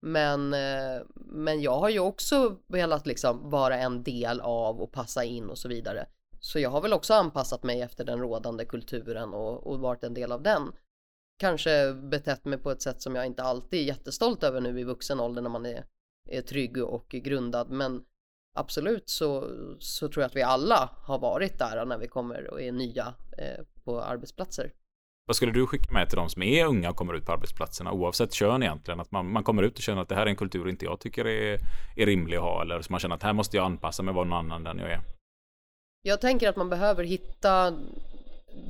Men, 0.07 0.55
eh, 0.55 1.03
men 1.15 1.63
jag 1.63 1.79
har 1.79 1.89
ju 1.89 1.99
också 1.99 2.57
velat 2.67 3.07
liksom 3.07 3.51
vara 3.51 3.79
en 3.79 4.03
del 4.03 4.41
av 4.41 4.81
och 4.81 4.93
passa 4.93 5.25
in 5.25 5.51
och 5.51 5.59
så 5.59 5.69
vidare. 5.69 6.07
Så 6.41 6.59
jag 6.59 6.71
har 6.71 6.81
väl 6.81 6.93
också 6.93 7.15
anpassat 7.15 7.63
mig 7.63 7.81
efter 7.81 8.05
den 8.05 8.19
rådande 8.19 8.65
kulturen 8.65 9.35
och, 9.35 9.67
och 9.67 9.81
varit 9.81 10.05
en 10.05 10.15
del 10.15 10.33
av 10.33 10.43
den. 10.43 10.73
Kanske 11.39 11.95
betett 11.95 12.45
mig 12.45 12.59
på 12.59 12.71
ett 12.71 12.83
sätt 12.83 13.03
som 13.03 13.15
jag 13.15 13.27
inte 13.27 13.43
alltid 13.43 13.81
är 13.81 13.85
jättestolt 13.85 14.43
över 14.43 14.61
nu 14.61 14.81
i 14.81 14.85
vuxen 14.85 15.21
ålder 15.21 15.43
när 15.43 15.51
man 15.51 15.67
är, 15.67 15.85
är 16.31 16.43
trygg 16.43 16.79
och 16.79 17.09
grundad. 17.09 17.71
Men 17.71 18.05
absolut 18.55 19.09
så, 19.09 19.51
så 19.79 20.09
tror 20.09 20.23
jag 20.23 20.29
att 20.29 20.37
vi 20.37 20.43
alla 20.43 20.91
har 21.03 21.19
varit 21.19 21.59
där 21.59 21.85
när 21.85 21.99
vi 21.99 22.09
kommer 22.09 22.51
och 22.51 22.63
är 22.63 22.73
nya 22.73 23.15
eh, 23.39 23.65
på 23.85 24.01
arbetsplatser. 24.03 24.73
Vad 25.27 25.37
skulle 25.37 25.53
du 25.53 25.67
skicka 25.67 25.93
med 25.93 26.09
till 26.09 26.17
de 26.17 26.29
som 26.29 26.43
är 26.43 26.67
unga 26.67 26.91
och 26.91 26.97
kommer 26.97 27.15
ut 27.15 27.27
på 27.27 27.33
arbetsplatserna 27.33 27.93
oavsett 27.93 28.33
kön 28.33 28.63
egentligen? 28.63 29.01
Att 29.01 29.11
man, 29.11 29.33
man 29.33 29.45
kommer 29.45 29.63
ut 29.63 29.77
och 29.77 29.83
känner 29.83 30.03
att 30.03 30.09
det 30.09 30.15
här 30.15 30.23
är 30.23 30.31
en 30.31 30.37
kultur 30.37 30.69
inte 30.69 30.85
jag 30.85 31.01
tycker 31.01 31.27
är, 31.27 31.59
är 31.97 32.07
rimlig 32.07 32.37
att 32.37 32.43
ha 32.43 32.63
eller 32.63 32.83
så 32.83 32.93
man 32.93 33.01
känner 33.01 33.15
att 33.15 33.23
här 33.23 33.33
måste 33.33 33.57
jag 33.57 33.67
anpassa 33.67 34.03
mig 34.03 34.15
vara 34.15 34.25
någon 34.25 34.53
annan 34.53 34.67
än 34.67 34.79
jag 34.79 34.93
är. 34.93 35.01
Jag 36.03 36.21
tänker 36.21 36.49
att 36.49 36.57
man 36.57 36.69
behöver 36.69 37.05
hitta 37.05 37.75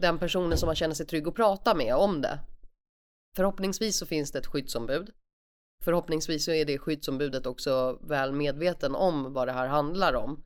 den 0.00 0.18
personen 0.18 0.58
som 0.58 0.66
man 0.66 0.76
känner 0.76 0.94
sig 0.94 1.06
trygg 1.06 1.28
att 1.28 1.34
prata 1.34 1.74
med 1.74 1.94
om 1.94 2.22
det. 2.22 2.38
Förhoppningsvis 3.36 3.98
så 3.98 4.06
finns 4.06 4.32
det 4.32 4.38
ett 4.38 4.46
skyddsombud. 4.46 5.10
Förhoppningsvis 5.84 6.44
så 6.44 6.50
är 6.50 6.64
det 6.64 6.78
skyddsombudet 6.78 7.46
också 7.46 7.98
väl 8.02 8.32
medveten 8.32 8.94
om 8.94 9.32
vad 9.32 9.48
det 9.48 9.52
här 9.52 9.66
handlar 9.66 10.14
om. 10.14 10.44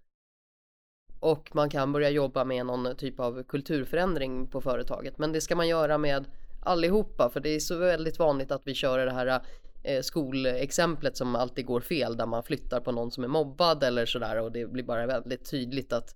Och 1.20 1.54
man 1.54 1.70
kan 1.70 1.92
börja 1.92 2.10
jobba 2.10 2.44
med 2.44 2.66
någon 2.66 2.96
typ 2.96 3.20
av 3.20 3.42
kulturförändring 3.42 4.46
på 4.46 4.60
företaget. 4.60 5.18
Men 5.18 5.32
det 5.32 5.40
ska 5.40 5.56
man 5.56 5.68
göra 5.68 5.98
med 5.98 6.26
allihopa 6.62 7.30
för 7.30 7.40
det 7.40 7.48
är 7.48 7.60
så 7.60 7.78
väldigt 7.78 8.18
vanligt 8.18 8.50
att 8.50 8.62
vi 8.64 8.74
kör 8.74 9.06
det 9.06 9.12
här 9.12 9.42
eh, 9.82 10.02
skolexemplet 10.02 11.16
som 11.16 11.36
alltid 11.36 11.66
går 11.66 11.80
fel 11.80 12.16
där 12.16 12.26
man 12.26 12.42
flyttar 12.42 12.80
på 12.80 12.92
någon 12.92 13.10
som 13.10 13.24
är 13.24 13.28
mobbad 13.28 13.82
eller 13.82 14.06
sådär 14.06 14.40
och 14.40 14.52
det 14.52 14.66
blir 14.66 14.84
bara 14.84 15.06
väldigt 15.06 15.50
tydligt 15.50 15.92
att, 15.92 16.14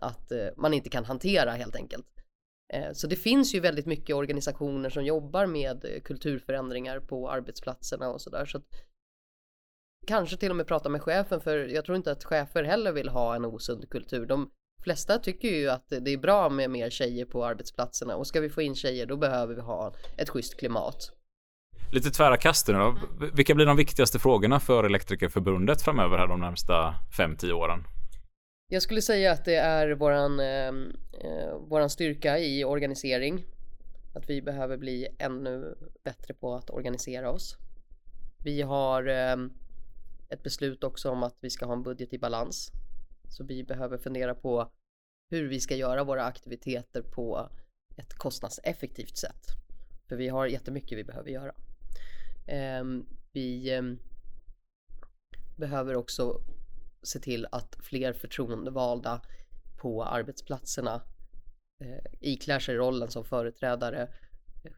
att 0.00 0.32
eh, 0.32 0.48
man 0.56 0.74
inte 0.74 0.90
kan 0.90 1.04
hantera 1.04 1.50
helt 1.50 1.76
enkelt. 1.76 2.06
Eh, 2.72 2.92
Så 2.92 3.06
det 3.06 3.16
finns 3.16 3.54
ju 3.54 3.60
väldigt 3.60 3.86
mycket 3.86 4.16
organisationer 4.16 4.90
som 4.90 5.04
jobbar 5.04 5.46
med 5.46 5.84
eh, 5.84 6.00
kulturförändringar 6.00 7.00
på 7.00 7.30
arbetsplatserna 7.30 8.08
och 8.08 8.20
sådär. 8.20 8.44
Så 8.46 8.60
kanske 10.06 10.36
till 10.36 10.50
och 10.50 10.56
med 10.56 10.66
prata 10.66 10.88
med 10.88 11.02
chefen 11.02 11.40
för 11.40 11.58
jag 11.58 11.84
tror 11.84 11.96
inte 11.96 12.12
att 12.12 12.24
chefer 12.24 12.62
heller 12.64 12.92
vill 12.92 13.08
ha 13.08 13.34
en 13.34 13.44
osund 13.44 13.90
kultur. 13.90 14.26
De 14.26 14.50
flesta 14.84 15.18
tycker 15.18 15.48
ju 15.48 15.68
att 15.68 15.88
det 15.88 16.12
är 16.12 16.18
bra 16.18 16.48
med 16.48 16.70
mer 16.70 16.90
tjejer 16.90 17.24
på 17.24 17.44
arbetsplatserna 17.44 18.16
och 18.16 18.26
ska 18.26 18.40
vi 18.40 18.50
få 18.50 18.62
in 18.62 18.74
tjejer 18.74 19.06
då 19.06 19.16
behöver 19.16 19.54
vi 19.54 19.60
ha 19.60 19.94
ett 20.16 20.28
schysst 20.28 20.58
klimat. 20.58 21.12
Lite 21.92 22.10
tvära 22.10 22.36
kast 22.36 22.68
nu 22.68 22.74
då. 22.74 22.98
Vilka 23.34 23.54
blir 23.54 23.66
de 23.66 23.76
viktigaste 23.76 24.18
frågorna 24.18 24.60
för 24.60 24.84
Elektrikerförbundet 24.84 25.82
framöver 25.82 26.18
här 26.18 26.26
de 26.26 26.40
närmsta 26.40 26.94
5-10 27.18 27.52
åren? 27.52 27.84
Jag 28.72 28.82
skulle 28.82 29.02
säga 29.02 29.32
att 29.32 29.44
det 29.44 29.56
är 29.56 29.90
våran, 29.90 30.40
ehm, 30.40 30.96
eh, 31.12 31.58
våran 31.58 31.90
styrka 31.90 32.38
i 32.38 32.64
organisering. 32.64 33.44
Att 34.14 34.30
vi 34.30 34.42
behöver 34.42 34.76
bli 34.76 35.08
ännu 35.18 35.74
bättre 36.04 36.34
på 36.34 36.54
att 36.54 36.70
organisera 36.70 37.30
oss. 37.30 37.56
Vi 38.44 38.62
har 38.62 39.06
eh, 39.06 39.36
ett 40.28 40.42
beslut 40.42 40.84
också 40.84 41.10
om 41.10 41.22
att 41.22 41.36
vi 41.40 41.50
ska 41.50 41.66
ha 41.66 41.72
en 41.72 41.82
budget 41.82 42.12
i 42.12 42.18
balans. 42.18 42.72
Så 43.28 43.44
vi 43.44 43.64
behöver 43.64 43.98
fundera 43.98 44.34
på 44.34 44.72
hur 45.30 45.48
vi 45.48 45.60
ska 45.60 45.76
göra 45.76 46.04
våra 46.04 46.24
aktiviteter 46.24 47.02
på 47.02 47.50
ett 47.96 48.14
kostnadseffektivt 48.14 49.16
sätt. 49.16 49.46
För 50.08 50.16
vi 50.16 50.28
har 50.28 50.46
jättemycket 50.46 50.98
vi 50.98 51.04
behöver 51.04 51.30
göra. 51.30 51.54
Eh, 52.46 52.84
vi 53.32 53.70
ehm, 53.70 53.98
behöver 55.56 55.96
också 55.96 56.40
se 57.02 57.18
till 57.18 57.46
att 57.52 57.76
fler 57.80 58.12
förtroendevalda 58.12 59.20
på 59.76 60.04
arbetsplatserna 60.04 61.02
eh, 61.84 62.12
iklär 62.20 62.58
sig 62.58 62.76
rollen 62.76 63.10
som 63.10 63.24
företrädare, 63.24 64.08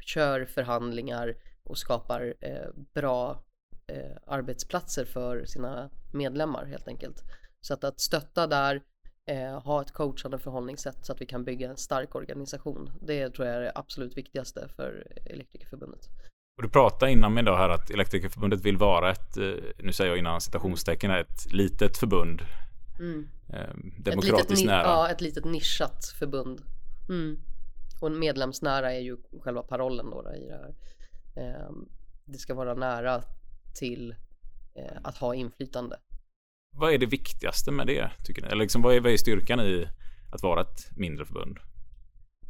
kör 0.00 0.44
förhandlingar 0.44 1.36
och 1.62 1.78
skapar 1.78 2.34
eh, 2.40 2.68
bra 2.94 3.44
eh, 3.86 4.16
arbetsplatser 4.26 5.04
för 5.04 5.44
sina 5.44 5.90
medlemmar 6.12 6.64
helt 6.64 6.88
enkelt. 6.88 7.22
Så 7.60 7.74
att, 7.74 7.84
att 7.84 8.00
stötta 8.00 8.46
där, 8.46 8.82
eh, 9.26 9.60
ha 9.62 9.82
ett 9.82 9.92
coachande 9.92 10.38
förhållningssätt 10.38 11.06
så 11.06 11.12
att 11.12 11.20
vi 11.20 11.26
kan 11.26 11.44
bygga 11.44 11.70
en 11.70 11.76
stark 11.76 12.14
organisation. 12.14 12.90
Det 13.00 13.30
tror 13.30 13.46
jag 13.46 13.56
är 13.56 13.60
det 13.60 13.72
absolut 13.74 14.16
viktigaste 14.16 14.68
för 14.68 15.06
Elektrikerförbundet. 15.26 16.08
Och 16.56 16.62
du 16.62 16.68
pratade 16.68 17.12
innan 17.12 17.34
mig 17.34 17.42
då 17.44 17.56
här 17.56 17.68
att 17.68 17.90
Elektrikerförbundet 17.90 18.60
vill 18.60 18.76
vara 18.76 19.10
ett, 19.10 19.36
eh, 19.36 19.52
nu 19.78 19.92
säger 19.92 20.10
jag 20.10 20.18
innan 20.18 20.40
citationstecken, 20.40 21.10
ett 21.10 21.52
litet 21.52 21.98
förbund. 21.98 22.42
Mm. 22.98 23.28
Eh, 23.48 23.60
Ett 23.60 24.04
demokratiskt 24.04 24.50
litet, 24.50 24.66
nära. 24.66 24.82
Ja, 24.82 25.08
ett 25.08 25.20
litet 25.20 25.44
nischat 25.44 26.04
förbund. 26.18 26.62
Mm. 27.08 27.38
Och 28.00 28.12
medlemsnära 28.12 28.92
är 28.92 29.00
ju 29.00 29.16
själva 29.42 29.62
parollen 29.62 30.10
då, 30.10 30.22
då 30.22 30.34
i 30.34 30.46
det 30.46 30.52
här. 30.56 30.74
Ehm, 31.36 31.88
det 32.24 32.38
ska 32.38 32.54
vara 32.54 32.74
nära 32.74 33.22
till 33.74 34.14
eh, 34.74 34.98
att 35.02 35.16
ha 35.16 35.34
inflytande. 35.34 35.96
Vad 36.76 36.92
är 36.92 36.98
det 36.98 37.06
viktigaste 37.06 37.70
med 37.70 37.86
det? 37.86 38.10
Tycker 38.24 38.42
ni? 38.42 38.48
Eller 38.48 38.62
liksom, 38.62 38.82
vad, 38.82 38.94
är, 38.94 39.00
vad 39.00 39.12
är 39.12 39.16
styrkan 39.16 39.60
i 39.60 39.88
att 40.32 40.42
vara 40.42 40.60
ett 40.60 40.96
mindre 40.96 41.24
förbund? 41.26 41.58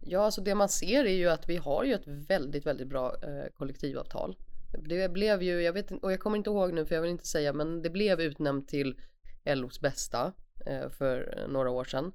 Ja, 0.05 0.21
alltså 0.21 0.41
det 0.41 0.55
man 0.55 0.69
ser 0.69 1.05
är 1.05 1.15
ju 1.15 1.29
att 1.29 1.49
vi 1.49 1.57
har 1.57 1.85
ju 1.85 1.95
ett 1.95 2.07
väldigt, 2.07 2.67
väldigt 2.67 2.89
bra 2.89 3.17
eh, 3.23 3.53
kollektivavtal. 3.55 4.37
Det 4.79 5.13
blev 5.13 5.43
ju, 5.43 5.63
jag 5.63 5.73
vet 5.73 5.91
och 5.91 6.13
jag 6.13 6.21
kommer 6.21 6.37
inte 6.37 6.51
ihåg 6.51 6.73
nu 6.73 6.87
för 6.87 6.95
jag 6.95 7.03
vill 7.03 7.11
inte 7.11 7.27
säga, 7.27 7.53
men 7.53 7.83
det 7.83 7.91
blev 7.91 8.21
utnämnt 8.21 8.69
till 8.69 9.01
LOs 9.45 9.81
bästa 9.81 10.33
eh, 10.67 10.89
för 10.89 11.45
några 11.49 11.71
år 11.71 11.85
sedan. 11.85 12.13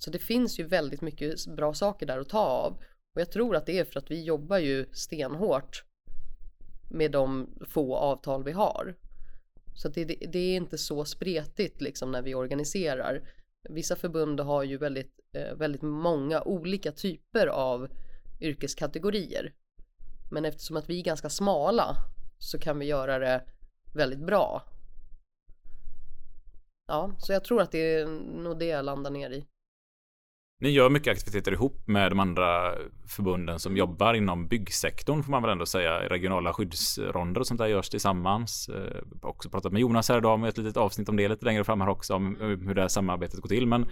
Så 0.00 0.10
det 0.10 0.18
finns 0.18 0.58
ju 0.58 0.64
väldigt 0.64 1.00
mycket 1.00 1.46
bra 1.46 1.74
saker 1.74 2.06
där 2.06 2.18
att 2.18 2.28
ta 2.28 2.46
av. 2.46 2.72
Och 3.14 3.20
jag 3.20 3.30
tror 3.30 3.56
att 3.56 3.66
det 3.66 3.78
är 3.78 3.84
för 3.84 3.98
att 3.98 4.10
vi 4.10 4.24
jobbar 4.24 4.58
ju 4.58 4.86
stenhårt 4.92 5.84
med 6.90 7.10
de 7.10 7.54
få 7.68 7.96
avtal 7.96 8.44
vi 8.44 8.52
har. 8.52 8.96
Så 9.74 9.88
det, 9.88 10.04
det, 10.04 10.14
det 10.14 10.38
är 10.38 10.56
inte 10.56 10.78
så 10.78 11.04
spretigt 11.04 11.80
liksom 11.80 12.12
när 12.12 12.22
vi 12.22 12.34
organiserar. 12.34 13.28
Vissa 13.68 13.96
förbund 13.96 14.40
har 14.40 14.62
ju 14.62 14.78
väldigt, 14.78 15.20
eh, 15.36 15.54
väldigt 15.54 15.82
många 15.82 16.42
olika 16.42 16.92
typer 16.92 17.46
av 17.46 17.88
yrkeskategorier. 18.40 19.54
Men 20.30 20.44
eftersom 20.44 20.76
att 20.76 20.90
vi 20.90 21.00
är 21.00 21.04
ganska 21.04 21.28
smala 21.30 21.96
så 22.38 22.58
kan 22.58 22.78
vi 22.78 22.86
göra 22.86 23.18
det 23.18 23.44
väldigt 23.94 24.26
bra. 24.26 24.62
Ja, 26.86 27.14
så 27.18 27.32
jag 27.32 27.44
tror 27.44 27.60
att 27.62 27.72
det 27.72 27.94
är 27.94 28.06
nog 28.42 28.58
det 28.58 28.66
jag 28.66 28.84
landar 28.84 29.10
ner 29.10 29.30
i. 29.30 29.46
Ni 30.62 30.68
gör 30.68 30.90
mycket 30.90 31.12
aktiviteter 31.12 31.52
ihop 31.52 31.88
med 31.88 32.10
de 32.10 32.20
andra 32.20 32.74
förbunden 33.06 33.58
som 33.58 33.76
jobbar 33.76 34.14
inom 34.14 34.48
byggsektorn 34.48 35.22
får 35.22 35.30
man 35.30 35.42
väl 35.42 35.50
ändå 35.50 35.66
säga. 35.66 36.08
Regionala 36.08 36.52
skyddsronder 36.52 37.40
och 37.40 37.46
sånt 37.46 37.58
där 37.60 37.66
görs 37.66 37.88
tillsammans. 37.88 38.68
Jag 38.68 39.18
har 39.22 39.30
också 39.30 39.50
pratat 39.50 39.72
med 39.72 39.80
Jonas 39.80 40.08
här 40.08 40.18
idag 40.18 40.40
med 40.40 40.48
ett 40.48 40.58
litet 40.58 40.76
avsnitt 40.76 41.08
om 41.08 41.16
det 41.16 41.28
lite 41.28 41.44
längre 41.44 41.64
fram 41.64 41.80
här 41.80 41.88
också 41.88 42.14
om 42.14 42.36
hur 42.40 42.74
det 42.74 42.80
här 42.80 42.88
samarbetet 42.88 43.40
går 43.40 43.48
till. 43.48 43.66
Men 43.66 43.88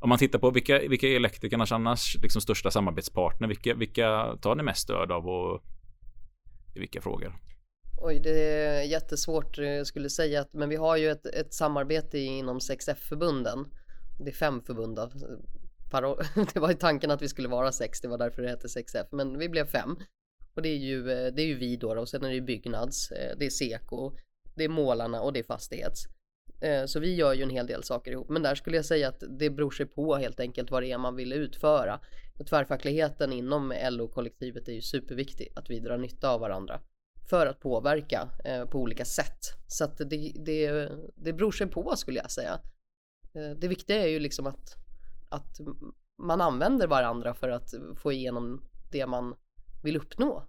om 0.00 0.08
man 0.08 0.18
tittar 0.18 0.38
på 0.38 0.50
vilka, 0.50 0.78
vilka 0.78 1.06
är 1.06 1.16
elektrikernas 1.16 1.72
annars 1.72 2.16
liksom 2.22 2.42
största 2.42 2.70
samarbetspartner? 2.70 3.48
Vilka, 3.48 3.74
vilka 3.74 4.36
tar 4.42 4.54
ni 4.54 4.62
mest 4.62 4.82
stöd 4.82 5.12
av 5.12 5.28
och 5.28 5.62
i 6.74 6.78
vilka 6.78 7.00
frågor? 7.00 7.36
Oj, 8.02 8.20
det 8.22 8.54
är 8.54 8.82
jättesvårt. 8.82 9.58
Eh, 9.58 9.64
jag 9.64 9.86
skulle 9.86 10.10
säga 10.10 10.40
att, 10.40 10.52
men 10.52 10.68
vi 10.68 10.76
har 10.76 10.96
ju 10.96 11.10
ett, 11.10 11.26
ett 11.26 11.54
samarbete 11.54 12.18
inom 12.18 12.58
6F-förbunden. 12.58 13.66
Det 14.18 14.30
är 14.30 14.34
fem 14.34 14.62
förbund 14.62 14.98
Det 16.54 16.60
var 16.60 16.68
ju 16.68 16.74
tanken 16.74 17.10
att 17.10 17.22
vi 17.22 17.28
skulle 17.28 17.48
vara 17.48 17.72
sex, 17.72 18.00
det 18.00 18.08
var 18.08 18.18
därför 18.18 18.42
det 18.42 18.48
hette 18.48 18.66
6F, 18.66 19.06
men 19.10 19.38
vi 19.38 19.48
blev 19.48 19.66
fem. 19.66 19.96
Och 20.54 20.62
det 20.62 20.68
är 20.68 20.76
ju, 20.76 21.10
eh, 21.10 21.32
det 21.32 21.42
är 21.42 21.46
ju 21.46 21.54
vi 21.54 21.76
då, 21.76 21.94
då 21.94 22.00
och 22.00 22.08
sen 22.08 22.24
är 22.24 22.28
det 22.28 22.34
ju 22.34 22.40
Byggnads, 22.40 23.10
eh, 23.10 23.36
det 23.38 23.46
är 23.46 23.50
Seko, 23.50 24.16
det 24.54 24.64
är 24.64 24.68
Målarna 24.68 25.20
och 25.20 25.32
det 25.32 25.38
är 25.38 25.44
Fastighets. 25.44 26.04
Eh, 26.60 26.84
så 26.84 27.00
vi 27.00 27.14
gör 27.14 27.34
ju 27.34 27.42
en 27.42 27.50
hel 27.50 27.66
del 27.66 27.82
saker 27.82 28.12
ihop, 28.12 28.28
men 28.28 28.42
där 28.42 28.54
skulle 28.54 28.76
jag 28.76 28.84
säga 28.84 29.08
att 29.08 29.22
det 29.38 29.50
beror 29.50 29.70
sig 29.70 29.86
på 29.86 30.16
helt 30.16 30.40
enkelt 30.40 30.70
vad 30.70 30.82
det 30.82 30.92
är 30.92 30.98
man 30.98 31.16
vill 31.16 31.32
utföra. 31.32 32.00
Och 32.38 32.46
tvärfackligheten 32.46 33.32
inom 33.32 33.74
LO-kollektivet 33.90 34.68
är 34.68 34.72
ju 34.72 34.80
superviktig, 34.80 35.48
att 35.56 35.70
vi 35.70 35.80
drar 35.80 35.98
nytta 35.98 36.30
av 36.30 36.40
varandra 36.40 36.80
för 37.30 37.46
att 37.46 37.60
påverka 37.60 38.28
på 38.70 38.78
olika 38.78 39.04
sätt. 39.04 39.38
Så 39.68 39.84
att 39.84 39.98
det, 39.98 40.32
det, 40.34 40.88
det 41.16 41.32
beror 41.32 41.52
sig 41.52 41.66
på 41.66 41.96
skulle 41.96 42.18
jag 42.18 42.30
säga. 42.30 42.60
Det 43.56 43.68
viktiga 43.68 44.02
är 44.02 44.08
ju 44.08 44.18
liksom 44.18 44.46
att, 44.46 44.81
att 45.32 45.60
man 46.22 46.40
använder 46.40 46.86
varandra 46.86 47.34
för 47.34 47.48
att 47.48 47.74
få 47.96 48.12
igenom 48.12 48.62
det 48.92 49.06
man 49.06 49.34
vill 49.82 49.96
uppnå. 49.96 50.42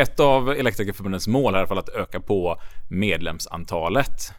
Ett 0.00 0.20
av 0.20 0.48
Elektrikerförbundets 0.50 1.26
mål 1.26 1.54
är 1.54 1.58
i 1.58 1.60
alla 1.60 1.68
fall 1.68 1.78
att 1.78 1.88
öka 1.88 2.20
på 2.20 2.56
medlemsantalet. 2.90 4.32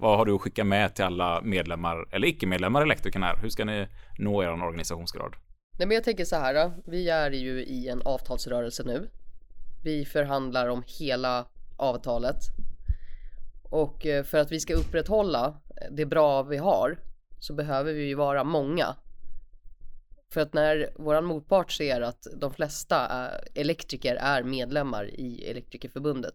Vad 0.00 0.18
har 0.18 0.26
du 0.26 0.34
att 0.34 0.40
skicka 0.40 0.64
med 0.64 0.94
till 0.94 1.04
alla 1.04 1.40
medlemmar 1.42 2.14
eller 2.14 2.28
icke-medlemmar 2.28 2.80
i 2.80 2.84
Elektrikerna 2.84 3.26
här? 3.26 3.36
Hur 3.36 3.48
ska 3.48 3.64
ni 3.64 3.88
nå 4.18 4.42
er 4.42 4.48
organisationsgrad? 4.48 5.34
Nej 5.78 5.88
men 5.88 5.94
jag 5.94 6.04
tänker 6.04 6.24
så 6.24 6.36
här, 6.36 6.72
vi 6.86 7.08
är 7.08 7.30
ju 7.30 7.64
i 7.64 7.88
en 7.88 8.02
avtalsrörelse 8.02 8.82
nu. 8.86 9.10
Vi 9.84 10.04
förhandlar 10.04 10.68
om 10.68 10.82
hela 10.86 11.46
avtalet. 11.76 12.40
Och 13.70 14.06
eh, 14.06 14.24
för 14.24 14.38
att 14.38 14.52
vi 14.52 14.60
ska 14.60 14.74
upprätthålla 14.74 15.60
det 15.90 16.06
bra 16.06 16.42
vi 16.42 16.56
har 16.56 16.98
så 17.40 17.54
behöver 17.54 17.92
vi 17.92 18.04
ju 18.04 18.14
vara 18.14 18.44
många. 18.44 18.96
För 20.32 20.40
att 20.40 20.52
när 20.52 20.92
våran 20.94 21.24
motpart 21.24 21.72
ser 21.72 22.00
att 22.00 22.26
de 22.36 22.52
flesta 22.52 23.30
elektriker 23.54 24.16
är 24.16 24.42
medlemmar 24.42 25.10
i 25.14 25.44
Elektrikerförbundet, 25.50 26.34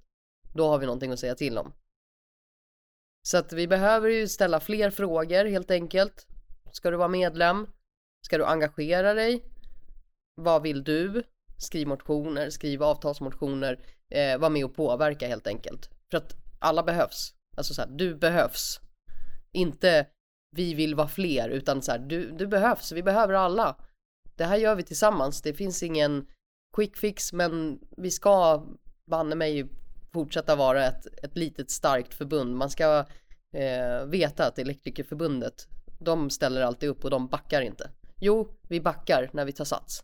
då 0.54 0.68
har 0.68 0.78
vi 0.78 0.86
någonting 0.86 1.12
att 1.12 1.20
säga 1.20 1.36
till 1.36 1.58
om. 1.58 1.74
Så 3.28 3.38
att 3.38 3.54
vi 3.54 3.68
behöver 3.68 4.10
ju 4.10 4.28
ställa 4.28 4.60
fler 4.60 4.90
frågor 4.90 5.46
helt 5.46 5.72
enkelt. 5.72 6.28
Ska 6.72 6.92
du 6.92 6.98
vara 6.98 7.08
medlem? 7.08 7.68
Ska 8.26 8.38
du 8.38 8.46
engagera 8.46 9.14
dig? 9.14 9.44
Vad 10.36 10.62
vill 10.62 10.84
du? 10.84 11.24
Skriv 11.58 11.88
motioner, 11.88 12.50
skriv 12.50 12.84
avtalsmotioner, 12.84 13.80
eh, 14.10 14.38
var 14.38 14.50
med 14.50 14.66
och 14.66 14.76
påverka 14.76 15.28
helt 15.28 15.48
enkelt. 15.48 15.90
För 16.12 16.18
att 16.18 16.36
alla 16.60 16.84
behövs. 16.84 17.34
Alltså 17.58 17.74
så 17.74 17.82
här, 17.82 17.90
du 17.90 18.16
behövs. 18.16 18.80
Inte 19.52 20.08
vi 20.54 20.74
vill 20.74 20.96
vara 20.96 21.08
fler, 21.08 21.50
utan 21.50 21.82
så 21.82 21.92
här, 21.92 22.00
du, 22.00 22.32
du 22.32 22.48
behövs, 22.48 22.92
vi 22.92 23.04
behöver 23.04 23.34
alla. 23.34 23.76
Det 24.36 24.46
här 24.46 24.58
gör 24.58 24.76
vi 24.76 24.84
tillsammans, 24.84 25.42
det 25.42 25.54
finns 25.54 25.84
ingen 25.84 26.26
quick 26.76 26.98
fix, 26.98 27.34
men 27.34 27.80
vi 27.98 28.12
ska 28.12 28.64
banne 29.12 29.36
mig 29.36 29.70
fortsätta 30.14 30.56
vara 30.56 30.86
ett, 30.86 31.06
ett 31.24 31.38
litet 31.38 31.72
starkt 31.72 32.14
förbund. 32.14 32.56
Man 32.56 32.70
ska 32.70 33.06
eh, 33.54 34.06
veta 34.08 34.48
att 34.48 34.60
Elektrikerförbundet, 34.60 35.68
de 36.00 36.30
ställer 36.30 36.62
alltid 36.62 36.90
upp 36.90 37.04
och 37.04 37.10
de 37.10 37.28
backar 37.28 37.62
inte. 37.62 37.90
Jo, 38.20 38.48
vi 38.70 38.82
backar 38.82 39.30
när 39.34 39.46
vi 39.46 39.52
tar 39.52 39.66
sats. 39.66 40.04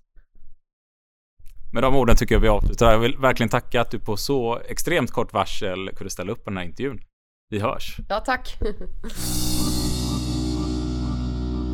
Med 1.73 1.83
de 1.83 1.95
orden 1.95 2.15
tycker 2.15 2.35
jag 2.35 2.41
vi 2.41 2.47
avslutar. 2.47 2.91
Jag 2.91 2.99
vill 2.99 3.17
verkligen 3.17 3.49
tacka 3.49 3.81
att 3.81 3.91
du 3.91 3.99
på 3.99 4.17
så 4.17 4.59
extremt 4.59 5.11
kort 5.11 5.33
varsel 5.33 5.89
kunde 5.95 6.09
ställa 6.09 6.31
upp 6.31 6.43
på 6.43 6.49
den 6.49 6.57
här 6.57 6.65
intervjun. 6.65 7.01
Vi 7.49 7.59
hörs. 7.59 7.97
Ja, 8.09 8.19
tack. 8.19 8.57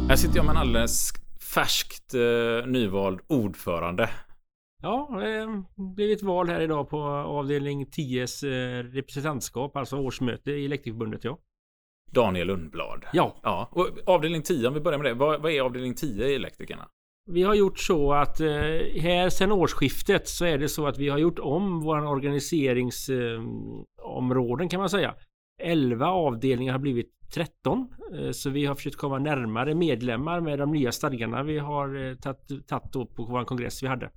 Här 0.09 0.15
sitter 0.15 0.35
jag 0.35 0.45
med 0.45 0.51
en 0.51 0.57
alldeles 0.57 1.11
färskt 1.53 2.13
eh, 2.13 2.67
nyvald 2.67 3.19
ordförande. 3.27 4.09
Ja, 4.81 5.09
det 5.19 5.63
blev 5.95 6.11
ett 6.11 6.23
val 6.23 6.49
här 6.49 6.61
idag 6.61 6.89
på 6.89 7.01
avdelning 7.07 7.85
10s 7.85 8.47
eh, 8.47 8.83
representantskap, 8.83 9.77
alltså 9.77 9.97
årsmöte 9.97 10.51
i 10.51 10.65
Elektrikerförbundet 10.65 11.23
ja. 11.23 11.37
Daniel 12.11 12.47
Lundblad. 12.47 13.05
Ja, 13.13 13.35
Ja, 13.43 13.69
och 13.71 13.87
avdelning 14.05 14.41
10 14.41 14.67
om 14.67 14.73
vi 14.73 14.79
börjar 14.79 14.99
med 14.99 15.11
det. 15.11 15.13
Vad, 15.13 15.41
vad 15.41 15.51
är 15.51 15.61
avdelning 15.61 15.95
10 15.95 16.27
i 16.27 16.35
Elektrikerna? 16.35 16.87
vi 17.25 17.43
har 17.43 17.55
gjort 17.55 17.79
så 17.79 18.13
att 18.13 18.39
eh, 18.39 18.47
här 19.01 19.29
sen 19.29 19.51
årsskiftet 19.51 20.27
så 20.27 20.45
är 20.45 20.57
det 20.57 20.69
så 20.69 20.87
att 20.87 20.97
vi 20.97 21.09
har 21.09 21.17
gjort 21.17 21.39
om 21.39 21.81
våra 21.81 22.09
organiseringsområden 22.09 24.69
kan 24.69 24.79
man 24.79 24.89
säga. 24.89 25.15
11 25.57 26.07
avdelningar 26.07 26.71
har 26.71 26.79
blivit 26.79 27.11
13. 27.33 27.87
Eh, 28.13 28.31
så 28.31 28.49
vi 28.49 28.65
har 28.65 28.75
försökt 28.75 28.95
komma 28.95 29.19
närmare 29.19 29.75
medlemmar 29.75 30.41
med 30.41 30.59
de 30.59 30.71
nya 30.71 30.91
stadgarna 30.91 31.43
vi 31.43 31.57
har 31.57 32.09
eh, 32.09 32.15
tagit 32.67 32.91
på 32.91 33.23
vår 33.23 33.43
kongress 33.43 33.83
vi 33.83 33.87
hade. 33.87 34.09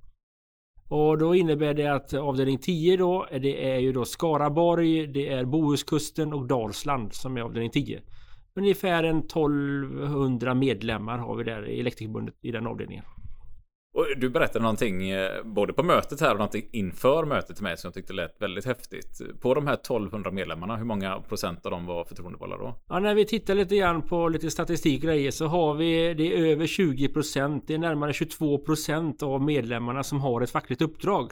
Och 0.87 1.17
då 1.17 1.35
innebär 1.35 1.73
det 1.73 1.87
att 1.87 2.13
avdelning 2.13 2.57
10 2.57 2.97
då, 2.97 3.27
eh, 3.31 3.41
det 3.41 3.71
är 3.71 3.79
ju 3.79 3.91
då 3.91 4.05
Skaraborg, 4.05 5.07
det 5.07 5.27
är 5.27 5.45
Bohuskusten 5.45 6.33
och 6.33 6.47
Dalsland 6.47 7.13
som 7.13 7.37
är 7.37 7.41
avdelning 7.41 7.71
10. 7.71 8.01
Ungefär 8.53 9.03
en 9.03 9.17
1200 9.19 10.53
medlemmar 10.53 11.17
har 11.17 11.35
vi 11.35 11.43
där 11.43 11.69
i 11.69 11.79
Elektrikerförbundet 11.79 12.35
i 12.41 12.51
den 12.51 12.67
avdelningen. 12.67 13.03
Och 13.93 14.05
du 14.17 14.29
berättade 14.29 14.63
någonting 14.63 15.09
eh, 15.09 15.43
både 15.43 15.73
på 15.73 15.83
mötet 15.83 16.21
här 16.21 16.31
och 16.31 16.37
någonting 16.37 16.65
inför 16.71 17.25
mötet 17.25 17.55
till 17.55 17.63
mig 17.63 17.77
som 17.77 17.87
jag 17.87 17.93
tyckte 17.93 18.13
lät 18.13 18.41
väldigt 18.41 18.65
häftigt. 18.65 19.21
På 19.41 19.53
de 19.53 19.67
här 19.67 19.73
1200 19.73 20.31
medlemmarna, 20.31 20.77
hur 20.77 20.85
många 20.85 21.21
procent 21.21 21.65
av 21.65 21.71
dem 21.71 21.85
var 21.85 22.03
förtroendevalda 22.03 22.57
då? 22.57 22.75
Ja, 22.89 22.99
när 22.99 23.15
vi 23.15 23.25
tittar 23.25 23.55
lite 23.55 23.75
grann 23.75 24.01
på 24.01 24.29
lite 24.29 24.51
statistik 24.51 25.03
och 25.03 25.03
grejer 25.03 25.31
så 25.31 25.45
har 25.45 25.73
vi 25.73 26.13
det 26.13 26.37
är 26.37 26.45
över 26.45 26.67
20 26.67 27.07
procent. 27.09 27.63
Det 27.67 27.73
är 27.73 27.77
närmare 27.77 28.13
22 28.13 28.57
procent 28.57 29.23
av 29.23 29.41
medlemmarna 29.41 30.03
som 30.03 30.21
har 30.21 30.41
ett 30.41 30.51
fackligt 30.51 30.81
uppdrag. 30.81 31.31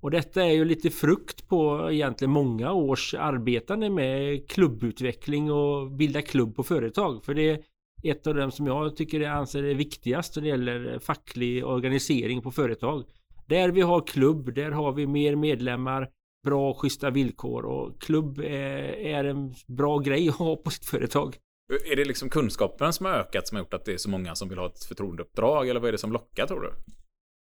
Och 0.00 0.10
detta 0.10 0.44
är 0.44 0.52
ju 0.52 0.64
lite 0.64 0.90
frukt 0.90 1.48
på 1.48 1.88
egentligen 1.92 2.30
många 2.30 2.72
års 2.72 3.14
arbetande 3.14 3.90
med 3.90 4.48
klubbutveckling 4.48 5.52
och 5.52 5.90
bilda 5.90 6.22
klubb 6.22 6.56
på 6.56 6.62
företag. 6.62 7.24
För 7.24 7.34
det 7.34 7.62
ett 8.02 8.26
av 8.26 8.34
dem 8.34 8.50
som 8.50 8.66
jag 8.66 8.96
tycker 8.96 9.20
jag 9.20 9.32
anser 9.32 9.62
är 9.62 9.74
viktigast 9.74 10.36
när 10.36 10.42
det 10.42 10.48
gäller 10.48 10.98
facklig 10.98 11.66
organisering 11.66 12.42
på 12.42 12.50
företag. 12.50 13.04
Där 13.48 13.68
vi 13.68 13.80
har 13.80 14.06
klubb, 14.06 14.54
där 14.54 14.70
har 14.70 14.92
vi 14.92 15.06
mer 15.06 15.36
medlemmar, 15.36 16.08
bra 16.46 16.74
schyssta 16.74 17.10
villkor 17.10 17.64
och 17.64 18.00
klubb 18.00 18.38
är, 18.38 18.44
är 19.06 19.24
en 19.24 19.54
bra 19.66 19.98
grej 19.98 20.28
att 20.28 20.34
ha 20.34 20.56
på 20.56 20.70
sitt 20.70 20.84
företag. 20.86 21.36
Är 21.92 21.96
det 21.96 22.04
liksom 22.04 22.28
kunskapen 22.28 22.92
som 22.92 23.06
har 23.06 23.12
ökat 23.12 23.48
som 23.48 23.56
har 23.56 23.62
gjort 23.62 23.74
att 23.74 23.84
det 23.84 23.92
är 23.92 23.96
så 23.96 24.10
många 24.10 24.34
som 24.34 24.48
vill 24.48 24.58
ha 24.58 24.66
ett 24.66 24.84
förtroendeuppdrag? 24.84 25.68
Eller 25.68 25.80
vad 25.80 25.88
är 25.88 25.92
det 25.92 25.98
som 25.98 26.12
lockar 26.12 26.46
tror 26.46 26.60
du? 26.60 26.72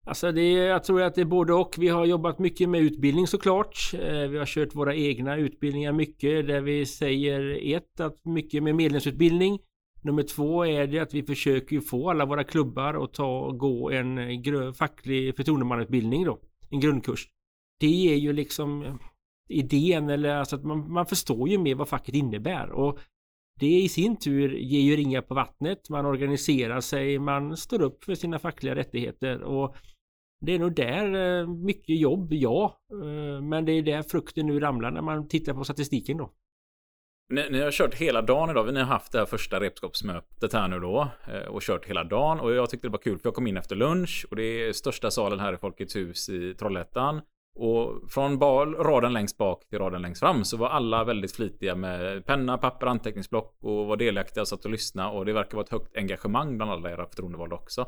Alltså 0.06 0.32
det, 0.32 0.52
jag 0.52 0.84
tror 0.84 1.02
att 1.02 1.14
det 1.14 1.20
är 1.20 1.24
både 1.24 1.52
och. 1.52 1.74
Vi 1.78 1.88
har 1.88 2.04
jobbat 2.04 2.38
mycket 2.38 2.68
med 2.68 2.80
utbildning 2.80 3.26
såklart. 3.26 3.90
Eh, 3.94 4.28
Vi 4.28 4.38
har 4.38 4.46
kört 4.46 4.74
våra 4.74 4.94
egna 4.94 5.36
utbildningar 5.36 5.92
mycket 5.92 6.46
där 6.46 6.60
vi 6.60 6.86
säger 6.86 7.58
ett 7.76 8.00
att 8.00 8.24
mycket 8.24 8.62
med 8.62 8.74
medlemsutbildning. 8.74 9.58
Nummer 10.04 10.22
två 10.22 10.66
är 10.66 10.86
det 10.86 10.98
att 10.98 11.14
vi 11.14 11.22
försöker 11.22 11.80
få 11.80 12.10
alla 12.10 12.24
våra 12.24 12.44
klubbar 12.44 13.04
att 13.04 13.12
ta 13.12 13.50
gå 13.50 13.90
en 13.90 14.18
eh, 14.18 14.28
grö- 14.28 14.72
facklig 14.72 15.36
förtroendemannautbildning 15.36 16.24
då. 16.24 16.40
En 16.70 16.80
grundkurs. 16.80 17.28
Det 17.80 18.12
är 18.12 18.16
ju 18.16 18.32
liksom 18.32 18.82
eh, 18.82 18.94
idén 19.48 20.08
eller 20.08 20.36
alltså 20.36 20.56
att 20.56 20.64
man, 20.64 20.92
man 20.92 21.06
förstår 21.06 21.48
ju 21.48 21.58
mer 21.58 21.74
vad 21.74 21.88
facket 21.88 22.14
innebär 22.14 22.70
och 22.70 22.98
det 23.60 23.80
i 23.80 23.88
sin 23.88 24.16
tur 24.16 24.54
ger 24.54 24.80
ju 24.80 24.96
ringar 24.96 25.20
på 25.22 25.34
vattnet. 25.34 25.90
Man 25.90 26.06
organiserar 26.06 26.80
sig, 26.80 27.18
man 27.18 27.56
står 27.56 27.82
upp 27.82 28.04
för 28.04 28.14
sina 28.14 28.38
fackliga 28.38 28.74
rättigheter 28.74 29.42
och 29.42 29.76
det 30.40 30.54
är 30.54 30.58
nog 30.58 30.74
där 30.74 31.40
eh, 31.40 31.48
mycket 31.48 32.00
jobb, 32.00 32.32
ja. 32.32 32.80
Men 33.42 33.64
det 33.64 33.72
är 33.72 33.82
där 33.82 34.02
frukten 34.02 34.46
nu 34.46 34.60
ramlar 34.60 34.90
när 34.90 35.02
man 35.02 35.28
tittar 35.28 35.54
på 35.54 35.64
statistiken 35.64 36.16
då. 36.16 36.30
Ni, 37.28 37.50
ni 37.50 37.60
har 37.60 37.70
kört 37.70 37.94
hela 37.94 38.22
dagen 38.22 38.50
idag. 38.50 38.74
Ni 38.74 38.80
har 38.80 38.86
haft 38.86 39.12
det 39.12 39.18
här 39.18 39.26
första 39.26 39.60
repskapsmötet 39.60 40.52
här 40.52 40.68
nu 40.68 40.80
då. 40.80 41.08
Eh, 41.32 41.48
och 41.48 41.62
kört 41.62 41.86
hela 41.86 42.04
dagen. 42.04 42.40
Och 42.40 42.54
jag 42.54 42.70
tyckte 42.70 42.86
det 42.86 42.92
var 42.92 42.98
kul 42.98 43.18
för 43.18 43.26
jag 43.26 43.34
kom 43.34 43.46
in 43.46 43.56
efter 43.56 43.76
lunch. 43.76 44.26
Och 44.30 44.36
det 44.36 44.42
är 44.42 44.72
största 44.72 45.10
salen 45.10 45.40
här 45.40 45.52
i 45.52 45.56
Folkets 45.56 45.96
hus 45.96 46.28
i 46.28 46.54
Trollhättan. 46.54 47.20
Och 47.56 48.10
från 48.10 48.40
raden 48.74 49.12
längst 49.12 49.38
bak 49.38 49.68
till 49.68 49.78
raden 49.78 50.02
längst 50.02 50.20
fram 50.20 50.44
så 50.44 50.56
var 50.56 50.68
alla 50.68 51.04
väldigt 51.04 51.36
flitiga 51.36 51.74
med 51.74 52.26
penna, 52.26 52.58
papper, 52.58 52.86
anteckningsblock 52.86 53.56
och 53.62 53.86
var 53.86 53.96
delaktiga 53.96 54.42
och 54.42 54.48
satt 54.48 54.64
och 54.64 54.70
lyssnade. 54.70 55.18
Och 55.18 55.24
det 55.24 55.32
verkar 55.32 55.56
vara 55.56 55.64
ett 55.64 55.72
högt 55.72 55.96
engagemang 55.96 56.56
bland 56.56 56.72
alla 56.72 56.90
era 56.90 57.06
förtroendevalda 57.06 57.56
också. 57.56 57.86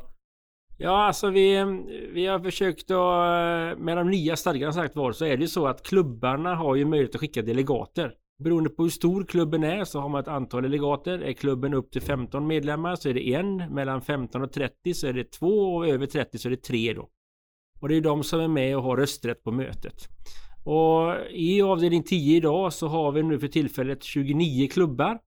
Ja, 0.77 1.05
alltså 1.05 1.29
vi, 1.29 1.65
vi 2.13 2.25
har 2.25 2.39
försökt 2.39 2.91
att, 2.91 2.97
eh, 2.97 3.83
med 3.83 3.97
de 3.97 4.09
nya 4.09 4.35
stadgarna 4.35 4.73
sagt 4.73 4.95
var, 4.95 5.11
så 5.11 5.25
är 5.25 5.37
det 5.37 5.41
ju 5.41 5.47
så 5.47 5.67
att 5.67 5.83
klubbarna 5.83 6.55
har 6.55 6.75
ju 6.75 6.85
möjlighet 6.85 7.15
att 7.15 7.21
skicka 7.21 7.41
delegater. 7.41 8.13
Beroende 8.43 8.69
på 8.69 8.83
hur 8.83 8.89
stor 8.89 9.23
klubben 9.23 9.63
är 9.63 9.83
så 9.83 9.99
har 9.99 10.09
man 10.09 10.21
ett 10.21 10.27
antal 10.27 10.63
delegater. 10.63 11.19
Är 11.19 11.33
klubben 11.33 11.73
upp 11.73 11.91
till 11.91 12.01
15 12.01 12.47
medlemmar 12.47 12.95
så 12.95 13.09
är 13.09 13.13
det 13.13 13.33
en. 13.33 13.57
Mellan 13.57 14.01
15 14.01 14.41
och 14.41 14.51
30 14.51 14.93
så 14.93 15.07
är 15.07 15.13
det 15.13 15.31
två 15.31 15.75
och 15.75 15.87
över 15.87 16.05
30 16.05 16.37
så 16.37 16.47
är 16.47 16.49
det 16.49 16.63
tre 16.63 16.93
då. 16.93 17.09
Och 17.79 17.89
det 17.89 17.95
är 17.95 18.01
de 18.01 18.23
som 18.23 18.39
är 18.39 18.47
med 18.47 18.77
och 18.77 18.83
har 18.83 18.97
rösträtt 18.97 19.43
på 19.43 19.51
mötet. 19.51 20.07
Och 20.65 21.15
i 21.31 21.61
avdelning 21.61 22.03
10 22.03 22.37
idag 22.37 22.73
så 22.73 22.87
har 22.87 23.11
vi 23.11 23.23
nu 23.23 23.39
för 23.39 23.47
tillfället 23.47 24.03
29 24.03 24.67
klubbar. 24.67 25.19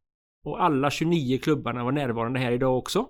Och 0.47 0.63
alla 0.63 0.91
29 0.91 1.39
klubbarna 1.39 1.85
var 1.85 1.93
närvarande 1.93 2.41
här 2.41 2.53
idag 2.53 2.79
också. 2.79 3.09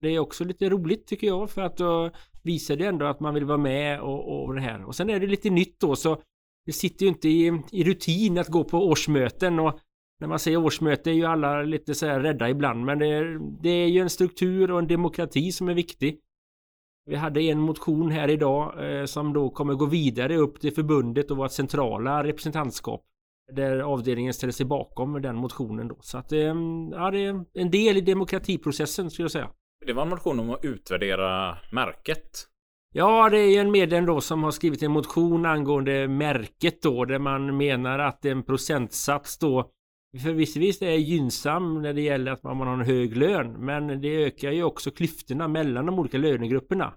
Det 0.00 0.08
är 0.08 0.18
också 0.18 0.44
lite 0.44 0.68
roligt 0.68 1.06
tycker 1.06 1.26
jag 1.26 1.50
för 1.50 1.62
att 1.62 1.76
då 1.76 2.10
visar 2.42 2.76
det 2.76 2.86
ändå 2.86 3.06
att 3.06 3.20
man 3.20 3.34
vill 3.34 3.44
vara 3.44 3.58
med 3.58 4.00
och, 4.00 4.44
och 4.44 4.54
det 4.54 4.60
här. 4.60 4.84
Och 4.84 4.94
sen 4.94 5.10
är 5.10 5.20
det 5.20 5.26
lite 5.26 5.50
nytt 5.50 5.80
då 5.80 5.96
så 5.96 6.22
det 6.66 6.72
sitter 6.72 7.06
ju 7.06 7.08
inte 7.08 7.28
i, 7.28 7.62
i 7.72 7.84
rutin 7.84 8.38
att 8.38 8.48
gå 8.48 8.64
på 8.64 8.88
årsmöten 8.88 9.58
och 9.58 9.78
när 10.20 10.28
man 10.28 10.38
säger 10.38 10.56
årsmöte 10.56 11.10
är 11.10 11.14
ju 11.14 11.24
alla 11.24 11.62
lite 11.62 11.94
så 11.94 12.06
här 12.06 12.20
rädda 12.20 12.50
ibland 12.50 12.84
men 12.84 12.98
det 12.98 13.06
är, 13.06 13.38
det 13.62 13.68
är 13.68 13.86
ju 13.86 14.00
en 14.00 14.10
struktur 14.10 14.70
och 14.70 14.78
en 14.78 14.86
demokrati 14.86 15.52
som 15.52 15.68
är 15.68 15.74
viktig. 15.74 16.20
Vi 17.06 17.16
hade 17.16 17.42
en 17.42 17.60
motion 17.60 18.10
här 18.10 18.30
idag 18.30 18.90
eh, 18.98 19.04
som 19.04 19.32
då 19.32 19.50
kommer 19.50 19.74
gå 19.74 19.86
vidare 19.86 20.36
upp 20.36 20.60
till 20.60 20.74
förbundet 20.74 21.30
och 21.30 21.36
vårt 21.36 21.52
centrala 21.52 22.24
representantskap. 22.24 23.04
Där 23.52 23.78
avdelningen 23.78 24.34
ställer 24.34 24.52
sig 24.52 24.66
bakom 24.66 25.22
den 25.22 25.36
motionen 25.36 25.88
då. 25.88 25.98
Så 26.00 26.18
att 26.18 26.32
eh, 26.32 26.38
ja, 26.92 27.10
det 27.10 27.18
är 27.18 27.44
en 27.54 27.70
del 27.70 27.96
i 27.96 28.00
demokratiprocessen 28.00 29.10
skulle 29.10 29.24
jag 29.24 29.32
säga. 29.32 29.50
Det 29.86 29.92
var 29.92 30.02
en 30.02 30.08
motion 30.08 30.40
om 30.40 30.50
att 30.50 30.64
utvärdera 30.64 31.58
märket. 31.72 32.46
Ja, 32.96 33.30
det 33.30 33.38
är 33.38 33.50
ju 33.50 33.56
en 33.56 33.70
medlem 33.70 34.06
då 34.06 34.20
som 34.20 34.42
har 34.42 34.50
skrivit 34.50 34.82
en 34.82 34.90
motion 34.90 35.46
angående 35.46 36.08
märket 36.08 36.82
då 36.82 37.04
där 37.04 37.18
man 37.18 37.56
menar 37.56 37.98
att 37.98 38.24
en 38.24 38.42
procentsats 38.42 39.38
då 39.38 39.70
förvisso 40.22 40.84
är 40.84 40.96
gynnsam 40.96 41.82
när 41.82 41.92
det 41.92 42.00
gäller 42.00 42.32
att 42.32 42.42
man 42.42 42.60
har 42.60 42.74
en 42.74 42.80
hög 42.80 43.16
lön 43.16 43.52
men 43.52 44.00
det 44.00 44.24
ökar 44.24 44.50
ju 44.50 44.62
också 44.62 44.90
klyftorna 44.90 45.48
mellan 45.48 45.86
de 45.86 45.98
olika 45.98 46.18
lönegrupperna. 46.18 46.94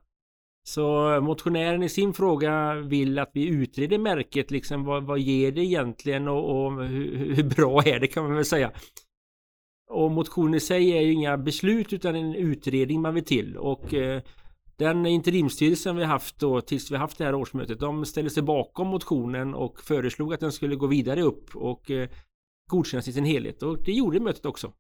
Så 0.68 1.20
motionären 1.22 1.84
i 1.84 1.90
sin 1.90 2.14
fråga 2.14 2.74
vill 2.76 3.20
att 3.20 3.32
vi 3.34 3.48
utreder 3.48 3.98
märket 3.98 4.52
liksom 4.52 4.84
vad, 4.84 5.04
vad 5.04 5.20
ger 5.20 5.52
det 5.52 5.62
egentligen 5.62 6.28
och, 6.28 6.66
och 6.66 6.84
hur, 6.84 7.36
hur 7.36 7.44
bra 7.44 7.84
är 7.86 8.00
det 8.00 8.08
kan 8.08 8.24
man 8.24 8.36
väl 8.36 8.46
säga. 8.46 8.72
Och 9.90 10.12
motionen 10.12 10.54
i 10.54 10.60
sig 10.60 10.98
är 10.98 11.02
ju 11.02 11.14
inga 11.14 11.38
beslut 11.38 11.94
utan 11.94 12.16
en 12.16 12.36
utredning 12.36 13.02
man 13.02 13.14
vill 13.14 13.26
till 13.26 13.58
och 13.58 13.94
eh, 13.94 14.22
den 14.78 15.06
interimstyrelsen 15.06 15.96
vi 15.96 16.04
haft 16.04 16.40
då 16.40 16.62
tills 16.62 16.92
vi 16.92 16.96
haft 16.96 17.18
det 17.18 17.26
här 17.26 17.36
årsmötet 17.36 17.80
de 17.80 18.06
ställde 18.06 18.30
sig 18.30 18.44
bakom 18.44 18.88
motionen 18.88 19.54
och 19.54 19.82
föreslog 19.82 20.34
att 20.34 20.40
den 20.40 20.52
skulle 20.52 20.76
gå 20.76 20.88
vidare 20.88 21.22
upp 21.22 21.56
och 21.56 21.92
eh, 21.92 22.10
godkännas 22.70 23.08
i 23.08 23.14
sin 23.14 23.26
helhet 23.26 23.64
och 23.64 23.84
det 23.84 23.92
gjorde 23.92 24.20
mötet 24.20 24.46
också. 24.46 24.74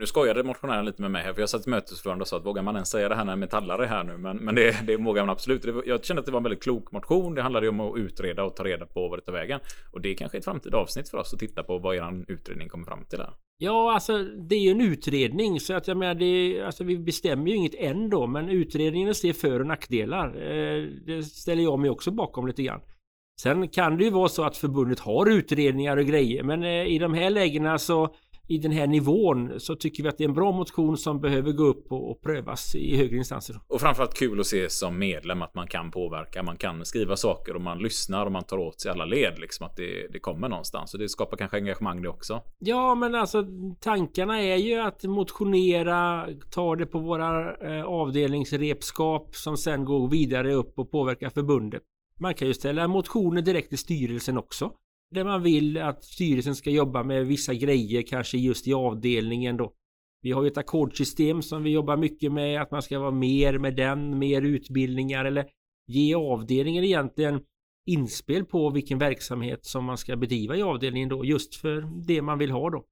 Nu 0.00 0.06
skojade 0.06 0.42
motionären 0.42 0.84
lite 0.84 1.02
med 1.02 1.10
mig 1.10 1.22
här, 1.22 1.32
för 1.32 1.40
jag 1.40 1.48
satt 1.48 1.66
i 1.66 1.70
mötesförande 1.70 2.22
och 2.22 2.28
sa 2.28 2.36
att 2.36 2.46
vågar 2.46 2.62
man 2.62 2.74
ens 2.74 2.88
säga 2.88 3.08
det 3.08 3.14
här 3.14 3.24
när 3.24 3.36
metallare 3.36 3.84
är 3.84 3.88
här 3.88 4.04
nu? 4.04 4.16
Men, 4.16 4.36
men 4.36 4.54
det, 4.54 4.86
det 4.86 4.96
vågar 4.96 5.22
man 5.22 5.30
absolut. 5.30 5.62
Det 5.62 5.82
Jag 5.86 6.04
kände 6.04 6.20
att 6.20 6.26
det 6.26 6.32
var 6.32 6.38
en 6.38 6.44
väldigt 6.44 6.62
klok 6.62 6.92
motion. 6.92 7.34
Det 7.34 7.42
handlade 7.42 7.66
ju 7.66 7.70
om 7.70 7.80
att 7.80 7.98
utreda 7.98 8.44
och 8.44 8.56
ta 8.56 8.64
reda 8.64 8.86
på 8.86 9.08
vad 9.08 9.18
det 9.18 9.22
tar 9.22 9.32
vägen. 9.32 9.60
Och 9.92 10.00
det 10.00 10.08
är 10.08 10.14
kanske 10.14 10.38
ett 10.38 10.44
framtida 10.44 10.76
avsnitt 10.76 11.08
för 11.08 11.18
oss 11.18 11.34
att 11.34 11.40
titta 11.40 11.62
på 11.62 11.78
vad 11.78 11.96
er 11.96 12.24
utredning 12.28 12.68
kommer 12.68 12.84
fram 12.84 13.04
till 13.04 13.18
där. 13.18 13.30
Ja, 13.58 13.94
alltså 13.94 14.18
det 14.22 14.54
är 14.54 14.60
ju 14.60 14.70
en 14.70 14.80
utredning 14.80 15.60
så 15.60 15.74
att 15.74 15.88
jag 15.88 15.96
menar 15.96 16.14
det, 16.14 16.62
alltså 16.62 16.84
vi 16.84 16.98
bestämmer 16.98 17.50
ju 17.50 17.56
inget 17.56 17.74
än 17.74 18.10
då 18.10 18.26
men 18.26 18.48
utredningen 18.48 19.14
ser 19.14 19.32
för 19.32 19.60
och 19.60 19.66
nackdelar. 19.66 20.26
Eh, 20.26 20.82
det 21.06 21.22
ställer 21.22 21.62
jag 21.62 21.78
mig 21.78 21.90
också 21.90 22.10
bakom 22.10 22.46
lite 22.46 22.62
grann. 22.62 22.80
Sen 23.40 23.68
kan 23.68 23.96
det 23.96 24.04
ju 24.04 24.10
vara 24.10 24.28
så 24.28 24.44
att 24.44 24.56
förbundet 24.56 25.00
har 25.00 25.30
utredningar 25.30 25.96
och 25.96 26.06
grejer 26.06 26.42
men 26.42 26.62
eh, 26.62 26.86
i 26.86 26.98
de 26.98 27.14
här 27.14 27.30
lägena 27.30 27.78
så 27.78 28.14
i 28.50 28.58
den 28.58 28.72
här 28.72 28.86
nivån 28.86 29.60
så 29.60 29.76
tycker 29.76 30.02
vi 30.02 30.08
att 30.08 30.18
det 30.18 30.24
är 30.24 30.28
en 30.28 30.34
bra 30.34 30.52
motion 30.52 30.96
som 30.96 31.20
behöver 31.20 31.52
gå 31.52 31.64
upp 31.64 31.92
och, 31.92 32.10
och 32.10 32.22
prövas 32.22 32.74
i 32.74 32.96
högre 32.96 33.16
instanser. 33.16 33.60
Och 33.68 33.80
framförallt 33.80 34.14
kul 34.14 34.40
att 34.40 34.46
se 34.46 34.70
som 34.70 34.98
medlem 34.98 35.42
att 35.42 35.54
man 35.54 35.66
kan 35.66 35.90
påverka, 35.90 36.42
man 36.42 36.56
kan 36.56 36.84
skriva 36.84 37.16
saker 37.16 37.54
och 37.54 37.60
man 37.60 37.78
lyssnar 37.78 38.26
och 38.26 38.32
man 38.32 38.44
tar 38.44 38.58
åt 38.58 38.80
sig 38.80 38.90
alla 38.90 39.04
led 39.04 39.38
liksom 39.38 39.66
att 39.66 39.76
det, 39.76 40.12
det 40.12 40.18
kommer 40.18 40.48
någonstans. 40.48 40.94
Och 40.94 41.00
det 41.00 41.08
skapar 41.08 41.36
kanske 41.36 41.56
engagemang 41.56 42.02
det 42.02 42.08
också. 42.08 42.42
Ja, 42.58 42.94
men 42.94 43.14
alltså 43.14 43.46
tankarna 43.80 44.42
är 44.42 44.56
ju 44.56 44.80
att 44.80 45.04
motionera, 45.04 46.28
ta 46.50 46.76
det 46.76 46.86
på 46.86 46.98
våra 46.98 47.56
eh, 47.56 47.84
avdelningsrepskap 47.84 49.36
som 49.36 49.56
sen 49.56 49.84
går 49.84 50.08
vidare 50.08 50.54
upp 50.54 50.78
och 50.78 50.90
påverkar 50.90 51.30
förbundet. 51.30 51.82
Man 52.20 52.34
kan 52.34 52.48
ju 52.48 52.54
ställa 52.54 52.88
motioner 52.88 53.42
direkt 53.42 53.68
till 53.68 53.78
styrelsen 53.78 54.38
också 54.38 54.72
där 55.10 55.24
man 55.24 55.42
vill 55.42 55.78
att 55.78 56.04
styrelsen 56.04 56.56
ska 56.56 56.70
jobba 56.70 57.02
med 57.02 57.26
vissa 57.26 57.54
grejer 57.54 58.02
kanske 58.02 58.38
just 58.38 58.68
i 58.68 58.74
avdelningen 58.74 59.56
då. 59.56 59.72
Vi 60.22 60.32
har 60.32 60.42
ju 60.42 60.48
ett 60.48 60.58
ackordsystem 60.58 61.42
som 61.42 61.62
vi 61.62 61.70
jobbar 61.70 61.96
mycket 61.96 62.32
med 62.32 62.62
att 62.62 62.70
man 62.70 62.82
ska 62.82 62.98
vara 62.98 63.10
mer 63.10 63.58
med 63.58 63.76
den, 63.76 64.18
mer 64.18 64.42
utbildningar 64.42 65.24
eller 65.24 65.46
ge 65.86 66.14
avdelningen 66.14 66.84
egentligen 66.84 67.40
inspel 67.86 68.44
på 68.44 68.70
vilken 68.70 68.98
verksamhet 68.98 69.64
som 69.64 69.84
man 69.84 69.98
ska 69.98 70.16
bedriva 70.16 70.56
i 70.56 70.62
avdelningen 70.62 71.08
då 71.08 71.24
just 71.24 71.54
för 71.54 72.04
det 72.06 72.22
man 72.22 72.38
vill 72.38 72.50
ha 72.50 72.70
då. 72.70 72.84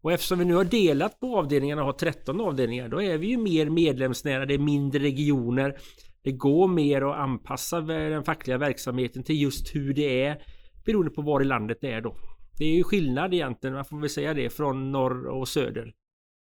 Och 0.00 0.12
eftersom 0.12 0.38
vi 0.38 0.44
nu 0.44 0.54
har 0.54 0.64
delat 0.64 1.20
på 1.20 1.38
avdelningarna 1.38 1.82
och 1.82 1.86
har 1.86 1.92
13 1.92 2.40
avdelningar 2.40 2.88
då 2.88 3.02
är 3.02 3.18
vi 3.18 3.26
ju 3.26 3.36
mer 3.36 3.70
medlemsnära, 3.70 4.46
det 4.46 4.54
är 4.54 4.58
mindre 4.58 5.02
regioner. 5.02 5.78
Det 6.22 6.32
går 6.32 6.68
mer 6.68 7.02
att 7.02 7.16
anpassa 7.16 7.80
den 7.80 8.24
fackliga 8.24 8.58
verksamheten 8.58 9.22
till 9.22 9.42
just 9.42 9.74
hur 9.74 9.94
det 9.94 10.24
är 10.24 10.42
beroende 10.84 11.10
på 11.10 11.22
var 11.22 11.40
i 11.40 11.44
landet 11.44 11.78
det 11.80 11.92
är 11.92 12.00
då. 12.00 12.16
Det 12.58 12.64
är 12.64 12.74
ju 12.74 12.84
skillnad 12.84 13.34
egentligen, 13.34 13.74
man 13.74 13.84
får 13.84 14.00
väl 14.00 14.10
säga 14.10 14.34
det, 14.34 14.50
från 14.50 14.92
norr 14.92 15.26
och 15.26 15.48
söder. 15.48 15.94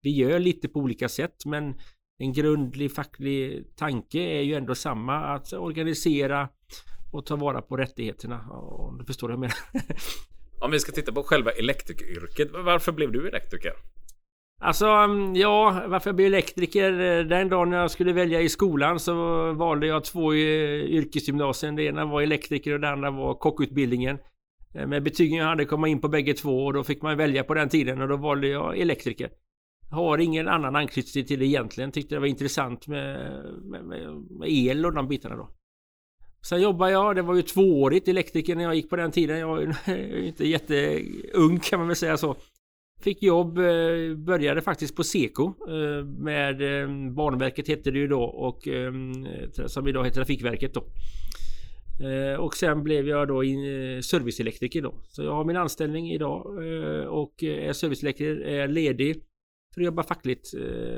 Vi 0.02 0.10
gör 0.10 0.38
lite 0.38 0.68
på 0.68 0.78
olika 0.78 1.08
sätt 1.08 1.46
men 1.46 1.74
en 2.18 2.32
grundlig 2.32 2.92
facklig 2.94 3.66
tanke 3.76 4.18
är 4.18 4.42
ju 4.42 4.54
ändå 4.54 4.74
samma 4.74 5.16
att 5.16 5.52
organisera 5.52 6.48
och 7.12 7.26
ta 7.26 7.36
vara 7.36 7.62
på 7.62 7.76
rättigheterna. 7.76 8.50
Om 8.50 8.98
du 8.98 9.04
förstår 9.04 9.28
vad 9.28 9.32
jag 9.32 9.40
menar. 9.40 9.56
Om 10.60 10.70
vi 10.70 10.80
ska 10.80 10.92
titta 10.92 11.12
på 11.12 11.22
själva 11.22 11.50
elektrikeryrket. 11.50 12.48
Varför 12.52 12.92
blev 12.92 13.12
du 13.12 13.28
elektriker? 13.28 13.72
Alltså, 14.64 14.86
mm, 14.86 15.34
ja, 15.34 15.82
varför 15.86 16.10
jag 16.10 16.16
blev 16.16 16.26
elektriker? 16.26 17.00
Eh, 17.00 17.24
den 17.24 17.48
dagen 17.48 17.72
jag 17.72 17.90
skulle 17.90 18.12
välja 18.12 18.40
i 18.40 18.48
skolan 18.48 19.00
så 19.00 19.14
valde 19.52 19.86
jag 19.86 20.04
två 20.04 20.32
eh, 20.32 20.38
yrkesgymnasier. 20.84 21.72
Det 21.72 21.82
ena 21.82 22.04
var 22.04 22.22
elektriker 22.22 22.74
och 22.74 22.80
det 22.80 22.90
andra 22.90 23.10
var 23.10 23.34
kockutbildningen. 23.34 24.18
Eh, 24.74 24.86
med 24.86 25.02
betygen 25.02 25.38
jag 25.38 25.46
hade 25.46 25.64
kom 25.64 25.80
jag 25.80 25.88
in 25.88 26.00
på 26.00 26.08
bägge 26.08 26.34
två 26.34 26.64
och 26.64 26.72
då 26.72 26.84
fick 26.84 27.02
man 27.02 27.16
välja 27.16 27.44
på 27.44 27.54
den 27.54 27.68
tiden 27.68 28.02
och 28.02 28.08
då 28.08 28.16
valde 28.16 28.48
jag 28.48 28.78
elektriker. 28.78 29.30
Har 29.90 30.18
ingen 30.18 30.48
annan 30.48 30.76
anknytning 30.76 31.24
till 31.24 31.38
det 31.38 31.46
egentligen. 31.46 31.92
Tyckte 31.92 32.14
det 32.14 32.20
var 32.20 32.26
intressant 32.26 32.86
med, 32.86 33.44
med, 33.62 33.84
med 34.30 34.48
el 34.48 34.86
och 34.86 34.94
de 34.94 35.08
bitarna 35.08 35.36
då. 35.36 35.48
Sen 36.42 36.62
jobbade 36.62 36.92
jag, 36.92 37.16
det 37.16 37.22
var 37.22 37.34
ju 37.34 37.42
tvåårigt 37.42 38.08
elektriker 38.08 38.56
när 38.56 38.64
jag 38.64 38.74
gick 38.74 38.90
på 38.90 38.96
den 38.96 39.10
tiden. 39.10 39.38
Jag 39.38 39.48
var 39.48 39.60
ju 39.60 40.26
inte 40.26 40.48
jätteung 40.48 41.58
kan 41.58 41.78
man 41.78 41.88
väl 41.88 41.96
säga 41.96 42.16
så. 42.16 42.36
Fick 43.02 43.22
jobb, 43.22 43.58
eh, 43.58 44.16
började 44.16 44.60
faktiskt 44.60 44.96
på 44.96 45.04
Seko 45.04 45.46
eh, 45.68 46.04
med 46.04 46.82
eh, 46.82 47.12
Banverket 47.12 47.68
hette 47.68 47.90
det 47.90 47.98
ju 47.98 48.08
då 48.08 48.22
och 48.22 48.68
som 49.66 49.88
idag 49.88 50.04
heter 50.04 50.16
Trafikverket 50.16 50.74
då. 50.74 50.84
Och 52.38 52.54
sen 52.54 52.82
blev 52.82 53.08
jag 53.08 53.28
då 53.28 53.42
serviceelektriker 54.02 54.82
då. 54.82 54.94
Så 55.08 55.22
jag 55.22 55.34
har 55.34 55.44
min 55.44 55.56
anställning 55.56 56.10
idag 56.10 56.46
och 57.08 57.42
är 57.42 57.72
serviceelektriker, 57.72 58.36
är 58.36 58.68
ledig 58.68 59.22
för 59.74 59.80
att 59.80 59.84
jobba 59.84 60.02
fackligt 60.02 60.54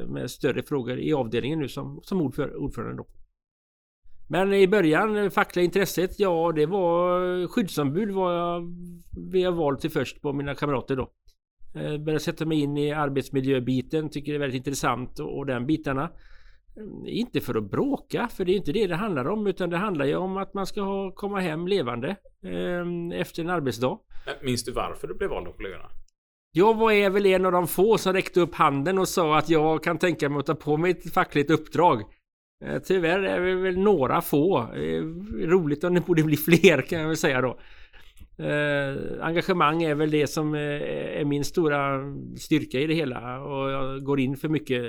med 0.06 0.30
större 0.30 0.62
frågor 0.62 0.98
i 0.98 1.12
avdelningen 1.12 1.58
nu 1.58 1.68
som, 1.68 2.00
som 2.02 2.20
ordförande 2.20 2.96
då. 2.96 3.06
Men 4.28 4.52
i 4.52 4.68
början, 4.68 5.30
fackliga 5.30 5.64
intresset, 5.64 6.18
ja 6.18 6.52
det 6.52 6.66
var 6.66 7.46
skyddsombud 7.46 8.10
var 8.10 8.32
jag, 8.32 8.74
vi 9.32 9.42
har 9.42 9.52
valt 9.52 9.80
till 9.80 9.90
först 9.90 10.20
på 10.20 10.32
mina 10.32 10.54
kamrater 10.54 10.96
då. 10.96 11.10
Eh, 11.74 11.98
började 11.98 12.20
sätta 12.20 12.46
mig 12.46 12.60
in 12.60 12.76
i 12.76 12.92
arbetsmiljöbiten, 12.92 14.10
tycker 14.10 14.32
det 14.32 14.36
är 14.36 14.40
väldigt 14.40 14.56
intressant 14.56 15.18
och, 15.18 15.38
och 15.38 15.46
den 15.46 15.66
bitarna. 15.66 16.02
Eh, 16.76 17.18
inte 17.18 17.40
för 17.40 17.54
att 17.54 17.70
bråka, 17.70 18.28
för 18.28 18.44
det 18.44 18.52
är 18.52 18.56
inte 18.56 18.72
det 18.72 18.86
det 18.86 18.96
handlar 18.96 19.28
om, 19.28 19.46
utan 19.46 19.70
det 19.70 19.76
handlar 19.76 20.04
ju 20.04 20.16
om 20.16 20.36
att 20.36 20.54
man 20.54 20.66
ska 20.66 20.82
ha, 20.82 21.12
komma 21.12 21.40
hem 21.40 21.68
levande 21.68 22.08
eh, 22.44 23.20
efter 23.20 23.42
en 23.42 23.50
arbetsdag. 23.50 23.98
Minns 24.42 24.64
du 24.64 24.72
varför 24.72 25.08
du 25.08 25.14
blev 25.14 25.30
vald 25.30 25.48
av 25.48 25.52
kollegorna? 25.52 25.90
Jag 26.52 26.74
var 26.74 27.10
väl 27.10 27.26
en 27.26 27.46
av 27.46 27.52
de 27.52 27.68
få 27.68 27.98
som 27.98 28.12
räckte 28.12 28.40
upp 28.40 28.54
handen 28.54 28.98
och 28.98 29.08
sa 29.08 29.38
att 29.38 29.48
jag 29.50 29.82
kan 29.84 29.98
tänka 29.98 30.28
mig 30.28 30.38
att 30.38 30.46
ta 30.46 30.54
på 30.54 30.76
mig 30.76 30.90
ett 30.90 31.12
fackligt 31.12 31.50
uppdrag. 31.50 32.02
Tyvärr 32.84 33.22
är 33.22 33.40
vi 33.40 33.54
väl 33.54 33.78
några 33.78 34.20
få. 34.20 34.68
Roligt 35.38 35.84
om 35.84 35.94
det 35.94 36.00
borde 36.00 36.22
bli 36.22 36.36
fler 36.36 36.82
kan 36.82 37.00
jag 37.00 37.08
väl 37.08 37.16
säga 37.16 37.40
då. 37.40 37.58
Eh, 38.38 39.24
engagemang 39.26 39.82
är 39.82 39.94
väl 39.94 40.10
det 40.10 40.26
som 40.26 40.54
eh, 40.54 40.60
är 41.20 41.24
min 41.24 41.44
stora 41.44 42.00
styrka 42.36 42.80
i 42.80 42.86
det 42.86 42.94
hela 42.94 43.40
och 43.40 43.70
jag 43.70 44.04
går 44.04 44.20
in 44.20 44.36
för 44.36 44.48
mycket. 44.48 44.82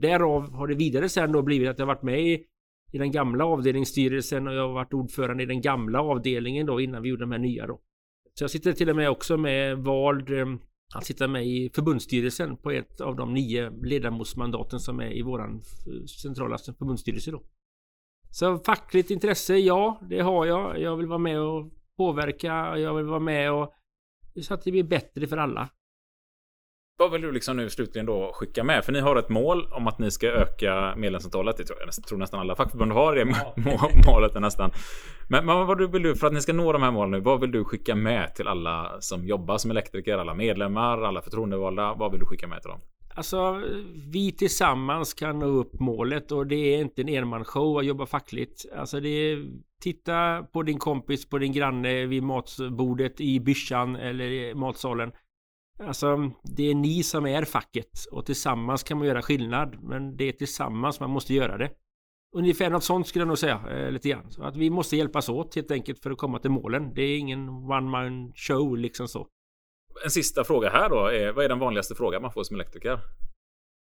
Därav 0.00 0.52
har 0.52 0.66
det 0.66 0.74
vidare 0.74 1.08
sen 1.08 1.32
då 1.32 1.42
blivit 1.42 1.68
att 1.68 1.78
jag 1.78 1.86
varit 1.86 2.02
med 2.02 2.20
i, 2.20 2.44
i 2.92 2.98
den 2.98 3.12
gamla 3.12 3.44
avdelningsstyrelsen 3.44 4.48
och 4.48 4.54
jag 4.54 4.66
har 4.66 4.74
varit 4.74 4.94
ordförande 4.94 5.42
i 5.42 5.46
den 5.46 5.60
gamla 5.60 6.00
avdelningen 6.00 6.66
då 6.66 6.80
innan 6.80 7.02
vi 7.02 7.08
gjorde 7.08 7.22
de 7.22 7.32
här 7.32 7.38
nya 7.38 7.66
då. 7.66 7.80
Så 8.34 8.44
jag 8.44 8.50
sitter 8.50 8.72
till 8.72 8.90
och 8.90 8.96
med 8.96 9.10
också 9.10 9.36
med 9.36 9.78
vald 9.78 10.30
eh, 10.30 10.46
att 10.94 11.06
sitta 11.06 11.28
med 11.28 11.46
i 11.46 11.70
förbundsstyrelsen 11.74 12.56
på 12.56 12.70
ett 12.70 13.00
av 13.00 13.16
de 13.16 13.34
nio 13.34 13.70
ledamotsmandaten 13.82 14.80
som 14.80 15.00
är 15.00 15.12
i 15.12 15.22
våran 15.22 15.54
eh, 15.54 16.04
centrala 16.22 16.58
förbundsstyrelse 16.58 17.30
då. 17.30 17.42
Så 18.30 18.58
fackligt 18.58 19.10
intresse, 19.10 19.56
ja, 19.56 20.00
det 20.08 20.20
har 20.20 20.46
jag. 20.46 20.80
Jag 20.80 20.96
vill 20.96 21.06
vara 21.06 21.18
med 21.18 21.40
och 21.40 21.72
påverka. 22.00 22.78
Jag 22.78 22.94
vill 22.94 23.06
vara 23.06 23.20
med 23.20 23.52
och 23.52 23.72
så 24.42 24.54
att 24.54 24.62
det 24.64 24.70
blir 24.70 24.84
bättre 24.84 25.26
för 25.26 25.36
alla. 25.36 25.68
Vad 26.98 27.12
vill 27.12 27.22
du 27.22 27.32
liksom 27.32 27.56
nu 27.56 27.70
slutligen 27.70 28.06
då 28.06 28.32
skicka 28.34 28.64
med? 28.64 28.84
För 28.84 28.92
ni 28.92 29.00
har 29.00 29.16
ett 29.16 29.28
mål 29.28 29.68
om 29.72 29.86
att 29.86 29.98
ni 29.98 30.10
ska 30.10 30.26
öka 30.26 30.94
medlemsantalet. 30.96 31.56
Det 31.56 31.64
tror 31.64 31.78
jag 31.80 32.04
tror 32.04 32.18
nästan 32.18 32.40
alla 32.40 32.56
fackförbund 32.56 32.92
har 32.92 33.14
det 33.14 33.24
målet 34.06 34.34
nästan. 34.34 34.70
Men, 35.28 35.46
men 35.46 35.66
vad 35.66 35.92
vill 35.92 36.02
du, 36.02 36.16
för 36.16 36.26
att 36.26 36.32
ni 36.32 36.40
ska 36.40 36.52
nå 36.52 36.72
de 36.72 36.82
här 36.82 36.90
målen 36.90 37.10
nu, 37.10 37.20
vad 37.20 37.40
vill 37.40 37.52
du 37.52 37.64
skicka 37.64 37.94
med 37.94 38.34
till 38.34 38.48
alla 38.48 39.00
som 39.00 39.26
jobbar 39.26 39.58
som 39.58 39.70
elektriker, 39.70 40.18
alla 40.18 40.34
medlemmar, 40.34 41.02
alla 41.02 41.22
förtroendevalda? 41.22 41.94
Vad 41.94 42.10
vill 42.10 42.20
du 42.20 42.26
skicka 42.26 42.46
med 42.46 42.62
till 42.62 42.70
dem? 42.70 42.80
Alltså, 43.14 43.62
vi 44.12 44.32
tillsammans 44.32 45.14
kan 45.14 45.38
nå 45.38 45.46
upp 45.46 45.80
målet 45.80 46.32
och 46.32 46.46
det 46.46 46.74
är 46.74 46.80
inte 46.80 47.02
en 47.02 47.08
enmansshow 47.08 47.78
att 47.78 47.86
jobba 47.86 48.06
fackligt. 48.06 48.66
Alltså 48.76 49.00
det 49.00 49.08
är, 49.08 49.46
titta 49.80 50.42
på 50.42 50.62
din 50.62 50.78
kompis, 50.78 51.28
på 51.28 51.38
din 51.38 51.52
granne 51.52 52.06
vid 52.06 52.22
matbordet 52.22 53.20
i 53.20 53.40
byssan 53.40 53.96
eller 53.96 54.24
i 54.24 54.54
matsalen. 54.54 55.12
Alltså, 55.82 56.30
det 56.42 56.70
är 56.70 56.74
ni 56.74 57.02
som 57.02 57.26
är 57.26 57.44
facket 57.44 58.04
och 58.12 58.26
tillsammans 58.26 58.82
kan 58.82 58.98
man 58.98 59.06
göra 59.06 59.22
skillnad. 59.22 59.82
Men 59.82 60.16
det 60.16 60.24
är 60.24 60.32
tillsammans 60.32 61.00
man 61.00 61.10
måste 61.10 61.34
göra 61.34 61.58
det. 61.58 61.70
Ungefär 62.36 62.70
något 62.70 62.84
sånt 62.84 63.06
skulle 63.06 63.22
jag 63.22 63.28
nog 63.28 63.38
säga 63.38 63.60
eh, 63.70 63.90
lite 63.90 64.08
grann. 64.08 64.30
Så 64.30 64.42
att 64.42 64.56
vi 64.56 64.70
måste 64.70 64.96
hjälpas 64.96 65.28
åt 65.28 65.54
helt 65.54 65.70
enkelt 65.70 66.02
för 66.02 66.10
att 66.10 66.18
komma 66.18 66.38
till 66.38 66.50
målen. 66.50 66.94
Det 66.94 67.02
är 67.02 67.18
ingen 67.18 67.48
one 67.48 67.80
man 67.90 68.32
show 68.34 68.76
liksom 68.76 69.08
så. 69.08 69.26
En 70.04 70.10
sista 70.10 70.44
fråga 70.44 70.70
här 70.70 70.88
då. 70.88 71.06
Är, 71.06 71.32
vad 71.32 71.44
är 71.44 71.48
den 71.48 71.58
vanligaste 71.58 71.94
frågan 71.94 72.22
man 72.22 72.32
får 72.32 72.44
som 72.44 72.56
elektriker? 72.56 72.98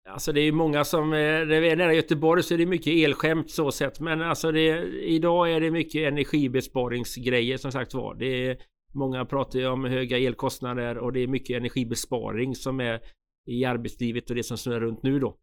Alltså 0.10 0.32
det 0.32 0.42
är 0.42 0.46
ju 0.46 0.52
många 0.52 0.84
som, 0.84 1.14
eh, 1.14 1.20
när 1.20 1.62
vi 1.62 1.70
är 1.70 1.76
nära 1.76 1.94
Göteborg 1.94 2.44
så 2.44 2.54
är 2.54 2.58
det 2.58 2.66
mycket 2.66 2.94
elskämt 2.94 3.52
så 3.52 3.72
sett. 3.72 4.00
Men 4.00 4.22
alltså 4.22 4.52
det, 4.52 4.68
idag 5.04 5.52
är 5.52 5.60
det 5.60 5.72
mycket 5.72 6.08
energibesparingsgrejer 6.08 7.58
som 7.58 7.72
sagt 7.72 7.94
var. 7.94 8.16
Det 8.16 8.48
är 8.48 8.58
Många 8.94 9.26
pratar 9.26 9.60
ju 9.60 9.68
om 9.68 9.86
höga 9.86 10.18
elkostnader 10.18 10.98
och 10.98 11.14
det 11.14 11.20
är 11.20 11.28
mycket 11.28 11.58
energibesparing 11.58 12.56
som 12.56 12.80
är 12.80 13.00
i 13.46 13.66
arbetslivet 13.66 14.30
och 14.30 14.36
det 14.36 14.44
som 14.44 14.58
snurrar 14.58 14.80
runt 14.80 15.04
nu 15.04 15.20
då. 15.20 15.38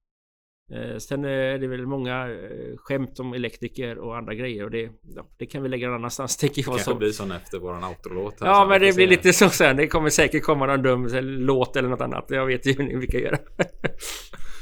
Eh, 0.72 0.98
sen 0.98 1.24
är 1.24 1.58
det 1.58 1.66
väl 1.66 1.86
många 1.86 2.28
eh, 2.28 2.76
skämt 2.76 3.20
om 3.20 3.34
elektriker 3.34 3.98
och 3.98 4.16
andra 4.16 4.34
grejer 4.34 4.64
och 4.64 4.70
det, 4.70 4.90
ja, 5.14 5.26
det 5.38 5.46
kan 5.46 5.62
vi 5.62 5.68
lägga 5.68 5.86
någon 5.86 5.96
annanstans 5.96 6.36
tänker 6.40 6.62
jag. 6.62 6.72
Det 6.72 6.76
kanske 6.76 6.94
blir 6.94 7.10
sån 7.10 7.32
efter 7.32 7.58
våran 7.58 7.84
outro-låt. 7.84 8.34
Ja 8.40 8.66
men 8.68 8.80
det 8.80 8.96
blir 8.96 9.06
lite 9.06 9.32
så 9.32 9.48
sen. 9.48 9.76
Det 9.76 9.86
kommer 9.86 10.10
säkert 10.10 10.42
komma 10.42 10.66
någon 10.66 10.82
dum 10.82 11.08
låt 11.22 11.76
eller 11.76 11.88
något 11.88 12.00
annat. 12.00 12.24
Jag 12.28 12.46
vet 12.46 12.66
ju 12.66 12.72
hur 12.78 13.00
vi 13.00 13.06
kan 13.06 13.20
göra. 13.20 13.38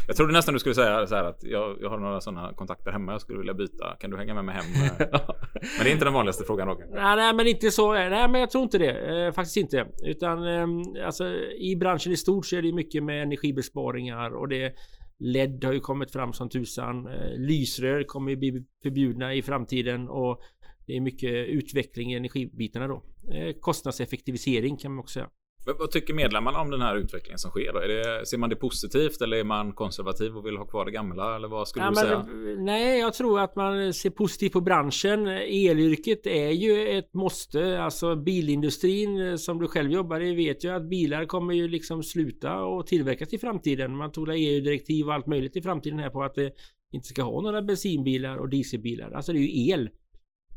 Jag 0.06 0.16
trodde 0.16 0.32
nästan 0.32 0.54
du 0.54 0.60
skulle 0.60 0.74
säga 0.74 1.06
så 1.06 1.14
här 1.14 1.24
att 1.24 1.42
jag, 1.42 1.76
jag 1.80 1.90
har 1.90 1.98
några 1.98 2.20
sådana 2.20 2.52
kontakter 2.52 2.92
hemma 2.92 3.12
jag 3.12 3.20
skulle 3.20 3.38
vilja 3.38 3.54
byta. 3.54 3.96
Kan 4.00 4.10
du 4.10 4.16
hänga 4.16 4.34
med 4.34 4.44
mig 4.44 4.54
hem? 4.54 4.64
men 4.98 5.84
det 5.84 5.90
är 5.90 5.92
inte 5.92 6.04
den 6.04 6.14
vanligaste 6.14 6.44
frågan 6.44 6.68
då? 6.68 6.80
Nej, 6.90 7.16
nej 7.16 7.34
men 7.34 7.46
inte 7.46 7.70
så. 7.70 7.92
Nej 7.92 8.28
men 8.28 8.40
jag 8.40 8.50
tror 8.50 8.64
inte 8.64 8.78
det. 8.78 9.26
Eh, 9.26 9.32
faktiskt 9.32 9.56
inte. 9.56 9.86
Utan 10.04 10.46
eh, 10.46 10.66
alltså 11.06 11.24
i 11.58 11.76
branschen 11.76 12.12
i 12.12 12.16
stort 12.16 12.46
så 12.46 12.56
är 12.56 12.62
det 12.62 12.72
mycket 12.72 13.04
med 13.04 13.22
energibesparingar 13.22 14.30
och 14.30 14.48
det 14.48 14.74
LED 15.18 15.64
har 15.64 15.72
ju 15.72 15.80
kommit 15.80 16.12
fram 16.12 16.32
som 16.32 16.48
tusan. 16.48 17.06
Eh, 17.06 17.36
lysrör 17.36 18.04
kommer 18.04 18.30
ju 18.30 18.36
bli 18.36 18.64
förbjudna 18.82 19.34
i 19.34 19.42
framtiden 19.42 20.08
och 20.08 20.40
det 20.86 20.96
är 20.96 21.00
mycket 21.00 21.48
utveckling 21.48 22.12
i 22.12 22.16
energibitarna 22.16 22.88
då. 22.88 23.02
Eh, 23.32 23.54
kostnadseffektivisering 23.60 24.76
kan 24.76 24.92
man 24.92 24.98
också 24.98 25.12
säga. 25.12 25.30
Vad 25.66 25.90
tycker 25.90 26.14
medlemmarna 26.14 26.60
om 26.60 26.70
den 26.70 26.80
här 26.80 26.96
utvecklingen 26.96 27.38
som 27.38 27.50
sker? 27.50 27.72
Då? 27.72 27.78
Är 27.78 27.88
det, 27.88 28.26
ser 28.26 28.38
man 28.38 28.50
det 28.50 28.56
positivt 28.56 29.20
eller 29.20 29.36
är 29.36 29.44
man 29.44 29.72
konservativ 29.72 30.36
och 30.36 30.46
vill 30.46 30.56
ha 30.56 30.66
kvar 30.66 30.84
det 30.84 30.90
gamla? 30.90 31.36
Eller 31.36 31.48
vad 31.48 31.68
skulle 31.68 31.84
ja, 31.84 31.90
du 31.90 31.96
säga? 31.96 32.26
nej, 32.58 33.00
jag 33.00 33.14
tror 33.14 33.40
att 33.40 33.56
man 33.56 33.94
ser 33.94 34.10
positivt 34.10 34.52
på 34.52 34.60
branschen. 34.60 35.26
Elyrket 35.28 36.26
är 36.26 36.50
ju 36.50 36.98
ett 36.98 37.14
måste. 37.14 37.82
Alltså 37.82 38.16
bilindustrin 38.16 39.38
som 39.38 39.58
du 39.58 39.68
själv 39.68 39.92
jobbar 39.92 40.22
i 40.22 40.34
vet 40.34 40.64
ju 40.64 40.70
att 40.70 40.88
bilar 40.88 41.24
kommer 41.24 41.54
ju 41.54 41.68
liksom 41.68 42.02
sluta 42.02 42.56
och 42.64 42.86
tillverkas 42.86 43.32
i 43.32 43.38
framtiden. 43.38 43.96
Man 43.96 44.12
tog 44.12 44.28
EU-direktiv 44.28 45.06
och 45.06 45.14
allt 45.14 45.26
möjligt 45.26 45.56
i 45.56 45.62
framtiden 45.62 45.98
här 45.98 46.10
på 46.10 46.22
att 46.22 46.34
det 46.34 46.52
inte 46.92 47.08
ska 47.08 47.22
ha 47.22 47.40
några 47.40 47.62
bensinbilar 47.62 48.36
och 48.36 48.48
dieselbilar. 48.48 49.10
Alltså 49.10 49.32
det 49.32 49.38
är 49.38 49.40
ju 49.40 49.70
el. 49.70 49.90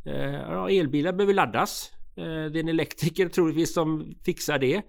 Ja, 0.05 0.69
elbilar 0.69 1.13
behöver 1.13 1.33
laddas. 1.33 1.96
Eh, 2.17 2.51
det 2.51 2.59
är 2.59 2.63
en 2.63 2.69
elektriker 2.69 3.29
troligtvis 3.29 3.73
som 3.73 4.15
fixar 4.25 4.59
det. 4.59 4.81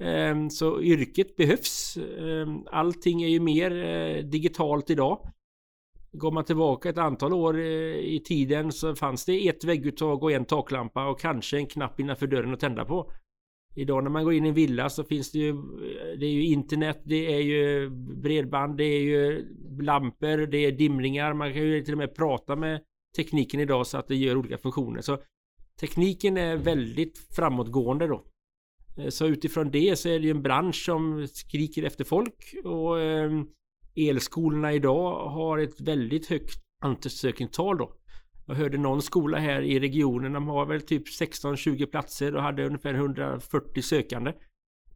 Ehm, 0.00 0.50
så 0.50 0.82
yrket 0.82 1.36
behövs. 1.36 1.96
Ehm, 1.96 2.66
allting 2.66 3.22
är 3.22 3.28
ju 3.28 3.40
mer 3.40 3.84
eh, 3.84 4.24
digitalt 4.24 4.90
idag. 4.90 5.32
Går 6.12 6.30
man 6.30 6.44
tillbaka 6.44 6.88
ett 6.88 6.98
antal 6.98 7.32
år 7.32 7.58
eh, 7.58 7.96
i 7.96 8.22
tiden 8.24 8.72
så 8.72 8.94
fanns 8.94 9.24
det 9.24 9.48
ett 9.48 9.64
vägguttag 9.64 10.22
och 10.22 10.32
en 10.32 10.44
taklampa 10.44 11.08
och 11.08 11.20
kanske 11.20 11.56
en 11.56 11.66
knapp 11.66 12.00
innanför 12.00 12.26
dörren 12.26 12.54
att 12.54 12.60
tända 12.60 12.84
på. 12.84 13.12
Idag 13.78 14.04
när 14.04 14.10
man 14.10 14.24
går 14.24 14.34
in 14.34 14.44
i 14.44 14.48
en 14.48 14.54
villa 14.54 14.90
så 14.90 15.04
finns 15.04 15.32
det 15.32 15.38
ju 15.38 15.52
Det 16.18 16.26
är 16.26 16.30
ju 16.30 16.44
internet, 16.44 17.00
det 17.04 17.34
är 17.34 17.40
ju 17.40 17.90
bredband, 17.90 18.76
det 18.76 18.84
är 18.84 19.00
ju 19.00 19.46
lampor, 19.80 20.46
det 20.46 20.58
är 20.58 20.72
dimringar. 20.72 21.34
Man 21.34 21.52
kan 21.52 21.62
ju 21.62 21.82
till 21.82 21.94
och 21.94 21.98
med 21.98 22.14
prata 22.14 22.56
med 22.56 22.80
tekniken 23.16 23.60
idag 23.60 23.86
så 23.86 23.98
att 23.98 24.08
det 24.08 24.16
gör 24.16 24.36
olika 24.36 24.58
funktioner. 24.58 25.00
Så 25.00 25.18
tekniken 25.80 26.36
är 26.36 26.56
väldigt 26.56 27.18
framåtgående 27.36 28.06
då. 28.06 28.24
Eh, 28.96 29.08
så 29.08 29.26
utifrån 29.26 29.70
det 29.70 29.98
så 29.98 30.08
är 30.08 30.18
det 30.18 30.24
ju 30.24 30.30
en 30.30 30.42
bransch 30.42 30.84
som 30.84 31.26
skriker 31.28 31.82
efter 31.82 32.04
folk 32.04 32.54
och 32.64 33.00
ehm, 33.00 33.46
elskolorna 33.96 34.72
idag 34.72 35.28
har 35.28 35.58
ett 35.58 35.80
väldigt 35.80 36.26
högt 36.26 36.62
ansökningstal 36.82 37.78
då. 37.78 37.92
Jag 38.46 38.54
hörde 38.54 38.78
någon 38.78 39.02
skola 39.02 39.38
här 39.38 39.62
i 39.62 39.80
regionen, 39.80 40.32
de 40.32 40.48
har 40.48 40.66
väl 40.66 40.80
typ 40.80 41.06
16-20 41.20 41.86
platser 41.86 42.36
och 42.36 42.42
hade 42.42 42.66
ungefär 42.66 42.94
140 42.94 43.82
sökande. 43.82 44.32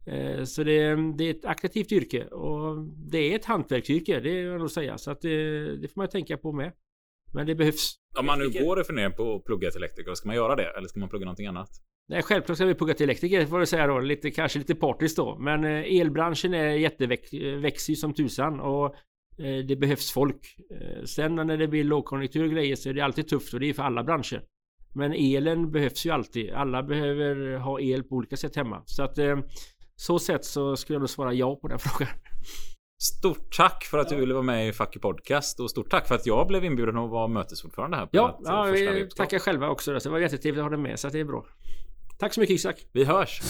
Eh, 0.05 0.43
så 0.43 0.63
det, 0.63 0.95
det 1.17 1.23
är 1.23 1.31
ett 1.31 1.45
attraktivt 1.45 1.91
yrke 1.91 2.25
och 2.25 2.87
det 3.11 3.17
är 3.17 3.35
ett 3.35 3.45
hantverksyrke, 3.45 4.19
det 4.19 4.29
vill 4.29 4.45
jag 4.45 4.59
nog 4.59 4.71
säga. 4.71 4.97
Så 4.97 5.11
att 5.11 5.21
det, 5.21 5.77
det 5.77 5.87
får 5.87 6.01
man 6.01 6.09
tänka 6.09 6.37
på 6.37 6.51
med. 6.51 6.71
Men 7.33 7.47
det 7.47 7.55
behövs. 7.55 7.95
Om 8.19 8.25
man 8.25 8.39
nu 8.39 8.49
går 8.49 8.79
och 8.79 8.85
funderar 8.85 9.09
på 9.09 9.35
att 9.35 9.45
plugga 9.45 9.71
till 9.71 9.77
elektriker, 9.77 10.13
ska 10.13 10.27
man 10.27 10.35
göra 10.35 10.55
det? 10.55 10.77
Eller 10.77 10.87
ska 10.87 10.99
man 10.99 11.09
plugga 11.09 11.25
någonting 11.25 11.47
annat? 11.47 11.69
Nej, 12.09 12.21
självklart 12.21 12.57
ska 12.57 12.65
vi 12.65 12.75
plugga 12.75 12.93
till 12.93 13.03
elektriker 13.03 13.45
får 13.45 13.59
jag 13.59 13.67
säga 13.67 13.87
då. 13.87 13.99
Lite, 13.99 14.31
kanske 14.31 14.59
lite 14.59 14.75
partiskt 14.75 15.17
då. 15.17 15.37
Men 15.39 15.63
eh, 15.63 15.99
elbranschen 15.99 16.53
är 16.53 16.69
jätteväxer 16.71 17.91
ju 17.93 17.95
som 17.95 18.13
tusan 18.13 18.59
och 18.59 18.85
eh, 19.45 19.65
det 19.67 19.75
behövs 19.75 20.11
folk. 20.11 20.55
Eh, 20.81 21.03
Sen 21.03 21.35
när 21.35 21.57
det 21.57 21.67
blir 21.67 21.83
lågkonjunktur 21.83 22.43
och 22.43 22.51
grejer 22.51 22.75
så 22.75 22.89
är 22.89 22.93
det 22.93 23.01
alltid 23.01 23.27
tufft 23.27 23.53
och 23.53 23.59
det 23.59 23.69
är 23.69 23.73
för 23.73 23.83
alla 23.83 24.03
branscher. 24.03 24.43
Men 24.95 25.13
elen 25.13 25.71
behövs 25.71 26.05
ju 26.05 26.09
alltid. 26.11 26.51
Alla 26.51 26.83
behöver 26.83 27.57
ha 27.57 27.79
el 27.79 28.03
på 28.03 28.15
olika 28.15 28.37
sätt 28.37 28.55
hemma. 28.55 28.83
Så 28.85 29.03
att 29.03 29.17
eh, 29.17 29.39
så 29.95 30.19
sätt 30.19 30.45
så 30.45 30.75
skulle 30.75 30.95
jag 30.95 31.01
nog 31.01 31.09
svara 31.09 31.33
ja 31.33 31.55
på 31.55 31.67
den 31.67 31.79
frågan. 31.85 32.13
Stort 33.01 33.55
tack 33.57 33.83
för 33.83 33.97
att 33.97 34.09
du 34.09 34.15
ville 34.15 34.33
vara 34.33 34.43
med 34.43 34.67
i 34.67 34.73
Fucky 34.73 34.99
Podcast 34.99 35.59
och 35.59 35.69
stort 35.69 35.89
tack 35.89 36.07
för 36.07 36.15
att 36.15 36.25
jag 36.25 36.47
blev 36.47 36.65
inbjuden 36.65 36.97
att 36.97 37.09
vara 37.09 37.27
mötesordförande 37.27 37.97
här. 37.97 38.05
På 38.05 38.09
Ja, 38.11 38.37
ett, 38.41 38.47
eh, 38.47 38.53
ja 38.53 38.91
vi 38.93 39.09
tackar 39.15 39.39
själva 39.39 39.69
också. 39.69 39.93
det 39.93 40.09
var 40.09 40.19
jättetrevligt 40.19 40.59
att 40.59 40.63
ha 40.63 40.69
dig 40.69 40.79
med 40.79 40.99
så 40.99 41.07
att 41.07 41.13
det 41.13 41.19
är 41.19 41.23
bra. 41.25 41.45
Tack 42.19 42.33
så 42.33 42.39
mycket 42.39 42.53
Isak. 42.55 42.75
Vi 42.91 43.03
hörs! 43.03 43.41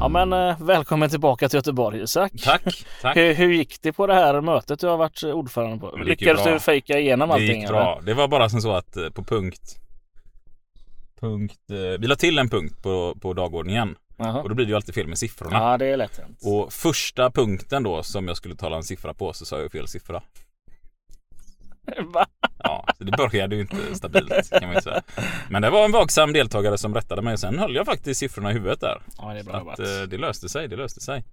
Ja 0.00 0.08
men 0.08 0.32
eh, 0.32 0.62
välkommen 0.62 1.10
tillbaka 1.10 1.48
till 1.48 1.56
Göteborg 1.56 2.02
Isak. 2.02 2.32
Tack! 2.44 2.84
Tack! 3.02 3.16
Hur, 3.16 3.34
hur 3.34 3.52
gick 3.52 3.82
det 3.82 3.92
på 3.92 4.06
det 4.06 4.14
här 4.14 4.40
mötet 4.40 4.80
du 4.80 4.86
har 4.86 4.96
varit 4.96 5.22
ordförande 5.22 5.78
på? 5.78 5.96
Det 5.96 6.04
Lyckades 6.04 6.44
du 6.44 6.58
fejka 6.58 6.98
igenom 6.98 7.28
Det 7.28 7.34
allting? 7.34 7.60
gick 7.60 7.68
bra. 7.68 8.00
Det 8.06 8.14
var 8.14 8.28
bara 8.28 8.48
som 8.48 8.60
så 8.60 8.72
att 8.72 8.96
eh, 8.96 9.08
på 9.10 9.24
punkt... 9.24 9.76
Punkt... 11.20 11.58
eh, 11.70 12.00
Vi 12.00 12.06
la 12.06 12.16
till 12.16 12.38
en 12.38 12.48
punkt 12.48 12.82
på, 12.82 13.14
på 13.20 13.32
dagordningen. 13.32 13.96
Jaha. 14.16 14.42
Och 14.42 14.48
då 14.48 14.54
blir 14.54 14.66
det 14.66 14.70
ju 14.70 14.76
alltid 14.76 14.94
fel 14.94 15.06
med 15.06 15.18
siffrorna. 15.18 15.56
Ja 15.58 15.78
det 15.78 15.86
är 15.86 15.96
lätt 15.96 16.18
hänt. 16.18 16.38
Och 16.44 16.72
första 16.72 17.30
punkten 17.30 17.82
då 17.82 18.02
som 18.02 18.28
jag 18.28 18.36
skulle 18.36 18.54
tala 18.56 18.76
en 18.76 18.82
siffra 18.82 19.14
på 19.14 19.32
så 19.32 19.44
sa 19.44 19.56
jag 19.56 19.62
ju 19.62 19.68
fel 19.70 19.88
siffra. 19.88 20.22
Va? 22.14 22.26
Ja, 22.62 22.86
så 22.98 23.04
det 23.04 23.16
började 23.16 23.54
ju 23.56 23.60
inte 23.62 23.76
stabilt 23.94 24.50
kan 24.50 24.62
man 24.68 24.74
ju 24.74 24.80
säga. 24.80 25.02
Men 25.50 25.62
det 25.62 25.70
var 25.70 25.84
en 25.84 25.92
vaksam 25.92 26.32
deltagare 26.32 26.78
som 26.78 26.94
rättade 26.94 27.22
mig. 27.22 27.38
Sen 27.38 27.58
höll 27.58 27.74
jag 27.74 27.86
faktiskt 27.86 28.20
siffrorna 28.20 28.50
i 28.50 28.54
huvudet 28.54 28.80
där. 28.80 29.02
Ja 29.18 29.32
det 29.32 29.38
är 29.38 29.42
Så 29.42 29.48
bra 29.50 29.56
att, 29.56 29.60
jobbat. 29.60 29.78
eh, 29.78 30.02
det 30.08 30.18
löste 30.18 30.48
sig, 30.48 30.68
det 30.68 30.76
löste 30.76 31.00
sig. 31.00 31.24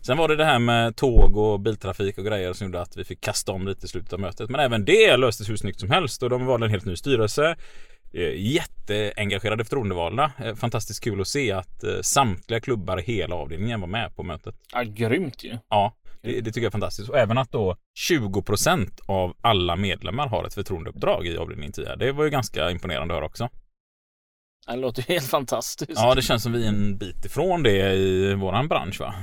Sen 0.00 0.16
var 0.16 0.28
det 0.28 0.36
det 0.36 0.44
här 0.44 0.58
med 0.58 0.96
tåg 0.96 1.36
och 1.36 1.60
biltrafik 1.60 2.18
och 2.18 2.24
grejer 2.24 2.52
som 2.52 2.66
gjorde 2.66 2.80
att 2.80 2.96
vi 2.96 3.04
fick 3.04 3.20
kasta 3.20 3.52
om 3.52 3.66
lite 3.68 3.86
i 3.86 3.88
slutet 3.88 4.12
av 4.12 4.20
mötet. 4.20 4.50
Men 4.50 4.60
även 4.60 4.84
det 4.84 5.16
löstes 5.16 5.48
hur 5.48 5.56
snyggt 5.56 5.80
som 5.80 5.90
helst 5.90 6.22
och 6.22 6.30
de 6.30 6.46
valde 6.46 6.66
en 6.66 6.70
helt 6.70 6.84
ny 6.84 6.96
styrelse. 6.96 7.56
Eh, 8.12 8.34
Jätteengagerade 8.36 9.64
förtroendevalda. 9.64 10.32
Eh, 10.38 10.54
Fantastiskt 10.54 11.04
kul 11.04 11.20
att 11.20 11.28
se 11.28 11.52
att 11.52 11.84
eh, 11.84 12.00
samtliga 12.02 12.60
klubbar 12.60 12.98
i 13.00 13.02
hela 13.02 13.34
avdelningen 13.34 13.80
var 13.80 13.88
med 13.88 14.16
på 14.16 14.22
mötet. 14.22 14.54
Ja, 14.72 14.82
grymt 14.82 15.44
ju. 15.44 15.58
Ja, 15.68 15.94
det, 16.22 16.40
det 16.40 16.44
tycker 16.44 16.60
jag 16.60 16.66
är 16.66 16.70
fantastiskt. 16.70 17.08
Och 17.08 17.18
även 17.18 17.38
att 17.38 17.52
då 17.52 17.76
20% 18.10 18.88
av 19.06 19.36
alla 19.40 19.76
medlemmar 19.76 20.28
har 20.28 20.44
ett 20.44 20.54
förtroendeuppdrag 20.54 21.26
i 21.26 21.36
avdelning 21.36 21.72
10. 21.72 21.96
Det 21.96 22.12
var 22.12 22.24
ju 22.24 22.30
ganska 22.30 22.70
imponerande 22.70 23.14
att 23.14 23.18
höra 23.18 23.26
också. 23.26 23.48
Det 24.66 24.76
låter 24.76 25.02
ju 25.10 25.14
helt 25.14 25.26
fantastiskt. 25.30 25.92
Ja, 25.94 26.14
det 26.14 26.22
känns 26.22 26.42
som 26.42 26.52
vi 26.52 26.64
är 26.64 26.68
en 26.68 26.98
bit 26.98 27.24
ifrån 27.24 27.62
det 27.62 27.92
i 27.94 28.34
våran 28.34 28.68
bransch 28.68 29.00
va? 29.00 29.14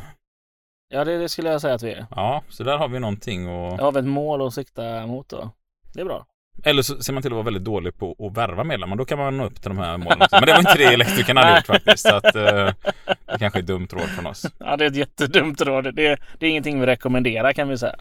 Ja 0.89 1.05
det, 1.05 1.17
det 1.17 1.29
skulle 1.29 1.49
jag 1.49 1.61
säga 1.61 1.73
att 1.73 1.83
vi 1.83 1.91
är. 1.91 2.05
Ja, 2.11 2.43
så 2.49 2.63
där 2.63 2.77
har 2.77 2.87
vi 2.87 2.99
någonting 2.99 3.47
och... 3.47 3.71
Jag 3.73 3.83
har 3.83 3.91
vi 3.91 3.99
ett 3.99 4.05
mål 4.05 4.47
att 4.47 4.53
sikta 4.53 5.07
mot 5.07 5.29
då. 5.29 5.51
Det 5.93 6.01
är 6.01 6.05
bra. 6.05 6.25
Eller 6.63 6.81
så 6.81 7.03
ser 7.03 7.13
man 7.13 7.21
till 7.21 7.31
att 7.31 7.35
vara 7.35 7.43
väldigt 7.45 7.63
dålig 7.63 7.97
på 7.97 8.15
att 8.19 8.37
värva 8.37 8.63
medlemmar. 8.63 8.95
Då 8.95 9.05
kan 9.05 9.17
man 9.17 9.37
nå 9.37 9.45
upp 9.45 9.61
till 9.61 9.69
de 9.69 9.77
här 9.77 9.97
målen 9.97 10.21
också. 10.21 10.35
Men 10.35 10.45
det 10.45 10.51
var 10.51 10.59
inte 10.59 10.77
det 10.77 10.83
elektrikerna 10.83 11.41
hade 11.41 11.55
gjort 11.55 11.65
faktiskt. 11.65 12.07
Så 12.07 12.15
att, 12.15 12.35
eh, 12.35 12.69
det 13.05 13.39
kanske 13.39 13.59
är 13.59 13.61
ett 13.61 13.67
dumt 13.67 13.87
råd 13.91 14.09
från 14.09 14.25
oss. 14.25 14.45
Ja 14.59 14.77
det 14.77 14.85
är 14.85 14.89
ett 14.89 14.95
jättedumt 14.95 15.61
råd. 15.61 15.95
Det, 15.95 16.17
det 16.39 16.45
är 16.45 16.49
ingenting 16.49 16.79
vi 16.79 16.85
rekommenderar 16.85 17.53
kan 17.53 17.69
vi 17.69 17.77
säga. 17.77 17.95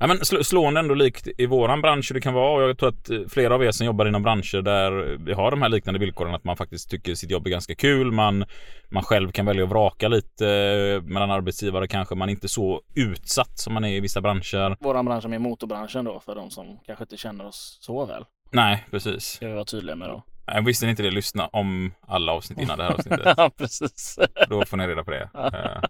Ja, 0.00 0.06
men 0.06 0.16
sl- 0.18 0.42
slående 0.42 0.80
ändå 0.80 0.94
likt 0.94 1.28
i 1.38 1.46
våran 1.46 1.80
bransch 1.82 2.10
hur 2.10 2.14
det 2.14 2.20
kan 2.20 2.34
vara. 2.34 2.62
Och 2.64 2.68
jag 2.70 2.78
tror 2.78 2.88
att 2.88 3.10
eh, 3.10 3.18
flera 3.28 3.54
av 3.54 3.64
er 3.64 3.70
som 3.70 3.86
jobbar 3.86 4.06
inom 4.06 4.22
branscher 4.22 4.62
där 4.62 5.16
vi 5.24 5.32
har 5.32 5.50
de 5.50 5.62
här 5.62 5.68
liknande 5.68 6.00
villkoren. 6.00 6.34
Att 6.34 6.44
man 6.44 6.56
faktiskt 6.56 6.90
tycker 6.90 7.14
sitt 7.14 7.30
jobb 7.30 7.46
är 7.46 7.50
ganska 7.50 7.74
kul. 7.74 8.12
Man, 8.12 8.44
man 8.90 9.02
själv 9.02 9.32
kan 9.32 9.46
välja 9.46 9.64
att 9.64 9.70
vraka 9.70 10.08
lite 10.08 10.48
eh, 10.48 11.02
mellan 11.02 11.30
arbetsgivare 11.30 11.86
kanske. 11.88 12.14
Man 12.14 12.28
är 12.28 12.32
inte 12.32 12.48
så 12.48 12.80
utsatt 12.94 13.58
som 13.58 13.74
man 13.74 13.84
är 13.84 13.96
i 13.96 14.00
vissa 14.00 14.20
branscher. 14.20 14.76
Våran 14.80 15.04
bransch 15.04 15.24
är 15.24 15.38
motorbranschen 15.38 16.04
då 16.04 16.20
för 16.20 16.34
de 16.34 16.50
som 16.50 16.78
kanske 16.86 17.04
inte 17.04 17.16
känner 17.16 17.46
oss 17.46 17.78
så 17.80 18.06
väl. 18.06 18.24
Nej, 18.52 18.86
precis. 18.90 19.24
Ska 19.24 19.46
vi 19.48 19.52
vara 19.54 19.64
tydliga 19.64 19.96
med 19.96 20.08
då. 20.08 20.22
Jag 20.46 20.62
visste 20.64 20.86
inte 20.86 21.02
det. 21.02 21.10
Lyssna 21.10 21.46
om 21.46 21.92
alla 22.06 22.32
avsnitt 22.32 22.58
innan 22.60 22.78
det 22.78 22.84
här 22.84 22.92
avsnittet. 22.92 23.20
Ja 23.36 23.50
precis. 23.56 24.18
Då 24.48 24.64
får 24.64 24.76
ni 24.76 24.86
reda 24.86 25.04
på 25.04 25.10
det. 25.10 25.22
Eh, 25.34 25.82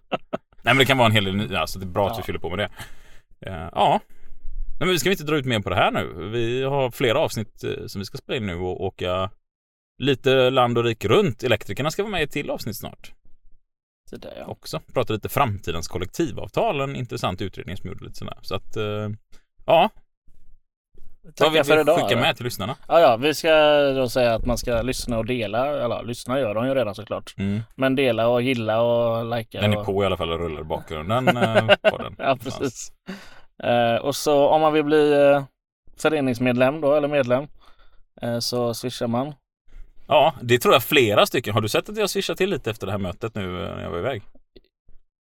nej 0.62 0.74
men 0.74 0.76
det 0.78 0.84
kan 0.84 0.98
vara 0.98 1.06
en 1.06 1.12
hel 1.12 1.24
del 1.24 1.36
nya 1.36 1.66
så 1.66 1.78
det 1.78 1.84
är 1.84 1.86
bra 1.86 2.06
att 2.10 2.16
vi 2.16 2.20
Ja. 2.20 2.24
fyller 2.24 2.38
på 2.38 2.48
med 2.50 2.58
det. 2.58 2.68
Eh, 3.40 3.68
ja. 3.72 4.00
Men 4.78 4.88
vi 4.88 4.98
ska 4.98 5.10
inte 5.10 5.24
dra 5.24 5.36
ut 5.36 5.44
mer 5.44 5.60
på 5.60 5.70
det 5.70 5.76
här 5.76 5.90
nu. 5.90 6.28
Vi 6.32 6.62
har 6.62 6.90
flera 6.90 7.18
avsnitt 7.18 7.64
eh, 7.64 7.86
som 7.86 7.98
vi 7.98 8.04
ska 8.04 8.18
spela 8.18 8.36
in 8.36 8.46
nu 8.46 8.54
och 8.54 8.84
åka 8.84 9.30
lite 9.98 10.50
land 10.50 10.78
och 10.78 10.84
rike 10.84 11.08
runt. 11.08 11.42
Elektrikerna 11.42 11.90
ska 11.90 12.02
vara 12.02 12.10
med 12.10 12.20
i 12.20 12.24
ett 12.24 12.30
till 12.30 12.50
avsnitt 12.50 12.76
snart 12.76 13.12
Så 14.10 14.16
där, 14.16 14.34
ja. 14.38 14.46
också. 14.46 14.80
Prata 14.92 15.12
lite 15.12 15.28
framtidens 15.28 15.88
kollektivavtal. 15.88 16.80
En 16.80 16.96
intressant 16.96 17.42
utredning 17.42 17.76
som 17.76 17.88
gjorde 17.88 18.04
lite 18.04 18.18
sådär. 18.18 18.38
Så 18.42 18.54
att 18.54 18.76
eh, 18.76 19.08
ja. 19.66 19.90
Tackar 21.34 21.64
för 21.64 21.74
vi 21.74 21.80
idag. 21.80 22.00
skicka 22.00 22.20
med 22.20 22.36
till 22.36 22.44
lyssnarna? 22.44 22.76
Ja, 22.88 23.00
ja, 23.00 23.16
vi 23.16 23.34
ska 23.34 23.80
då 23.92 24.08
säga 24.08 24.34
att 24.34 24.46
man 24.46 24.58
ska 24.58 24.82
lyssna 24.82 25.18
och 25.18 25.26
dela. 25.26 25.66
Eller 25.66 26.02
lyssna 26.02 26.40
gör 26.40 26.54
de 26.54 26.66
ju 26.66 26.74
redan 26.74 26.94
såklart. 26.94 27.34
Mm. 27.38 27.60
Men 27.74 27.96
dela 27.96 28.28
och 28.28 28.42
gilla 28.42 28.80
och 28.80 29.36
likea. 29.36 29.60
Den 29.60 29.72
är 29.72 29.78
och... 29.78 29.86
på 29.86 30.02
i 30.02 30.06
alla 30.06 30.16
fall 30.16 30.32
och 30.32 30.38
rullar 30.38 30.60
i 30.60 30.64
bakgrunden. 30.64 31.28
eh, 31.36 31.66
på 31.90 31.98
den. 31.98 32.16
Ja, 32.18 32.36
precis. 32.42 32.92
Eh, 33.62 33.96
och 33.96 34.16
så 34.16 34.48
om 34.48 34.60
man 34.60 34.72
vill 34.72 34.84
bli 34.84 35.12
eh, 35.12 35.44
föreningsmedlem 35.98 36.80
då, 36.80 36.94
eller 36.94 37.08
medlem, 37.08 37.46
så 38.40 38.74
swishar 38.74 39.06
man. 39.06 39.34
Ja, 40.08 40.34
det 40.42 40.58
tror 40.58 40.74
jag 40.74 40.82
flera 40.82 41.26
stycken. 41.26 41.54
Har 41.54 41.60
du 41.60 41.68
sett 41.68 41.88
att 41.88 41.96
jag 41.96 42.10
swishar 42.10 42.34
till 42.34 42.50
lite 42.50 42.70
efter 42.70 42.86
det 42.86 42.92
här 42.92 42.98
mötet 42.98 43.34
nu 43.34 43.46
när 43.52 43.82
jag 43.82 43.90
var 43.90 43.98
iväg? 43.98 44.22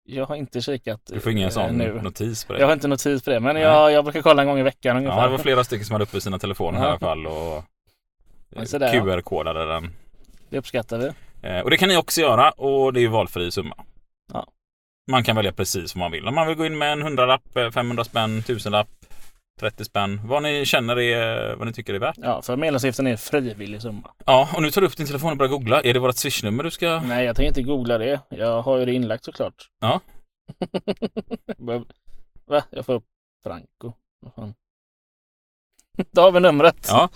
Jag 0.08 0.26
har 0.26 0.36
inte 0.36 0.62
kikat 0.62 1.02
Du 1.06 1.20
får 1.20 1.32
ingen 1.32 1.48
eh, 1.48 1.54
sån 1.54 1.78
nu. 1.78 2.02
notis 2.02 2.46
på 2.46 2.54
det. 2.54 2.60
Jag 2.60 2.68
har 2.68 2.74
inte 2.74 2.88
notis 2.88 3.24
på 3.24 3.30
det, 3.30 3.40
men 3.40 3.56
jag, 3.56 3.92
jag 3.92 4.04
brukar 4.04 4.22
kolla 4.22 4.42
en 4.42 4.48
gång 4.48 4.60
i 4.60 4.64
veckan 4.64 4.98
ungefär. 4.98 5.18
Ja, 5.18 5.24
det 5.24 5.30
var 5.30 5.38
flera 5.38 5.64
stycken 5.64 5.86
som 5.86 5.94
hade 5.94 6.04
uppe 6.04 6.22
sina 6.22 6.40
telefoner 6.40 6.80
här 6.80 6.86
i 6.86 6.90
alla 6.90 7.00
fall 7.00 7.28
och 7.28 7.64
ja. 8.50 8.62
QR-kodade 8.66 9.66
den. 9.66 9.94
Det 10.50 10.58
uppskattar 10.58 10.98
vi. 10.98 11.12
Eh, 11.50 11.60
Och 11.60 11.70
det 11.70 11.78
kan 11.78 11.90
ni 11.90 11.98
också 11.98 12.22
göra 12.22 12.52
och 12.52 12.94
det 12.94 13.00
är 13.00 13.02
ju 13.02 13.08
valfri 13.08 13.52
summa. 13.52 13.76
Ja. 14.34 14.48
Man 15.12 15.24
kan 15.24 15.36
välja 15.36 15.52
precis 15.52 15.96
vad 15.96 16.00
man 16.00 16.12
vill. 16.12 16.28
Om 16.28 16.36
man 16.36 16.48
vill 16.48 16.58
gå 16.58 16.66
in 16.66 16.78
med 16.78 16.92
en 16.94 17.02
hundralapp, 17.02 17.58
eh, 17.58 17.72
500 17.72 18.04
spänn, 18.04 18.44
tusenlapp, 18.44 18.88
30 19.60 19.86
spänn. 19.86 20.22
Vad 20.28 20.44
ni 20.44 20.66
känner 20.66 21.00
är, 21.00 21.56
vad 21.56 21.68
ni 21.68 21.74
tycker 21.74 21.94
är 21.94 22.00
värt. 22.00 22.16
Ja, 22.18 22.42
för 22.42 22.56
medlemsavgiften 22.56 23.08
är 23.08 23.16
frivillig 23.18 23.82
summa. 23.82 24.12
Ja, 24.26 24.50
och 24.56 24.62
nu 24.62 24.72
tar 24.72 24.82
du 24.82 24.88
upp 24.88 24.98
din 24.98 25.08
telefon 25.08 25.32
och 25.32 25.38
börjar 25.38 25.52
googla. 25.52 25.82
Är 25.82 25.94
det 25.94 26.00
vårt 26.00 26.16
swishnummer 26.16 26.64
du 26.64 26.72
ska... 26.72 27.00
Nej, 27.00 27.26
jag 27.26 27.36
tänker 27.36 27.48
inte 27.48 27.62
googla 27.62 27.98
det. 27.98 28.20
Jag 28.30 28.62
har 28.62 28.78
ju 28.78 28.86
det 28.86 28.94
inlagt 28.94 29.26
såklart. 29.26 29.70
Ja. 29.82 30.02
Va? 32.48 32.64
Jag 32.70 32.86
får 32.86 32.94
upp 32.94 33.06
Franco. 33.44 33.94
Vad 34.22 34.34
fan. 34.34 34.54
Då 36.12 36.22
har 36.22 36.32
vi 36.32 36.40
numret. 36.40 36.88
Ja. 36.90 37.10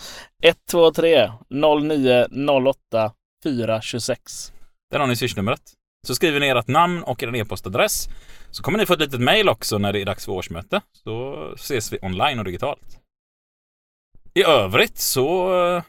123 0.43 1.31
09 1.49 2.27
08 2.67 3.11
426. 3.43 4.53
Där 4.91 4.99
har 4.99 5.07
ni 5.07 5.15
swishnumret. 5.15 5.61
Så 6.07 6.15
skriver 6.15 6.39
ni 6.39 6.47
ert 6.47 6.67
namn 6.67 7.03
och 7.03 7.23
er 7.23 7.35
e-postadress. 7.35 8.07
Så 8.51 8.63
kommer 8.63 8.77
ni 8.77 8.85
få 8.85 8.93
ett 8.93 8.99
litet 8.99 9.21
mail 9.21 9.49
också 9.49 9.77
när 9.77 9.93
det 9.93 10.01
är 10.01 10.05
dags 10.05 10.25
för 10.25 10.31
årsmöte. 10.31 10.81
Så 10.91 11.35
ses 11.55 11.93
vi 11.93 11.99
online 12.01 12.39
och 12.39 12.45
digitalt. 12.45 12.99
I 14.33 14.43
övrigt 14.43 14.97
så 14.97 15.59
eh, 15.75 15.83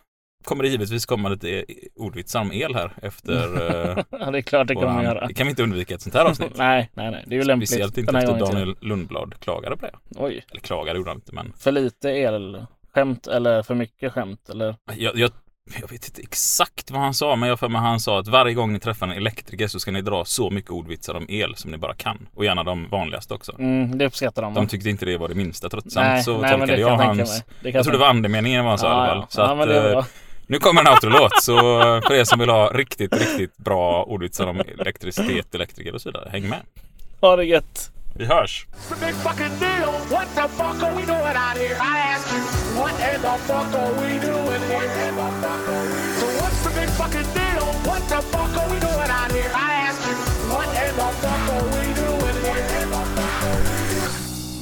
kommer 0.44 0.62
det 0.62 0.68
givetvis 0.68 1.06
komma 1.06 1.28
lite 1.28 1.64
ordvitsar 1.96 2.40
om 2.40 2.52
el 2.52 2.74
här 2.74 2.92
efter 3.02 3.60
eh, 3.98 4.04
Ja, 4.10 4.30
det 4.30 4.38
är 4.38 4.42
klart 4.42 4.68
det 4.68 4.74
kommer 4.74 5.04
göra. 5.04 5.26
Det 5.26 5.34
kan 5.34 5.46
vi 5.46 5.50
inte 5.50 5.62
undvika 5.62 5.94
ett 5.94 6.02
sånt 6.02 6.14
här 6.14 6.24
avsnitt. 6.24 6.52
Nej, 6.56 6.90
nej, 6.94 7.10
nej. 7.10 7.24
Det 7.26 7.34
är 7.34 7.38
ju 7.38 7.44
lämpligt 7.44 7.70
Speciellt 7.70 7.98
inte 7.98 8.18
efter. 8.18 8.38
Daniel 8.38 8.76
Lundblad 8.80 9.34
klagade 9.40 9.76
på 9.76 9.86
det. 9.86 9.92
Oj, 10.16 10.44
Eller 10.50 10.60
klagade 10.60 10.98
gjorde 10.98 11.10
han 11.10 11.16
inte 11.16 11.34
men 11.34 11.52
för 11.52 11.72
lite 11.72 12.10
elskämt 12.10 13.26
eller 13.26 13.62
för 13.62 13.74
mycket 13.74 14.12
skämt 14.12 14.48
eller? 14.48 14.76
jag, 14.96 15.16
jag, 15.16 15.30
jag 15.80 15.90
vet 15.90 16.04
inte 16.06 16.22
exakt 16.22 16.90
vad 16.90 17.00
han 17.00 17.14
sa 17.14 17.36
men 17.36 17.48
jag 17.48 17.58
för 17.58 17.68
mig 17.68 17.80
han 17.80 18.00
sa 18.00 18.20
att 18.20 18.28
varje 18.28 18.54
gång 18.54 18.72
ni 18.72 18.80
träffar 18.80 19.06
en 19.06 19.12
elektriker 19.12 19.68
så 19.68 19.80
ska 19.80 19.90
ni 19.90 20.02
dra 20.02 20.24
så 20.24 20.50
mycket 20.50 20.70
ordvitsar 20.70 21.14
om 21.14 21.26
el 21.28 21.56
som 21.56 21.70
ni 21.70 21.76
bara 21.76 21.94
kan. 21.94 22.26
Och 22.34 22.44
gärna 22.44 22.62
de 22.62 22.88
vanligaste 22.88 23.34
också. 23.34 23.52
Mm, 23.58 23.98
det 23.98 24.06
uppskattar 24.06 24.42
de? 24.42 24.54
De 24.54 24.66
tyckte 24.66 24.90
inte 24.90 25.04
det 25.06 25.18
var 25.18 25.28
det 25.28 25.34
minsta 25.34 25.68
tröttsamt 25.68 26.06
nej, 26.06 26.22
så 26.22 26.38
nej, 26.38 26.50
tolkade 26.50 26.80
jag 26.80 26.96
hans 26.96 27.42
kan 27.62 27.72
Jag 27.72 27.84
tror 27.84 27.92
det 27.92 27.98
var 27.98 28.06
andemeningen 28.06 28.64
vad 28.64 28.70
han 28.70 28.78
sa 28.78 28.86
i 28.86 28.90
alla 28.90 29.06
fall. 29.06 29.18
ja, 29.18 29.26
Så 29.30 29.40
ja, 29.40 29.62
att, 29.62 29.68
det 29.68 29.92
eh, 29.92 30.04
nu 30.46 30.58
kommer 30.58 30.80
en 30.80 30.88
outro-låt 30.88 31.42
så 31.42 31.56
för 32.06 32.14
er 32.14 32.24
som 32.24 32.38
vill 32.38 32.50
ha 32.50 32.68
riktigt, 32.68 33.12
riktigt 33.16 33.56
bra 33.56 34.04
ordvitsar 34.04 34.46
om 34.46 34.62
elektricitet, 34.78 35.54
elektriker 35.54 35.94
och 35.94 36.00
så 36.00 36.08
vidare. 36.08 36.28
Häng 36.32 36.48
med. 36.48 36.58
Ha 37.20 37.36
det 37.36 37.44
gött! 37.44 37.90
Vi 38.20 38.26
hörs! 38.26 38.66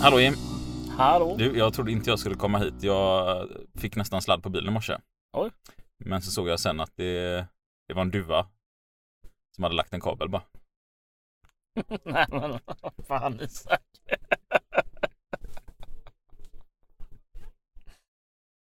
Hallå 0.00 0.20
Jim! 0.20 0.34
Hallå! 0.96 1.36
Du, 1.38 1.58
jag 1.58 1.74
trodde 1.74 1.92
inte 1.92 2.10
jag 2.10 2.18
skulle 2.18 2.34
komma 2.34 2.58
hit. 2.58 2.74
Jag 2.80 3.48
fick 3.78 3.96
nästan 3.96 4.22
sladd 4.22 4.42
på 4.42 4.48
bilen 4.48 4.68
i 4.68 4.72
morse. 4.72 4.98
Oj. 5.32 5.50
Men 6.04 6.22
så 6.22 6.30
såg 6.30 6.48
jag 6.48 6.60
sen 6.60 6.80
att 6.80 6.92
det, 6.96 7.46
det 7.88 7.94
var 7.94 8.02
en 8.02 8.10
duva 8.10 8.46
som 9.54 9.64
hade 9.64 9.76
lagt 9.76 9.94
en 9.94 10.00
kabel 10.00 10.28
bara. 10.28 10.42
Nej 12.04 12.26
men 12.30 12.58
vad 12.66 13.06
fan 13.06 13.40
Isak. 13.40 13.82